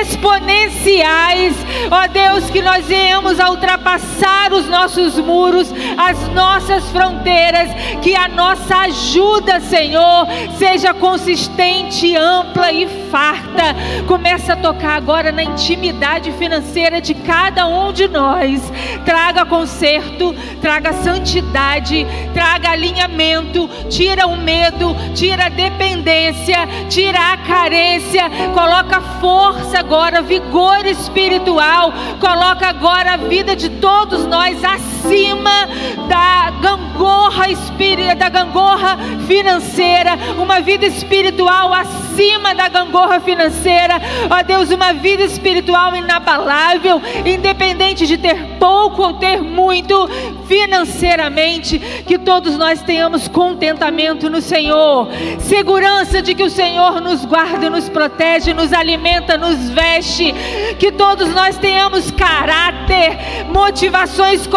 exponenciais. 0.01 1.55
Ó 1.91 2.07
Deus, 2.07 2.49
que 2.49 2.61
nós 2.61 2.85
venhamos 2.85 3.39
a 3.39 3.49
ultrapassar 3.49 4.53
os 4.53 4.67
nossos 4.67 5.19
muros, 5.19 5.73
as 5.97 6.27
nossas 6.29 6.89
fronteiras, 6.89 7.69
que 8.01 8.15
a 8.15 8.27
nossa 8.27 8.77
ajuda, 8.77 9.59
Senhor, 9.59 10.25
seja 10.57 10.93
consistente, 10.93 12.15
ampla 12.15 12.71
e 12.71 12.87
farta. 13.09 13.75
Começa 14.07 14.53
a 14.53 14.57
tocar 14.57 14.95
agora 14.95 15.31
na 15.31 15.43
intimidade 15.43 16.31
financeira 16.33 17.01
de 17.01 17.13
cada 17.13 17.67
um 17.67 17.91
de 17.91 18.07
nós. 18.07 18.61
Traga 19.03 19.45
conserto, 19.45 20.33
traga 20.61 20.93
santidade, 20.93 22.05
traga 22.33 22.69
alinhamento, 22.69 23.69
tira 23.89 24.28
o 24.29 24.37
medo, 24.37 24.95
tira 25.13 25.45
a 25.45 25.49
dependência, 25.49 26.57
tira 26.89 27.33
a 27.33 27.37
carência, 27.37 28.23
coloca 28.53 29.01
força 29.19 29.79
agora, 29.79 30.21
vigor 30.21 30.85
espiritual, 30.85 31.93
coloca 32.19 32.67
agora 32.67 33.13
a 33.13 33.17
vida 33.17 33.55
de 33.55 33.69
todos 33.69 34.25
nós 34.25 34.63
acima 34.63 34.98
da 36.07 36.51
gangorra 36.61 36.89
da 38.17 38.29
gangorra 38.29 38.97
financeira, 39.25 40.11
uma 40.37 40.59
vida 40.59 40.85
espiritual 40.85 41.73
acima 41.73 42.53
da 42.53 42.67
gangorra 42.67 43.19
financeira. 43.19 43.95
Ó 44.29 44.43
Deus, 44.43 44.69
uma 44.69 44.93
vida 44.93 45.23
espiritual 45.23 45.95
inabalável, 45.95 47.01
independente 47.25 48.05
de 48.05 48.17
ter 48.17 48.35
pouco 48.59 49.01
ou 49.01 49.13
ter 49.13 49.41
muito 49.41 50.09
financeiramente, 50.45 51.79
que 52.05 52.17
todos 52.17 52.57
nós 52.57 52.81
tenhamos 52.81 53.27
contentamento 53.27 54.29
no 54.29 54.41
Senhor, 54.41 55.07
segurança 55.39 56.21
de 56.21 56.33
que 56.33 56.43
o 56.43 56.49
Senhor 56.49 56.99
nos 56.99 57.23
guarda, 57.23 57.69
nos 57.69 57.87
protege, 57.87 58.53
nos 58.53 58.73
alimenta, 58.73 59.37
nos 59.37 59.69
veste, 59.69 60.33
que 60.77 60.91
todos 60.91 61.29
nós 61.29 61.57
tenhamos 61.57 62.11
caráter, 62.11 63.45
motivações 63.53 64.47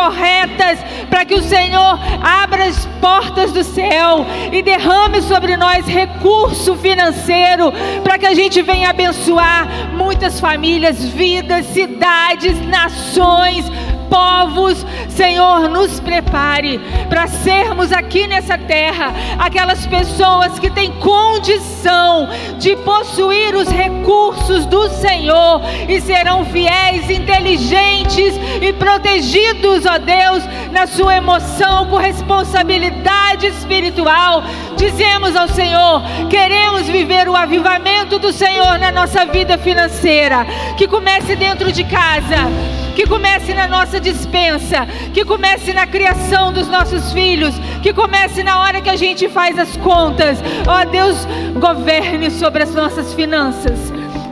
para 1.09 1.25
que 1.25 1.35
o 1.35 1.43
Senhor 1.43 1.99
abra 2.23 2.65
as 2.65 2.87
portas 3.01 3.53
do 3.53 3.63
céu 3.63 4.25
e 4.51 4.63
derrame 4.63 5.23
sobre 5.23 5.57
nós 5.57 5.87
recurso 5.87 6.75
financeiro, 6.77 7.73
para 8.03 8.19
que 8.19 8.27
a 8.27 8.35
gente 8.35 8.63
venha 8.63 8.91
abençoar 8.91 9.67
muitas 9.93 10.41
famílias, 10.41 11.05
vidas, 11.05 11.67
cidades, 11.67 12.61
nações, 12.67 13.71
povos, 14.13 14.85
Senhor, 15.09 15.71
nos 15.71 15.99
prepare 15.99 16.79
para 17.09 17.27
sermos 17.27 17.91
aqui 17.91 18.27
nessa 18.27 18.59
terra 18.59 19.11
aquelas 19.39 19.87
pessoas 19.87 20.59
que 20.59 20.69
têm 20.69 20.93
condição 20.93 22.29
de 22.59 22.77
possuir 22.77 23.55
os 23.55 23.69
recursos 23.69 24.67
do 24.67 24.91
Senhor 24.91 25.63
e 25.89 25.99
serão 26.03 26.45
fiéis, 26.45 27.09
inteligentes 27.09 28.35
e 28.61 28.71
protegidos, 28.75 29.87
ó 29.87 29.97
Deus, 29.97 30.45
na 30.71 30.87
sua 30.87 31.17
emoção 31.17 31.87
com 31.87 31.97
responsabilidade 31.97 33.47
espiritual. 33.47 34.45
Dizemos 34.77 35.35
ao 35.35 35.49
Senhor, 35.49 36.03
queremos 36.29 36.87
viver 36.87 37.31
o 37.31 37.37
avivamento 37.37 38.19
do 38.19 38.31
Senhor 38.31 38.79
na 38.79 38.93
nossa 38.93 39.25
vida 39.25 39.57
financeira, 39.57 40.45
que 40.77 40.87
comece 40.87 41.35
dentro 41.35 41.73
de 41.73 41.85
casa 41.85 42.73
que 42.95 43.07
comece 43.07 43.55
na 43.55 43.67
nossa 43.67 43.99
dispensa, 44.03 44.87
que 45.15 45.25
comece 45.25 45.73
na 45.73 45.87
criação 45.87 46.53
dos 46.53 46.69
nossos 46.69 47.13
filhos, 47.13 47.55
que 47.83 47.95
comece 47.95 48.43
na 48.43 48.61
hora 48.61 48.81
que 48.83 48.91
a 48.91 48.97
gente 48.97 49.29
faz 49.29 49.59
as 49.59 49.77
contas. 49.79 50.39
Ó 50.67 50.83
oh, 50.83 50.91
Deus, 50.91 51.27
governe 51.59 52.31
sobre 52.31 52.65
as 52.65 52.75
nossas 52.75 53.15
finanças. 53.15 53.79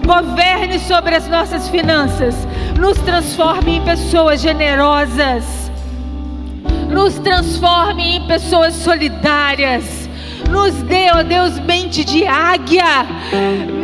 Governe 0.05 0.79
sobre 0.81 1.15
as 1.15 1.29
nossas 1.29 1.69
finanças. 1.69 2.35
Nos 2.79 2.99
transforme 2.99 3.77
em 3.77 3.85
pessoas 3.85 4.41
generosas. 4.41 5.71
Nos 6.91 7.19
transforme 7.19 8.17
em 8.17 8.27
pessoas 8.27 8.75
solidárias 8.75 10.00
nos 10.51 10.75
dê, 10.83 11.11
ó 11.13 11.23
Deus, 11.23 11.59
mente 11.61 12.05
de 12.05 12.27
águia, 12.27 13.07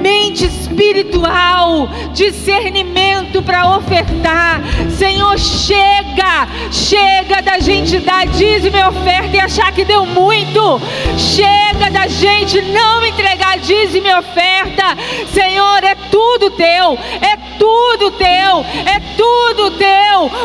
mente 0.03 0.45
espiritual, 0.45 1.89
discernimento 2.12 3.43
para 3.43 3.77
ofertar. 3.77 4.61
Senhor, 4.91 5.39
chega, 5.39 6.49
chega 6.71 7.41
da 7.43 7.59
gente 7.59 7.99
dar 8.01 8.27
dízimo 8.27 8.77
e 8.77 8.83
oferta 8.85 9.37
e 9.37 9.41
achar 9.41 9.73
que 9.73 9.85
deu 9.85 10.05
muito. 10.05 10.81
Chega 11.17 11.91
da 11.91 12.07
gente 12.09 12.61
não 12.62 13.05
entregar 13.05 13.59
dízimo 13.59 14.07
e 14.07 14.14
oferta. 14.14 14.85
Senhor, 15.33 15.85
é 15.85 15.95
tudo 16.11 16.51
teu, 16.51 16.99
é 17.21 17.37
tudo 17.59 18.11
teu, 18.12 18.64
é 18.87 19.01
tudo 19.17 19.71
teu. 19.73 19.97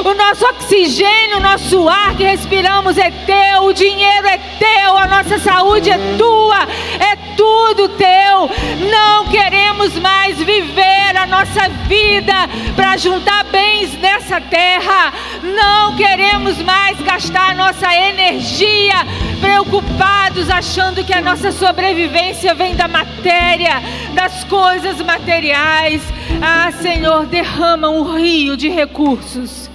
O 0.10 0.14
nosso 0.14 0.46
oxigênio, 0.46 1.38
o 1.38 1.42
nosso 1.42 1.88
ar 1.88 2.16
que 2.16 2.24
respiramos 2.24 2.98
é 2.98 3.12
teu, 3.12 3.66
o 3.66 3.74
dinheiro 3.74 4.28
é 4.28 4.38
teu, 4.38 4.98
a 4.98 5.08
nossa 5.08 5.40
saúde 5.40 5.90
é 5.90 5.98
tua, 6.18 6.68
é 7.00 7.16
tudo 7.36 7.90
teu. 7.90 8.50
Não 8.90 9.26
queremos 9.28 9.98
mais 10.00 10.38
viver 10.38 11.18
a 11.18 11.26
nossa 11.26 11.70
vida 11.88 12.34
para 12.76 12.98
juntar 12.98 13.44
bens 13.46 13.94
nessa 14.00 14.40
terra. 14.42 15.14
Não 15.44 15.96
queremos 15.96 16.58
mais 16.62 17.00
gastar 17.02 17.56
nossa 17.56 17.94
energia 17.96 18.96
preocupados, 19.40 20.50
achando 20.50 21.04
que 21.04 21.14
a 21.14 21.22
nossa 21.22 21.52
sobrevivência 21.52 22.54
vem 22.54 22.76
da 22.76 22.88
matéria, 22.88 23.82
das 24.14 24.44
coisas 24.44 25.02
materiais. 25.02 26.02
Ah, 26.42 26.72
Senhor, 26.72 27.26
derrama 27.26 27.90
um 27.90 28.16
rio 28.16 28.56
de 28.56 28.70
recursos 28.70 29.71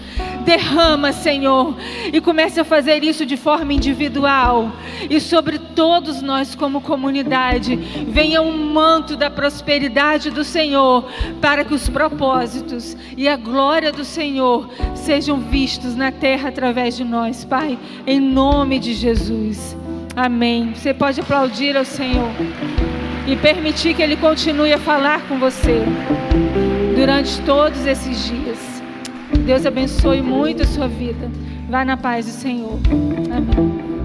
Derrama, 0.47 1.13
Senhor, 1.13 1.77
e 2.13 2.21
comece 2.21 2.61
a 2.61 2.65
fazer 2.65 3.03
isso 3.03 3.27
de 3.27 3.37
forma 3.37 3.73
individual 3.73 4.71
e 5.11 5.21
sobre 5.21 5.59
todos 5.59 6.23
nós 6.23 6.55
como 6.55 6.81
comunidade. 6.81 7.75
Venha 7.75 8.41
um 8.41 8.73
manto 8.73 9.17
da 9.17 9.29
prosperidade 9.29 10.31
do 10.31 10.45
Senhor 10.45 11.05
para 11.41 11.65
que 11.65 11.75
os 11.75 11.89
propósitos 11.89 12.97
e 13.17 13.29
a 13.29 13.37
glória 13.37 13.91
do 13.91 14.05
Senhor 14.05 14.71
sejam 14.95 15.41
vistos 15.41 15.97
na 15.97 16.13
terra 16.13 16.49
através 16.49 16.97
de 16.97 17.03
nós, 17.03 17.45
Pai, 17.45 17.77
em 18.07 18.21
nome 18.21 18.79
de 18.79 18.95
Jesus. 18.95 19.77
Amém. 20.15 20.75
Você 20.75 20.95
pode 20.95 21.21
aplaudir 21.21 21.77
ao 21.77 21.85
Senhor 21.85 22.31
e 23.27 23.35
permitir 23.35 23.95
que 23.95 24.03
Ele 24.03 24.17
continue 24.17 24.73
a 24.73 24.79
falar 24.79 25.23
com 25.23 25.41
você 25.41 25.83
durante 26.95 27.41
todos 27.43 27.85
esses 27.85 28.27
dias. 28.27 28.76
Deus 29.47 29.65
abençoe 29.65 30.21
muito 30.21 30.65
a 30.65 30.67
sua 30.67 30.89
vida. 30.89 31.31
Vá 31.71 31.85
na 31.85 31.97
paz 31.97 32.27
do 32.27 32.33
Senhor. 32.33 32.81
Amém. 33.31 33.96